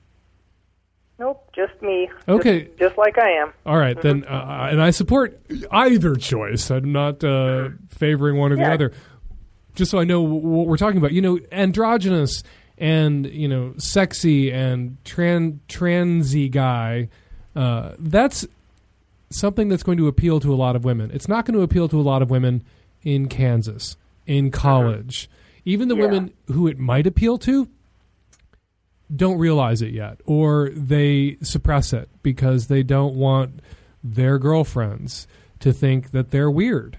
Nope, 1.18 1.50
just 1.54 1.80
me. 1.80 2.10
Okay. 2.28 2.64
Just, 2.64 2.78
just 2.78 2.98
like 2.98 3.18
I 3.18 3.30
am. 3.30 3.52
All 3.64 3.78
right, 3.78 3.98
then, 4.00 4.24
uh, 4.24 4.68
and 4.70 4.82
I 4.82 4.90
support 4.90 5.40
either 5.70 6.14
choice. 6.14 6.70
I'm 6.70 6.92
not 6.92 7.24
uh, 7.24 7.70
favoring 7.88 8.36
one 8.36 8.52
or 8.52 8.56
the 8.56 8.70
other. 8.70 8.92
Just 9.74 9.90
so 9.90 9.98
I 9.98 10.04
know 10.04 10.20
what 10.20 10.66
we're 10.66 10.76
talking 10.76 10.98
about. 10.98 11.12
You 11.12 11.22
know, 11.22 11.38
androgynous 11.50 12.42
and 12.78 13.26
you 13.26 13.48
know, 13.48 13.74
sexy 13.78 14.52
and 14.52 14.98
tran 15.04 15.60
transy 15.68 16.50
guy. 16.50 17.08
Uh, 17.54 17.92
that's 17.98 18.46
something 19.30 19.68
that's 19.68 19.82
going 19.82 19.98
to 19.98 20.08
appeal 20.08 20.40
to 20.40 20.52
a 20.52 20.56
lot 20.56 20.76
of 20.76 20.84
women. 20.84 21.10
It's 21.12 21.28
not 21.28 21.46
going 21.46 21.56
to 21.56 21.62
appeal 21.62 21.88
to 21.88 21.98
a 21.98 22.02
lot 22.02 22.20
of 22.20 22.30
women 22.30 22.62
in 23.02 23.28
Kansas, 23.28 23.96
in 24.26 24.50
college. 24.50 25.30
Even 25.66 25.88
the 25.88 25.96
Yeah. 25.96 26.02
women 26.06 26.30
who 26.46 26.66
it 26.66 26.78
might 26.78 27.06
appeal 27.06 27.36
to 27.38 27.68
don't 29.14 29.38
realize 29.38 29.82
it 29.82 29.92
yet, 29.92 30.20
or 30.24 30.70
they 30.74 31.36
suppress 31.42 31.92
it 31.92 32.08
because 32.22 32.68
they 32.68 32.82
don't 32.82 33.14
want 33.14 33.60
their 34.02 34.38
girlfriends 34.38 35.26
to 35.60 35.72
think 35.72 36.10
that 36.12 36.30
they're 36.30 36.50
weird 36.50 36.98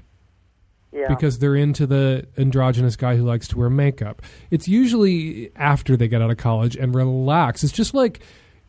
Yeah. 0.93 1.07
because 1.09 1.39
they're 1.39 1.55
into 1.55 1.86
the 1.86 2.26
androgynous 2.38 2.95
guy 2.95 3.18
who 3.18 3.24
likes 3.24 3.47
to 3.49 3.57
wear 3.57 3.70
makeup. 3.70 4.22
It's 4.51 4.68
usually 4.68 5.51
after 5.55 5.97
they 5.97 6.07
get 6.07 6.22
out 6.22 6.32
of 6.32 6.38
college 6.38 6.76
and 6.76 6.93
relax. 6.95 7.63
It's 7.63 7.74
just 7.74 7.93
like 7.93 8.20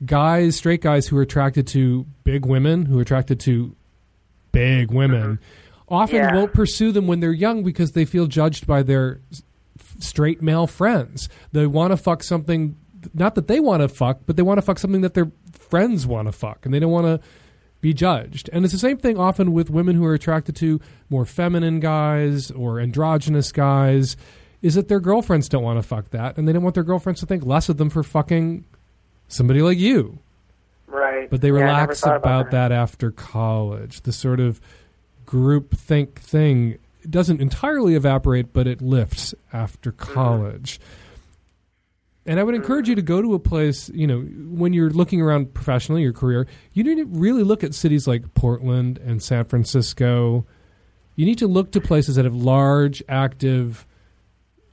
guys, 0.05 0.57
straight 0.57 0.81
guys 0.83 1.07
who 1.09 1.17
are 1.17 1.23
attracted 1.23 1.67
to 1.69 2.07
big 2.25 2.45
women, 2.47 2.87
who 2.87 2.99
are 2.99 3.03
attracted 3.03 3.41
to 3.41 3.75
big 4.53 4.91
women, 4.93 5.23
mm-hmm. 5.23 5.95
often 5.95 6.17
Yeah. 6.17 6.35
won't 6.35 6.53
pursue 6.53 6.91
them 6.93 7.07
when 7.07 7.21
they're 7.21 7.33
young 7.33 7.63
because 7.63 7.93
they 7.93 8.05
feel 8.05 8.27
judged 8.27 8.67
by 8.67 8.83
their 8.83 9.21
straight 9.99 10.43
male 10.43 10.67
friends. 10.67 11.29
They 11.53 11.67
want 11.67 11.93
to 11.93 11.97
fuck 11.97 12.23
something, 12.23 12.77
not 13.15 13.35
that 13.35 13.49
they 13.49 13.61
want 13.61 13.83
to 13.83 13.89
fuck, 13.89 14.21
but 14.27 14.37
they 14.37 14.43
want 14.43 14.59
to 14.59 14.63
fuck 14.63 14.79
something 14.79 15.01
that 15.03 15.15
their 15.15 15.31
friends 15.53 16.07
want 16.07 16.27
to 16.29 16.33
fuck, 16.33 16.65
and 16.65 16.73
they 16.75 16.79
don't 16.81 16.93
want 16.93 17.07
to 17.07 17.21
be 17.81 17.95
judged. 17.95 18.51
And 18.53 18.65
it's 18.65 18.73
the 18.73 18.79
same 18.79 18.99
thing 18.99 19.19
often 19.19 19.53
with 19.53 19.71
women 19.71 19.95
who 19.97 20.05
are 20.05 20.15
attracted 20.15 20.57
to 20.57 20.81
more 21.11 21.25
feminine 21.25 21.79
guys 21.81 22.51
or 22.51 22.81
androgynous 22.81 23.53
guys, 23.53 24.17
is 24.63 24.75
that 24.75 24.89
their 24.89 24.99
girlfriends 25.01 25.49
don't 25.49 25.63
want 25.63 25.79
to 25.81 25.87
fuck 25.87 26.11
that, 26.11 26.37
and 26.37 26.49
they 26.49 26.53
don't 26.53 26.63
want 26.65 26.75
their 26.75 26.83
girlfriends 26.85 27.21
to 27.21 27.27
think 27.27 27.47
less 27.47 27.69
of 27.69 27.77
them 27.77 27.89
for 27.91 28.03
fucking 28.03 28.65
somebody 29.29 29.63
like 29.63 29.79
you. 29.79 30.19
right. 30.87 31.31
But 31.31 31.41
they 31.43 31.49
Yeah, 31.49 31.55
relax 31.61 32.01
thought 32.01 32.17
about, 32.17 32.51
that. 32.51 32.73
after 32.73 33.11
college. 33.13 34.01
The 34.01 34.13
sort 34.13 34.41
of 34.41 34.61
group 35.27 35.77
think 35.77 36.19
thing 36.21 36.79
doesn't 37.09 37.41
entirely 37.41 37.95
evaporate, 37.95 38.53
but 38.53 38.67
it 38.67 38.81
lifts 38.81 39.35
after 39.53 39.93
Mm-hmm. 39.93 40.13
college. 40.13 40.81
And 42.27 42.39
I 42.39 42.43
would 42.43 42.55
encourage 42.55 42.89
you 42.91 42.95
to 42.95 43.01
go 43.03 43.23
to 43.23 43.33
a 43.33 43.39
place, 43.39 43.89
you 43.89 44.07
know, 44.07 44.21
when 44.21 44.75
you're 44.75 44.91
looking 44.91 45.23
around 45.23 45.55
professionally, 45.55 46.03
your 46.03 46.13
career, 46.13 46.47
you 46.75 46.85
need 46.85 46.97
to 46.97 47.07
really 47.07 47.43
look 47.43 47.65
at 47.65 47.75
cities 47.75 48.07
like 48.07 48.35
Portland 48.35 48.99
and 48.99 49.23
San 49.23 49.47
Francisco. 49.47 50.45
You 51.17 51.25
need 51.25 51.39
to 51.39 51.47
look 51.47 51.73
to 51.73 51.81
places 51.81 52.17
that 52.17 52.27
have 52.27 52.35
large, 52.35 53.03
active 53.09 53.87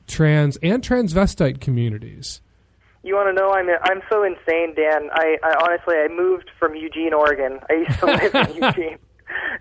trans 0.05 0.57
and 0.57 0.84
transvestite 0.84 1.61
communities. 1.61 2.41
You 3.03 3.15
want 3.15 3.30
to 3.30 3.41
know? 3.41 3.51
I'm 3.51 3.69
I'm 3.84 4.01
so 4.11 4.23
insane, 4.23 4.73
Dan. 4.76 5.09
I, 5.13 5.38
I 5.41 5.55
honestly 5.63 5.95
I 5.95 6.07
moved 6.09 6.49
from 6.59 6.76
Eugene, 6.76 7.13
Oregon. 7.13 7.59
I 7.69 7.73
used 7.73 7.99
to 7.99 8.05
live 8.07 8.36
in 8.36 8.55
Eugene, 8.63 8.97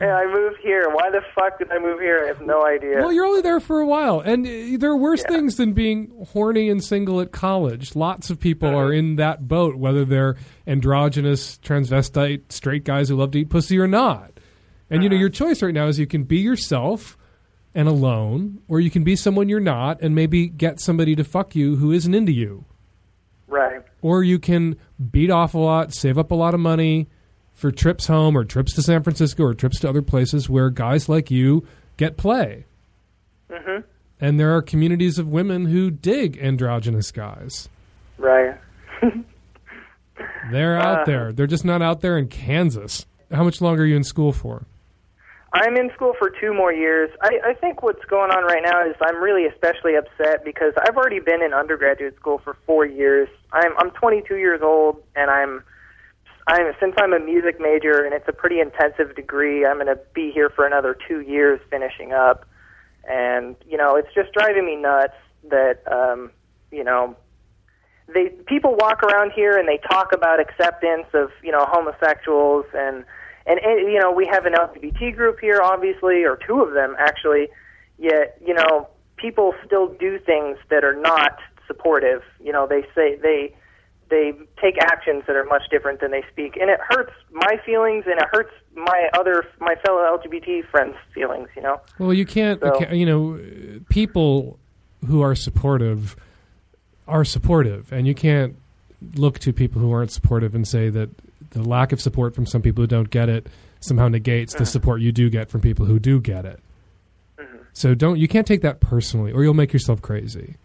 and 0.01 0.11
I 0.11 0.27
moved 0.27 0.59
here. 0.63 0.89
Why 0.91 1.11
the 1.11 1.21
fuck 1.35 1.59
did 1.59 1.71
I 1.73 1.79
move 1.79 2.01
here? 2.01 2.23
I 2.25 2.27
have 2.29 2.41
no 2.43 2.65
idea. 2.67 2.99
Well, 2.99 3.13
you're 3.13 3.25
only 3.25 3.41
there 3.43 3.61
for 3.61 3.81
a 3.81 3.87
while, 3.87 4.21
and 4.21 4.47
uh, 4.47 4.79
there 4.79 4.91
are 4.91 4.97
worse 4.97 5.23
things 5.25 5.57
than 5.57 5.73
being 5.73 6.13
horny 6.33 6.69
and 6.69 6.83
single 6.83 7.21
at 7.21 7.33
college. 7.33 7.95
Lots 7.97 8.31
of 8.31 8.39
people 8.41 8.69
Mm-hmm. 8.69 8.79
are 8.79 8.93
in 8.93 9.17
that 9.17 9.47
boat, 9.49 9.77
whether 9.77 10.05
they're 10.05 10.37
androgynous, 10.67 11.59
transvestite, 11.59 12.53
straight 12.53 12.85
guys 12.85 13.09
who 13.09 13.17
love 13.17 13.31
to 13.33 13.41
eat 13.41 13.51
pussy 13.51 13.79
or 13.79 13.87
not. 13.89 14.31
And 14.91 14.99
Mm-hmm. 14.99 15.03
you 15.03 15.09
know, 15.09 15.17
your 15.17 15.31
choice 15.31 15.63
right 15.63 15.73
now 15.75 15.87
is 15.87 15.99
you 15.99 16.07
can 16.07 16.25
be 16.25 16.39
yourself 16.39 17.17
and 17.75 17.89
alone, 17.89 18.61
or 18.69 18.81
you 18.81 18.91
can 18.91 19.03
be 19.03 19.17
someone 19.17 19.49
you're 19.49 19.61
not, 19.61 20.01
and 20.03 20.15
maybe 20.15 20.47
get 20.47 20.79
somebody 20.81 21.17
to 21.17 21.25
fuck 21.25 21.57
you 21.57 21.77
who 21.77 21.91
isn't 21.91 22.15
into 22.15 22.33
you. 22.33 22.65
right. 23.49 23.81
Or 24.03 24.23
you 24.23 24.39
can 24.39 24.77
beat 25.11 25.31
off 25.31 25.55
a 25.55 25.59
lot, 25.59 25.95
save 25.95 26.19
up 26.19 26.31
a 26.31 26.35
lot 26.35 26.53
of 26.53 26.61
money 26.61 27.09
for 27.55 27.71
trips 27.73 28.07
home, 28.09 28.37
or 28.37 28.45
trips 28.45 28.73
to 28.75 28.83
San 28.83 29.03
Francisco, 29.03 29.45
or 29.45 29.55
trips 29.55 29.81
to 29.81 29.89
other 29.89 30.03
places 30.03 30.49
where 30.51 30.71
guys 30.71 31.09
like 31.09 31.31
you 31.31 31.67
get 31.97 32.17
play. 32.17 32.65
hmm 33.51 33.81
And 34.21 34.39
there 34.41 34.55
are 34.55 34.61
communities 34.63 35.19
of 35.19 35.29
women 35.29 35.67
who 35.67 35.91
dig 35.91 36.37
androgynous 36.39 37.11
guys. 37.11 37.69
Right. 38.19 38.57
They're 40.51 40.77
out 40.81 41.01
Uh. 41.01 41.05
there. 41.05 41.33
They're 41.33 41.47
just 41.47 41.65
not 41.65 41.83
out 41.83 42.01
there 42.01 42.17
in 42.19 42.29
Kansas. 42.29 43.07
How 43.33 43.45
much 43.45 43.61
longer 43.61 43.83
are 43.83 43.87
you 43.87 43.97
in 43.97 44.05
school 44.05 44.33
for? 44.33 44.65
I'm 45.53 45.77
in 45.77 45.91
school 45.95 46.15
for 46.19 46.31
two 46.31 46.53
more 46.53 46.73
years. 46.73 47.11
I, 47.23 47.39
I 47.51 47.55
think 47.55 47.81
what's 47.83 48.05
going 48.07 48.33
on 48.33 48.43
right 48.45 48.63
now 48.65 48.85
is 48.89 48.97
I'm 49.01 49.23
really 49.23 49.47
especially 49.47 49.95
upset 49.95 50.45
because 50.45 50.73
I've 50.77 50.97
already 50.97 51.21
been 51.21 51.43
in 51.43 51.53
undergraduate 51.55 52.17
school 52.17 52.39
for 52.39 52.57
four 52.67 52.85
years. 52.85 53.29
I'm 53.53 53.73
I'm 53.79 53.91
22 53.93 54.35
years 54.37 54.61
old, 54.63 55.01
and 55.15 55.31
I'm 55.31 55.63
I'm 56.47 56.73
since 56.79 56.95
I'm 56.99 57.13
a 57.13 57.21
music 57.21 57.59
major 57.59 58.05
and 58.05 58.13
it's 58.13 58.29
a 58.29 58.33
pretty 58.33 58.61
intensive 58.61 59.17
degree. 59.17 59.65
I'm 59.65 59.77
going 59.77 59.87
to 59.87 59.99
be 60.15 60.31
here 60.31 60.51
for 60.51 60.67
another 60.67 60.97
two 61.09 61.21
years 61.21 61.61
finishing 61.71 62.13
up, 62.13 62.47
and 63.09 63.57
you 63.67 63.79
know 63.79 63.97
it's 63.97 64.13
just 64.15 64.33
driving 64.33 64.67
me 64.67 64.77
nuts 64.77 65.15
that 65.51 65.81
um, 65.91 66.31
you 66.71 66.85
know 66.85 67.17
they 68.13 68.29
people 68.47 68.77
walk 68.77 69.03
around 69.03 69.33
here 69.33 69.57
and 69.57 69.67
they 69.67 69.79
talk 69.91 70.13
about 70.13 70.41
acceptance 70.41 71.07
of 71.15 71.31
you 71.43 71.51
know 71.51 71.65
homosexuals 71.67 72.67
and 72.75 73.05
and, 73.47 73.59
and 73.61 73.93
you 73.93 73.99
know 73.99 74.13
we 74.13 74.27
have 74.27 74.45
an 74.45 74.53
LGBT 74.53 75.17
group 75.17 75.41
here 75.41 75.61
obviously 75.63 76.25
or 76.25 76.39
two 76.47 76.61
of 76.61 76.75
them 76.75 76.95
actually 76.99 77.49
yet 77.99 78.37
you 78.45 78.53
know 78.53 78.89
people 79.17 79.55
still 79.65 79.89
do 79.95 80.19
things 80.19 80.59
that 80.69 80.85
are 80.85 80.95
not 80.95 81.39
supportive 81.67 82.23
you 82.43 82.53
know 82.53 82.67
they 82.67 82.83
say 82.95 83.17
they 83.17 83.55
they 84.11 84.33
take 84.61 84.77
actions 84.81 85.25
that 85.27 85.37
are 85.37 85.45
much 85.45 85.63
different 85.71 86.01
than 86.01 86.11
they 86.11 86.23
speak. 86.31 86.57
And 86.57 86.71
it 86.71 86.81
hurts 86.89 87.13
my 87.33 87.61
feelings 87.65 88.05
and 88.07 88.21
it 88.21 88.27
hurts 88.33 88.53
my 88.75 89.09
other 89.15 89.47
my 89.61 89.75
fellow 89.85 90.01
LGBT 90.19 90.69
friends 90.69 90.97
feelings 91.15 91.49
you 91.57 91.63
know? 91.63 91.81
Well, 91.99 92.13
you 92.13 92.27
can't, 92.27 92.61
So- 92.61 92.71
acca- 92.71 92.97
you 92.97 93.07
know, 93.07 93.39
people 93.89 94.59
who 95.07 95.23
are 95.23 95.35
supportive 95.35 96.17
are 97.07 97.25
supportive, 97.25 97.93
and 97.93 98.07
you 98.07 98.15
can't 98.15 98.57
look 99.15 99.39
to 99.39 99.53
people 99.53 99.81
who 99.81 99.93
aren't 99.93 100.11
supportive 100.11 100.55
and 100.55 100.67
say 100.67 100.89
that 100.89 101.11
the 101.51 101.63
lack 101.63 101.93
of 101.93 102.01
support 102.01 102.35
from 102.35 102.47
some 102.47 102.63
people 102.63 102.83
who 102.83 102.87
don't 102.87 103.11
get 103.11 103.29
it 103.29 103.47
somehow 103.81 104.09
negates 104.09 104.55
the 104.55 104.61
mm-hmm. 104.61 104.65
support 104.65 105.01
you 105.03 105.13
do 105.13 105.29
get 105.29 105.51
from 105.51 105.61
people 105.61 105.85
who 105.85 105.99
do 105.99 106.21
get 106.21 106.47
it. 106.47 106.61
Mm-hmm. 107.39 107.59
So 107.75 107.95
don't 107.95 108.19
you 108.19 108.29
can't 108.29 108.47
take 108.47 108.63
that 108.63 108.81
personally, 108.81 109.33
or 109.33 109.43
you'll 109.43 109.55
make 109.55 109.73
yourself 109.73 110.01
crazy. 110.01 110.57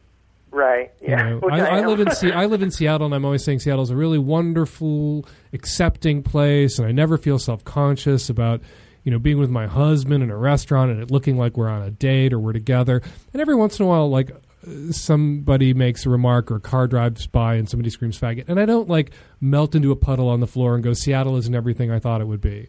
Right 0.52 0.92
You 1.02 1.10
yeah 1.10 1.30
know, 1.30 1.38
which 1.42 1.54
I, 1.54 1.80
I 1.80 1.86
live 1.86 2.00
in 2.00 2.12
Se- 2.16 2.32
I 2.32 2.46
live 2.46 2.62
in 2.62 2.72
Seattle, 2.72 3.06
and 3.06 3.14
I'm 3.16 3.26
always 3.26 3.44
saying 3.44 3.60
Seattle's 3.60 3.90
a 3.92 3.96
really 3.96 4.18
wonderful, 4.18 5.26
accepting 5.54 6.24
place, 6.24 6.80
and 6.80 6.88
I 6.88 6.92
never 6.92 7.18
feel 7.18 7.40
self 7.40 7.64
conscious 7.64 8.30
about 8.30 8.62
you 9.04 9.12
know 9.12 9.20
being 9.20 9.38
with 9.40 9.50
my 9.50 9.68
husband 9.68 10.24
in 10.24 10.30
a 10.30 10.38
restaurant 10.38 10.92
and 10.92 11.02
it 11.02 11.12
looking 11.12 11.38
like 11.38 11.58
we're 11.58 11.70
on 11.70 11.82
a 11.82 11.92
date 11.92 12.34
or 12.34 12.40
we're 12.40 12.54
together. 12.54 13.02
And 13.34 13.42
every 13.42 13.56
once 13.56 13.80
in 13.80 13.86
a 13.86 13.88
while, 13.90 14.10
like 14.10 14.32
uh, 14.32 14.92
somebody 14.92 15.74
makes 15.74 16.06
a 16.06 16.10
remark 16.10 16.52
or 16.52 16.58
a 16.58 16.60
car 16.60 16.88
drives 16.88 17.26
by 17.28 17.56
and 17.56 17.70
somebody 17.70 17.90
screams 17.90 18.20
faggot, 18.20 18.46
and 18.50 18.60
I 18.60 18.66
don't 18.66 18.90
like 18.90 19.12
melt 19.40 19.76
into 19.76 19.92
a 19.92 19.96
puddle 19.96 20.28
on 20.30 20.40
the 20.40 20.48
floor 20.48 20.76
and 20.76 20.84
go 20.84 20.94
Seattle 20.94 21.38
isn't 21.38 21.56
everything 21.56 21.92
I 21.92 22.00
thought 22.00 22.22
it 22.22 22.28
would 22.28 22.42
be. 22.42 22.68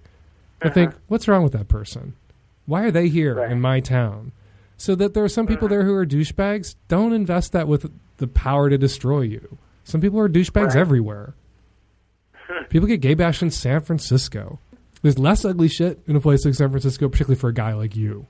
I 0.62 0.68
think 0.68 0.95
what's 1.09 1.26
wrong 1.26 1.43
with 1.43 1.53
that 1.55 1.68
person? 1.68 2.14
Why 2.66 2.83
are 2.85 2.91
they 2.91 3.09
here 3.09 3.35
Right. 3.37 3.51
in 3.51 3.61
my 3.61 3.81
town? 3.81 4.33
So 4.81 4.95
that 4.95 5.12
there 5.12 5.22
are 5.22 5.28
some 5.28 5.47
people 5.47 5.68
mm-hmm. 5.68 5.74
there 5.74 5.85
who 5.85 5.93
are 5.95 6.07
douchebags. 6.07 6.74
Don't 6.89 7.12
invest 7.12 7.53
that 7.53 7.68
with 7.68 7.93
the 8.16 8.26
power 8.26 8.70
to 8.70 8.78
destroy 8.78 9.20
you. 9.20 9.59
Some 9.85 10.01
people 10.01 10.18
are 10.18 10.26
douchebags 10.26 10.68
Right. 10.68 10.76
everywhere. 10.76 11.35
People 12.70 12.89
get 12.89 13.03
gay 13.03 13.12
bashed 13.12 13.43
in 13.43 13.51
San 13.51 13.83
Francisco. 13.83 14.59
There's 15.03 15.18
less 15.18 15.45
ugly 15.45 15.68
shit 15.68 16.01
in 16.07 16.16
a 16.16 16.20
place 16.20 16.47
like 16.47 16.55
San 16.55 16.70
Francisco, 16.70 17.11
particularly 17.11 17.39
for 17.39 17.49
a 17.49 17.53
guy 17.53 17.74
like 17.74 17.95
you. 17.95 18.26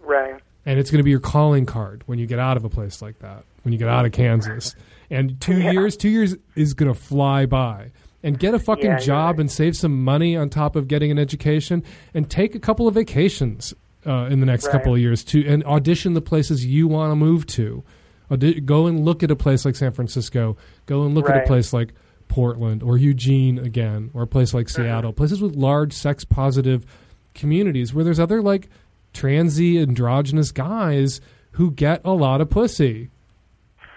right 0.00 0.38
And 0.66 0.78
it's 0.78 0.90
going 0.90 0.98
to 0.98 1.02
be 1.02 1.10
your 1.12 1.18
calling 1.20 1.64
card 1.64 2.02
when 2.04 2.18
you 2.18 2.26
get 2.26 2.38
out 2.38 2.58
of 2.58 2.64
a 2.66 2.68
place 2.68 3.00
like 3.00 3.18
that, 3.20 3.44
when 3.62 3.72
you 3.72 3.78
get 3.78 3.88
out 3.88 4.04
of 4.04 4.12
Kansas. 4.12 4.74
And 5.08 5.40
two 5.40 5.58
Yeah. 5.62 5.70
years, 5.72 5.96
two 5.96 6.10
years 6.10 6.36
is 6.56 6.74
going 6.74 6.92
to 6.92 6.98
fly 6.98 7.46
by. 7.46 7.90
And 8.22 8.38
get 8.38 8.52
a 8.52 8.58
fucking 8.58 8.84
Yeah, 8.84 8.98
job 8.98 9.36
right. 9.36 9.40
and 9.40 9.50
save 9.50 9.76
some 9.76 10.04
money 10.04 10.36
on 10.36 10.50
top 10.50 10.76
of 10.76 10.88
getting 10.88 11.10
an 11.10 11.18
education, 11.18 11.82
and 12.12 12.28
take 12.28 12.54
a 12.54 12.58
couple 12.58 12.86
of 12.86 12.92
vacations 12.94 13.72
uh, 14.06 14.28
in 14.30 14.40
the 14.40 14.46
next 14.46 14.66
Right. 14.66 14.72
couple 14.72 14.94
of 14.94 15.00
years 15.00 15.22
to 15.24 15.46
and 15.46 15.62
audition 15.64 16.14
the 16.14 16.20
places 16.20 16.64
you 16.66 16.88
want 16.88 17.10
to 17.10 17.16
move 17.16 17.46
to. 17.48 17.82
Audi- 18.30 18.60
go 18.60 18.86
and 18.86 19.04
look 19.04 19.22
at 19.22 19.30
a 19.30 19.36
place 19.36 19.64
like 19.64 19.74
San 19.76 19.92
Francisco. 19.92 20.56
Go 20.86 21.02
and 21.04 21.14
look 21.14 21.28
at 21.28 21.36
a 21.42 21.46
place 21.46 21.72
like 21.72 21.92
Portland 22.28 22.82
or 22.82 22.96
Eugene 22.96 23.58
again, 23.58 24.10
or 24.14 24.22
a 24.22 24.26
place 24.26 24.54
like 24.54 24.66
Uh-huh. 24.66 24.84
Seattle. 24.84 25.12
Places 25.12 25.42
with 25.42 25.56
large 25.56 25.92
sex 25.92 26.24
positive 26.24 26.86
communities 27.34 27.92
where 27.92 28.04
there's 28.04 28.20
other 28.20 28.40
like 28.40 28.68
transy 29.12 29.80
androgynous 29.82 30.52
guys 30.52 31.20
who 31.52 31.70
get 31.72 32.00
a 32.04 32.12
lot 32.12 32.40
of 32.40 32.48
pussy. 32.48 33.10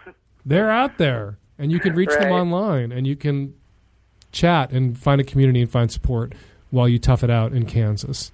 They're 0.45 0.71
out 0.71 0.97
there, 0.97 1.37
and 1.59 1.71
you 1.71 1.79
can 1.79 1.93
reach 1.93 2.09
them 2.09 2.31
online, 2.31 2.91
and 2.91 3.05
you 3.07 3.15
can 3.15 3.53
chat 4.31 4.71
and 4.71 4.97
find 4.97 5.21
a 5.21 5.23
community 5.23 5.61
and 5.61 5.69
find 5.71 5.91
support 5.91 6.33
while 6.71 6.87
you 6.89 6.97
tough 6.97 7.23
it 7.23 7.29
out 7.29 7.53
in 7.53 7.65
Kansas. 7.67 8.31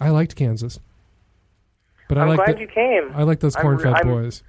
I 0.00 0.10
liked 0.10 0.36
Kansas, 0.36 0.78
but 2.08 2.18
I 2.18 2.22
I'm 2.22 2.28
like 2.28 2.36
glad 2.38 2.56
the- 2.56 2.60
you 2.60 2.66
came. 2.68 3.12
I 3.14 3.22
like 3.22 3.40
those 3.40 3.56
I'm- 3.56 3.62
corn-fed 3.62 4.02
boys. 4.04 4.42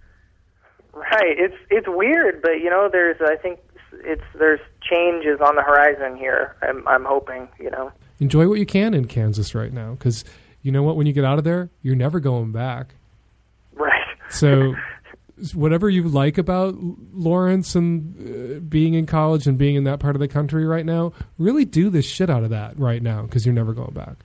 Right. 0.93 1.37
It's 1.37 1.55
it's 1.69 1.87
weird, 1.87 2.41
but 2.41 2.59
you 2.59 2.69
know, 2.69 2.89
there's 2.91 3.17
I 3.21 3.35
think 3.35 3.59
it's 4.03 4.23
there's 4.37 4.59
changes 4.81 5.39
on 5.41 5.55
the 5.55 5.61
horizon 5.61 6.17
here. 6.17 6.55
I'm 6.61 6.87
I'm 6.87 7.05
hoping. 7.05 7.47
You 7.59 7.69
know. 7.69 7.91
Enjoy 8.19 8.47
what 8.49 8.57
you 8.57 8.65
can 8.65 8.93
in 8.95 9.05
Kansas 9.05 9.53
right 9.53 9.71
now, 9.71 9.91
because 9.91 10.25
you 10.63 10.71
know 10.71 10.81
what? 10.81 10.95
When 10.95 11.05
you 11.05 11.13
get 11.13 11.23
out 11.23 11.37
of 11.37 11.43
there, 11.43 11.69
you're 11.83 11.95
never 11.95 12.19
going 12.19 12.51
back. 12.51 12.95
Right. 13.73 14.07
So, 14.29 14.73
whatever 15.53 15.87
you 15.87 16.01
like 16.03 16.39
about 16.39 16.75
Lawrence 17.13 17.75
and 17.75 18.57
uh, 18.57 18.59
being 18.61 18.95
in 18.95 19.05
college 19.05 19.45
and 19.45 19.55
being 19.55 19.75
in 19.75 19.83
that 19.83 19.99
part 19.99 20.15
of 20.15 20.19
the 20.19 20.27
country 20.27 20.65
right 20.65 20.85
now, 20.85 21.13
really 21.37 21.63
do 21.63 21.91
the 21.91 22.01
shit 22.01 22.27
out 22.31 22.43
of 22.43 22.49
that 22.49 22.77
right 22.79 23.03
now 23.03 23.21
because 23.21 23.45
you're 23.45 23.53
never 23.53 23.73
going 23.73 23.93
back. 23.93 24.15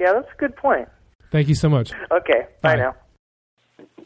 Yeah, 0.00 0.14
that's 0.14 0.32
a 0.32 0.38
good 0.38 0.56
point. 0.56 0.88
Thank 1.30 1.48
you 1.48 1.54
so 1.54 1.68
much. 1.68 1.92
Okay. 2.10 2.46
Bye, 2.62 2.74
Bye. 2.74 2.76
now. 2.76 2.94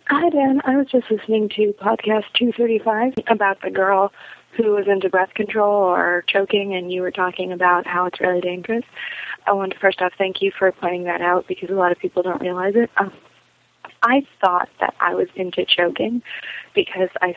Hi, 0.08 0.28
Dan. 0.28 0.60
I 0.64 0.76
was 0.76 0.88
just 0.90 1.08
listening 1.08 1.48
to 1.50 1.72
podcast 1.80 2.24
235 2.36 3.14
about 3.28 3.62
the 3.62 3.70
girl 3.70 4.12
who 4.56 4.72
was 4.72 4.86
into 4.88 5.08
breath 5.08 5.32
control 5.34 5.72
or 5.72 6.24
choking, 6.26 6.74
and 6.74 6.92
you 6.92 7.00
were 7.00 7.12
talking 7.12 7.52
about 7.52 7.86
how 7.86 8.06
it's 8.06 8.20
really 8.20 8.40
dangerous. 8.40 8.84
I 9.46 9.52
wanted 9.52 9.74
to 9.74 9.78
first 9.80 10.02
off 10.02 10.12
thank 10.18 10.42
you 10.42 10.50
for 10.58 10.70
pointing 10.72 11.04
that 11.04 11.20
out 11.20 11.46
because 11.46 11.70
a 11.70 11.74
lot 11.74 11.92
of 11.92 11.98
people 11.98 12.24
don't 12.24 12.42
realize 12.42 12.74
it. 12.74 12.90
Um, 12.96 13.12
I 14.02 14.26
thought 14.40 14.68
that 14.80 14.94
I 15.00 15.14
was 15.14 15.28
into 15.36 15.64
choking 15.64 16.22
because 16.74 17.08
I 17.22 17.36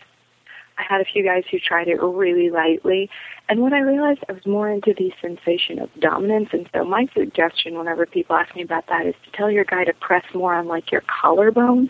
I 0.77 0.83
had 0.87 1.01
a 1.01 1.05
few 1.05 1.23
guys 1.23 1.43
who 1.49 1.59
tried 1.59 1.87
it 1.87 2.01
really 2.01 2.49
lightly, 2.49 3.09
and 3.49 3.61
when 3.61 3.73
I 3.73 3.79
realized 3.79 4.19
I 4.29 4.33
was 4.33 4.45
more 4.45 4.69
into 4.69 4.93
the 4.97 5.11
sensation 5.21 5.79
of 5.79 5.89
dominance, 5.99 6.49
and 6.51 6.69
so 6.73 6.83
my 6.83 7.07
suggestion 7.15 7.77
whenever 7.77 8.05
people 8.05 8.35
ask 8.35 8.55
me 8.55 8.61
about 8.61 8.87
that 8.87 9.05
is 9.07 9.15
to 9.25 9.31
tell 9.31 9.49
your 9.49 9.65
guy 9.65 9.85
to 9.85 9.93
press 9.93 10.23
more 10.33 10.53
on 10.53 10.67
like 10.67 10.91
your 10.91 11.03
collarbone 11.21 11.89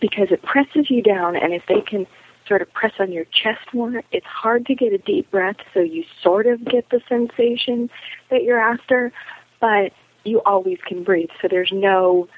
because 0.00 0.28
it 0.30 0.42
presses 0.42 0.90
you 0.90 1.02
down, 1.02 1.36
and 1.36 1.52
if 1.52 1.62
they 1.68 1.80
can 1.80 2.06
sort 2.46 2.62
of 2.62 2.72
press 2.72 2.92
on 2.98 3.12
your 3.12 3.24
chest 3.24 3.60
more, 3.72 4.02
it's 4.12 4.26
hard 4.26 4.66
to 4.66 4.74
get 4.74 4.92
a 4.92 4.98
deep 4.98 5.30
breath, 5.30 5.56
so 5.72 5.80
you 5.80 6.04
sort 6.22 6.46
of 6.46 6.64
get 6.64 6.88
the 6.90 7.00
sensation 7.08 7.88
that 8.30 8.42
you're 8.42 8.60
after, 8.60 9.12
but 9.60 9.92
you 10.24 10.42
always 10.44 10.78
can 10.86 11.02
breathe, 11.04 11.30
so 11.40 11.48
there's 11.48 11.70
no 11.72 12.28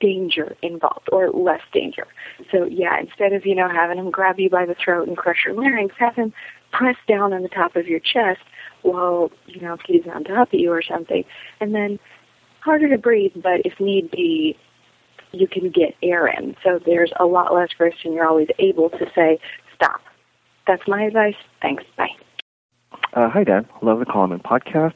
danger 0.00 0.56
involved 0.62 1.08
or 1.12 1.30
less 1.30 1.60
danger. 1.72 2.06
So 2.50 2.64
yeah, 2.64 2.98
instead 3.00 3.32
of, 3.32 3.46
you 3.46 3.54
know, 3.54 3.68
having 3.68 3.98
him 3.98 4.10
grab 4.10 4.38
you 4.38 4.50
by 4.50 4.66
the 4.66 4.74
throat 4.74 5.08
and 5.08 5.16
crush 5.16 5.44
your 5.44 5.54
larynx, 5.54 5.94
have 5.98 6.14
him 6.14 6.32
press 6.72 6.96
down 7.06 7.32
on 7.32 7.42
the 7.42 7.48
top 7.48 7.76
of 7.76 7.86
your 7.86 8.00
chest 8.00 8.40
while, 8.82 9.30
you 9.46 9.60
know, 9.60 9.76
he's 9.86 10.06
on 10.12 10.24
top 10.24 10.52
of 10.52 10.58
you 10.58 10.70
or 10.70 10.82
something. 10.82 11.24
And 11.60 11.74
then 11.74 11.98
harder 12.60 12.88
to 12.88 12.98
breathe, 12.98 13.32
but 13.36 13.62
if 13.64 13.80
need 13.80 14.10
be, 14.10 14.56
you 15.32 15.46
can 15.46 15.70
get 15.70 15.94
air 16.02 16.26
in. 16.26 16.56
So 16.62 16.80
there's 16.84 17.12
a 17.18 17.26
lot 17.26 17.54
less 17.54 17.68
risk 17.78 17.98
and 18.04 18.14
you're 18.14 18.26
always 18.26 18.48
able 18.58 18.90
to 18.90 19.10
say, 19.14 19.38
stop. 19.74 20.00
That's 20.66 20.86
my 20.86 21.02
advice. 21.04 21.36
Thanks. 21.62 21.84
Bye. 21.96 22.10
Uh, 23.14 23.28
hi, 23.28 23.44
Dan. 23.44 23.66
Love 23.82 24.00
the 24.00 24.06
Column 24.06 24.32
and 24.32 24.42
podcast, 24.42 24.94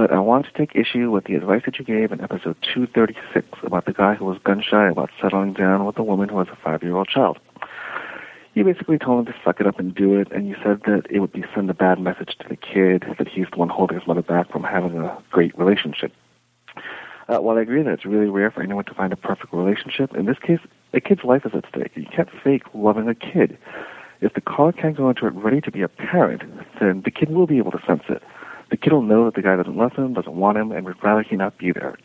but 0.00 0.12
I 0.12 0.18
want 0.18 0.46
to 0.46 0.52
take 0.52 0.74
issue 0.74 1.10
with 1.10 1.24
the 1.24 1.34
advice 1.34 1.60
that 1.66 1.78
you 1.78 1.84
gave 1.84 2.10
in 2.10 2.22
episode 2.22 2.56
236 2.62 3.46
about 3.62 3.84
the 3.84 3.92
guy 3.92 4.14
who 4.14 4.24
was 4.24 4.38
gun 4.42 4.62
shy 4.62 4.88
about 4.88 5.10
settling 5.20 5.52
down 5.52 5.84
with 5.84 5.98
a 5.98 6.02
woman 6.02 6.30
who 6.30 6.38
has 6.38 6.48
a 6.48 6.56
five 6.56 6.82
year 6.82 6.96
old 6.96 7.06
child. 7.06 7.38
You 8.54 8.64
basically 8.64 8.96
told 8.96 9.18
him 9.18 9.34
to 9.34 9.38
suck 9.44 9.60
it 9.60 9.66
up 9.66 9.78
and 9.78 9.94
do 9.94 10.18
it, 10.18 10.32
and 10.32 10.48
you 10.48 10.56
said 10.64 10.80
that 10.86 11.02
it 11.10 11.18
would 11.18 11.34
be 11.34 11.44
send 11.54 11.68
a 11.68 11.74
bad 11.74 12.00
message 12.00 12.34
to 12.38 12.48
the 12.48 12.56
kid 12.56 13.04
that 13.18 13.28
he's 13.28 13.44
the 13.52 13.58
one 13.58 13.68
holding 13.68 13.98
his 13.98 14.06
mother 14.06 14.22
back 14.22 14.50
from 14.50 14.62
having 14.62 14.96
a 14.96 15.22
great 15.30 15.56
relationship. 15.58 16.14
Uh, 17.28 17.36
while 17.42 17.58
I 17.58 17.60
agree 17.60 17.82
that 17.82 17.92
it's 17.92 18.06
really 18.06 18.30
rare 18.30 18.50
for 18.50 18.62
anyone 18.62 18.86
to 18.86 18.94
find 18.94 19.12
a 19.12 19.16
perfect 19.16 19.52
relationship, 19.52 20.16
in 20.16 20.24
this 20.24 20.38
case, 20.38 20.60
a 20.94 21.00
kid's 21.02 21.24
life 21.24 21.44
is 21.44 21.52
at 21.54 21.68
stake. 21.68 21.92
You 21.94 22.06
can't 22.06 22.30
fake 22.42 22.62
loving 22.72 23.06
a 23.06 23.14
kid. 23.14 23.58
If 24.22 24.32
the 24.32 24.40
caller 24.40 24.72
can't 24.72 24.96
go 24.96 25.10
into 25.10 25.26
it 25.26 25.34
ready 25.34 25.60
to 25.60 25.70
be 25.70 25.82
a 25.82 25.88
parent, 25.88 26.42
then 26.80 27.02
the 27.04 27.10
kid 27.10 27.28
will 27.28 27.46
be 27.46 27.58
able 27.58 27.72
to 27.72 27.82
sense 27.86 28.04
it. 28.08 28.22
The 28.70 28.76
kid 28.76 28.92
will 28.92 29.02
know 29.02 29.24
that 29.24 29.34
the 29.34 29.42
guy 29.42 29.56
doesn't 29.56 29.76
love 29.76 29.92
him, 29.94 30.14
doesn't 30.14 30.36
want 30.36 30.58
him, 30.58 30.72
and 30.72 30.84
would 30.86 31.02
rather 31.02 31.22
he 31.22 31.36
not 31.36 31.58
be 31.58 31.72
there. 31.72 31.96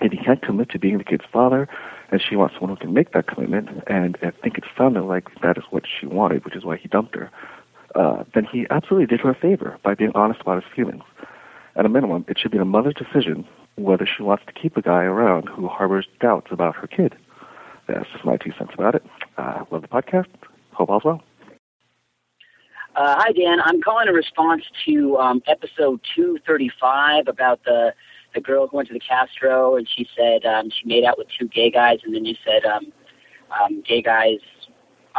And 0.00 0.12
he 0.12 0.18
can't 0.18 0.42
commit 0.42 0.70
to 0.70 0.78
being 0.78 0.98
the 0.98 1.04
kid's 1.04 1.24
father, 1.32 1.68
and 2.10 2.22
she 2.22 2.36
wants 2.36 2.54
someone 2.54 2.76
who 2.76 2.84
can 2.84 2.94
make 2.94 3.12
that 3.12 3.26
commitment, 3.26 3.68
and 3.86 4.16
I 4.22 4.30
think 4.30 4.58
it 4.58 4.64
sounded 4.76 5.02
like 5.02 5.28
that 5.42 5.56
is 5.56 5.64
what 5.70 5.84
she 5.86 6.06
wanted, 6.06 6.44
which 6.44 6.56
is 6.56 6.64
why 6.64 6.76
he 6.76 6.88
dumped 6.88 7.14
her. 7.14 7.30
Uh, 7.94 8.24
then 8.34 8.44
he 8.44 8.66
absolutely 8.70 9.06
did 9.06 9.20
her 9.20 9.30
a 9.30 9.34
favor 9.34 9.78
by 9.82 9.94
being 9.94 10.12
honest 10.14 10.40
about 10.40 10.62
his 10.62 10.72
feelings. 10.74 11.02
At 11.76 11.86
a 11.86 11.88
minimum, 11.88 12.24
it 12.28 12.38
should 12.38 12.50
be 12.50 12.58
the 12.58 12.64
mother's 12.64 12.94
decision 12.94 13.46
whether 13.76 14.06
she 14.06 14.22
wants 14.22 14.44
to 14.46 14.52
keep 14.52 14.76
a 14.76 14.82
guy 14.82 15.02
around 15.02 15.48
who 15.48 15.66
harbors 15.68 16.06
doubts 16.20 16.48
about 16.50 16.76
her 16.76 16.86
kid. 16.86 17.16
That's 17.88 18.08
just 18.12 18.24
my 18.24 18.36
two 18.36 18.52
cents 18.56 18.72
about 18.74 18.94
it. 18.94 19.04
Uh, 19.36 19.64
love 19.70 19.82
the 19.82 19.88
podcast. 19.88 20.28
Hope 20.72 20.90
all's 20.90 21.04
well. 21.04 21.22
Uh, 22.94 23.16
hi, 23.18 23.32
Dan. 23.32 23.60
I'm 23.60 23.82
calling 23.82 24.06
in 24.06 24.14
response 24.14 24.62
to 24.86 25.16
um, 25.18 25.42
episode 25.48 26.00
235 26.14 27.26
about 27.26 27.64
the 27.64 27.92
the 28.34 28.40
girl 28.40 28.68
who 28.68 28.76
went 28.76 28.88
to 28.88 28.94
the 28.94 29.00
Castro 29.00 29.76
and 29.76 29.88
she 29.88 30.08
said 30.16 30.44
um, 30.44 30.68
she 30.70 30.86
made 30.86 31.04
out 31.04 31.18
with 31.18 31.26
two 31.36 31.48
gay 31.48 31.70
guys, 31.70 31.98
and 32.04 32.14
then 32.14 32.24
you 32.24 32.36
said 32.44 32.64
um, 32.64 32.92
um, 33.60 33.82
gay 33.82 34.00
guys 34.00 34.38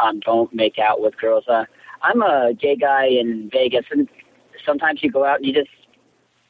um, 0.02 0.20
don't 0.20 0.54
make 0.54 0.78
out 0.78 1.02
with 1.02 1.18
girls. 1.18 1.44
Uh, 1.48 1.64
I'm 2.02 2.22
a 2.22 2.54
gay 2.58 2.76
guy 2.76 3.06
in 3.06 3.50
Vegas, 3.52 3.84
and 3.90 4.08
sometimes 4.64 5.02
you 5.02 5.10
go 5.10 5.26
out 5.26 5.36
and 5.36 5.46
you 5.46 5.52
just. 5.52 5.70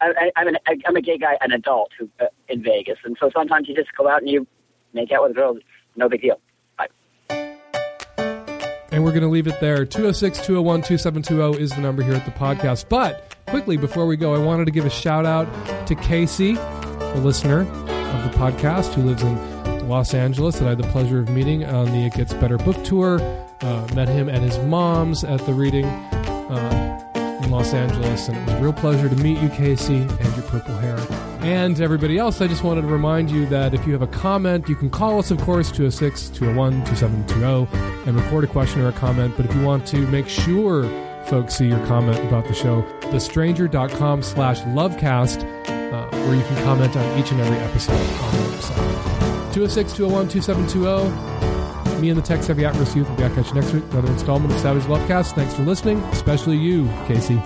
I, 0.00 0.12
I, 0.16 0.40
I'm 0.40 0.46
an 0.46 0.58
I, 0.68 0.76
I'm 0.86 0.94
a 0.94 1.02
gay 1.02 1.18
guy, 1.18 1.38
an 1.40 1.50
adult 1.50 1.90
who 1.98 2.08
uh, 2.20 2.26
in 2.48 2.62
Vegas, 2.62 2.98
and 3.04 3.16
so 3.18 3.30
sometimes 3.34 3.68
you 3.68 3.74
just 3.74 3.90
go 3.96 4.08
out 4.08 4.20
and 4.22 4.30
you 4.30 4.46
make 4.92 5.10
out 5.10 5.24
with 5.24 5.34
girls. 5.34 5.58
No 5.96 6.08
big 6.08 6.20
deal. 6.20 6.40
And 8.96 9.04
we're 9.04 9.10
going 9.10 9.24
to 9.24 9.28
leave 9.28 9.46
it 9.46 9.60
there. 9.60 9.84
206 9.84 10.38
201 10.38 10.80
2720 10.80 11.62
is 11.62 11.70
the 11.70 11.82
number 11.82 12.02
here 12.02 12.14
at 12.14 12.24
the 12.24 12.30
podcast. 12.30 12.88
But 12.88 13.36
quickly, 13.46 13.76
before 13.76 14.06
we 14.06 14.16
go, 14.16 14.34
I 14.34 14.38
wanted 14.38 14.64
to 14.64 14.70
give 14.70 14.86
a 14.86 14.90
shout 14.90 15.26
out 15.26 15.46
to 15.86 15.94
Casey, 15.96 16.54
a 16.56 17.18
listener 17.18 17.60
of 17.60 18.32
the 18.32 18.38
podcast 18.38 18.94
who 18.94 19.02
lives 19.02 19.22
in 19.22 19.86
Los 19.86 20.14
Angeles 20.14 20.58
that 20.60 20.64
I 20.64 20.70
had 20.70 20.78
the 20.78 20.88
pleasure 20.88 21.18
of 21.18 21.28
meeting 21.28 21.62
on 21.66 21.92
the 21.92 22.06
It 22.06 22.14
Gets 22.14 22.32
Better 22.32 22.56
book 22.56 22.82
tour. 22.84 23.20
Uh, 23.60 23.86
met 23.94 24.08
him 24.08 24.30
and 24.30 24.42
his 24.42 24.58
mom's 24.60 25.24
at 25.24 25.44
the 25.44 25.52
reading 25.52 25.84
uh, 25.84 27.40
in 27.44 27.50
Los 27.50 27.74
Angeles, 27.74 28.28
and 28.28 28.38
it 28.38 28.46
was 28.46 28.54
a 28.54 28.62
real 28.62 28.72
pleasure 28.72 29.10
to 29.10 29.16
meet 29.16 29.36
you, 29.42 29.50
Casey, 29.50 29.96
and 29.96 30.36
your 30.36 30.46
purple 30.46 30.74
hair. 30.78 31.25
And 31.46 31.80
everybody 31.80 32.18
else, 32.18 32.40
I 32.40 32.48
just 32.48 32.64
wanted 32.64 32.80
to 32.80 32.88
remind 32.88 33.30
you 33.30 33.46
that 33.46 33.72
if 33.72 33.86
you 33.86 33.92
have 33.92 34.02
a 34.02 34.08
comment, 34.08 34.68
you 34.68 34.74
can 34.74 34.90
call 34.90 35.20
us, 35.20 35.30
of 35.30 35.40
course, 35.42 35.70
206 35.70 36.30
201 36.30 36.84
2720 36.86 38.08
and 38.08 38.20
record 38.20 38.42
a 38.42 38.48
question 38.48 38.80
or 38.80 38.88
a 38.88 38.92
comment. 38.92 39.32
But 39.36 39.46
if 39.46 39.54
you 39.54 39.62
want 39.62 39.86
to 39.86 39.98
make 40.08 40.28
sure 40.28 40.82
folks 41.26 41.54
see 41.54 41.68
your 41.68 41.78
comment 41.86 42.18
about 42.18 42.48
the 42.48 42.52
show, 42.52 42.82
thestranger.com 43.12 44.24
slash 44.24 44.60
lovecast, 44.62 45.44
uh, 45.92 46.08
where 46.26 46.34
you 46.34 46.42
can 46.42 46.64
comment 46.64 46.96
on 46.96 47.20
each 47.20 47.30
and 47.30 47.40
every 47.40 47.58
episode 47.58 47.92
on 47.92 48.32
the 48.32 48.42
website. 48.50 49.54
206 49.54 49.92
201 49.92 50.28
2720. 50.28 52.00
Me 52.00 52.10
and 52.10 52.18
the 52.18 52.22
Tech 52.22 52.42
Savvy 52.42 52.64
At 52.64 52.74
Risk 52.74 52.96
Youth 52.96 53.08
will 53.08 53.14
be 53.14 53.22
back 53.22 53.38
at 53.38 53.46
you 53.46 53.54
next 53.54 53.72
week. 53.72 53.84
Another 53.92 54.10
installment 54.10 54.52
of 54.52 54.58
Savage 54.58 54.82
Lovecast. 54.82 55.36
Thanks 55.36 55.54
for 55.54 55.62
listening, 55.62 55.98
especially 56.06 56.56
you, 56.56 56.88
Casey. 57.06 57.40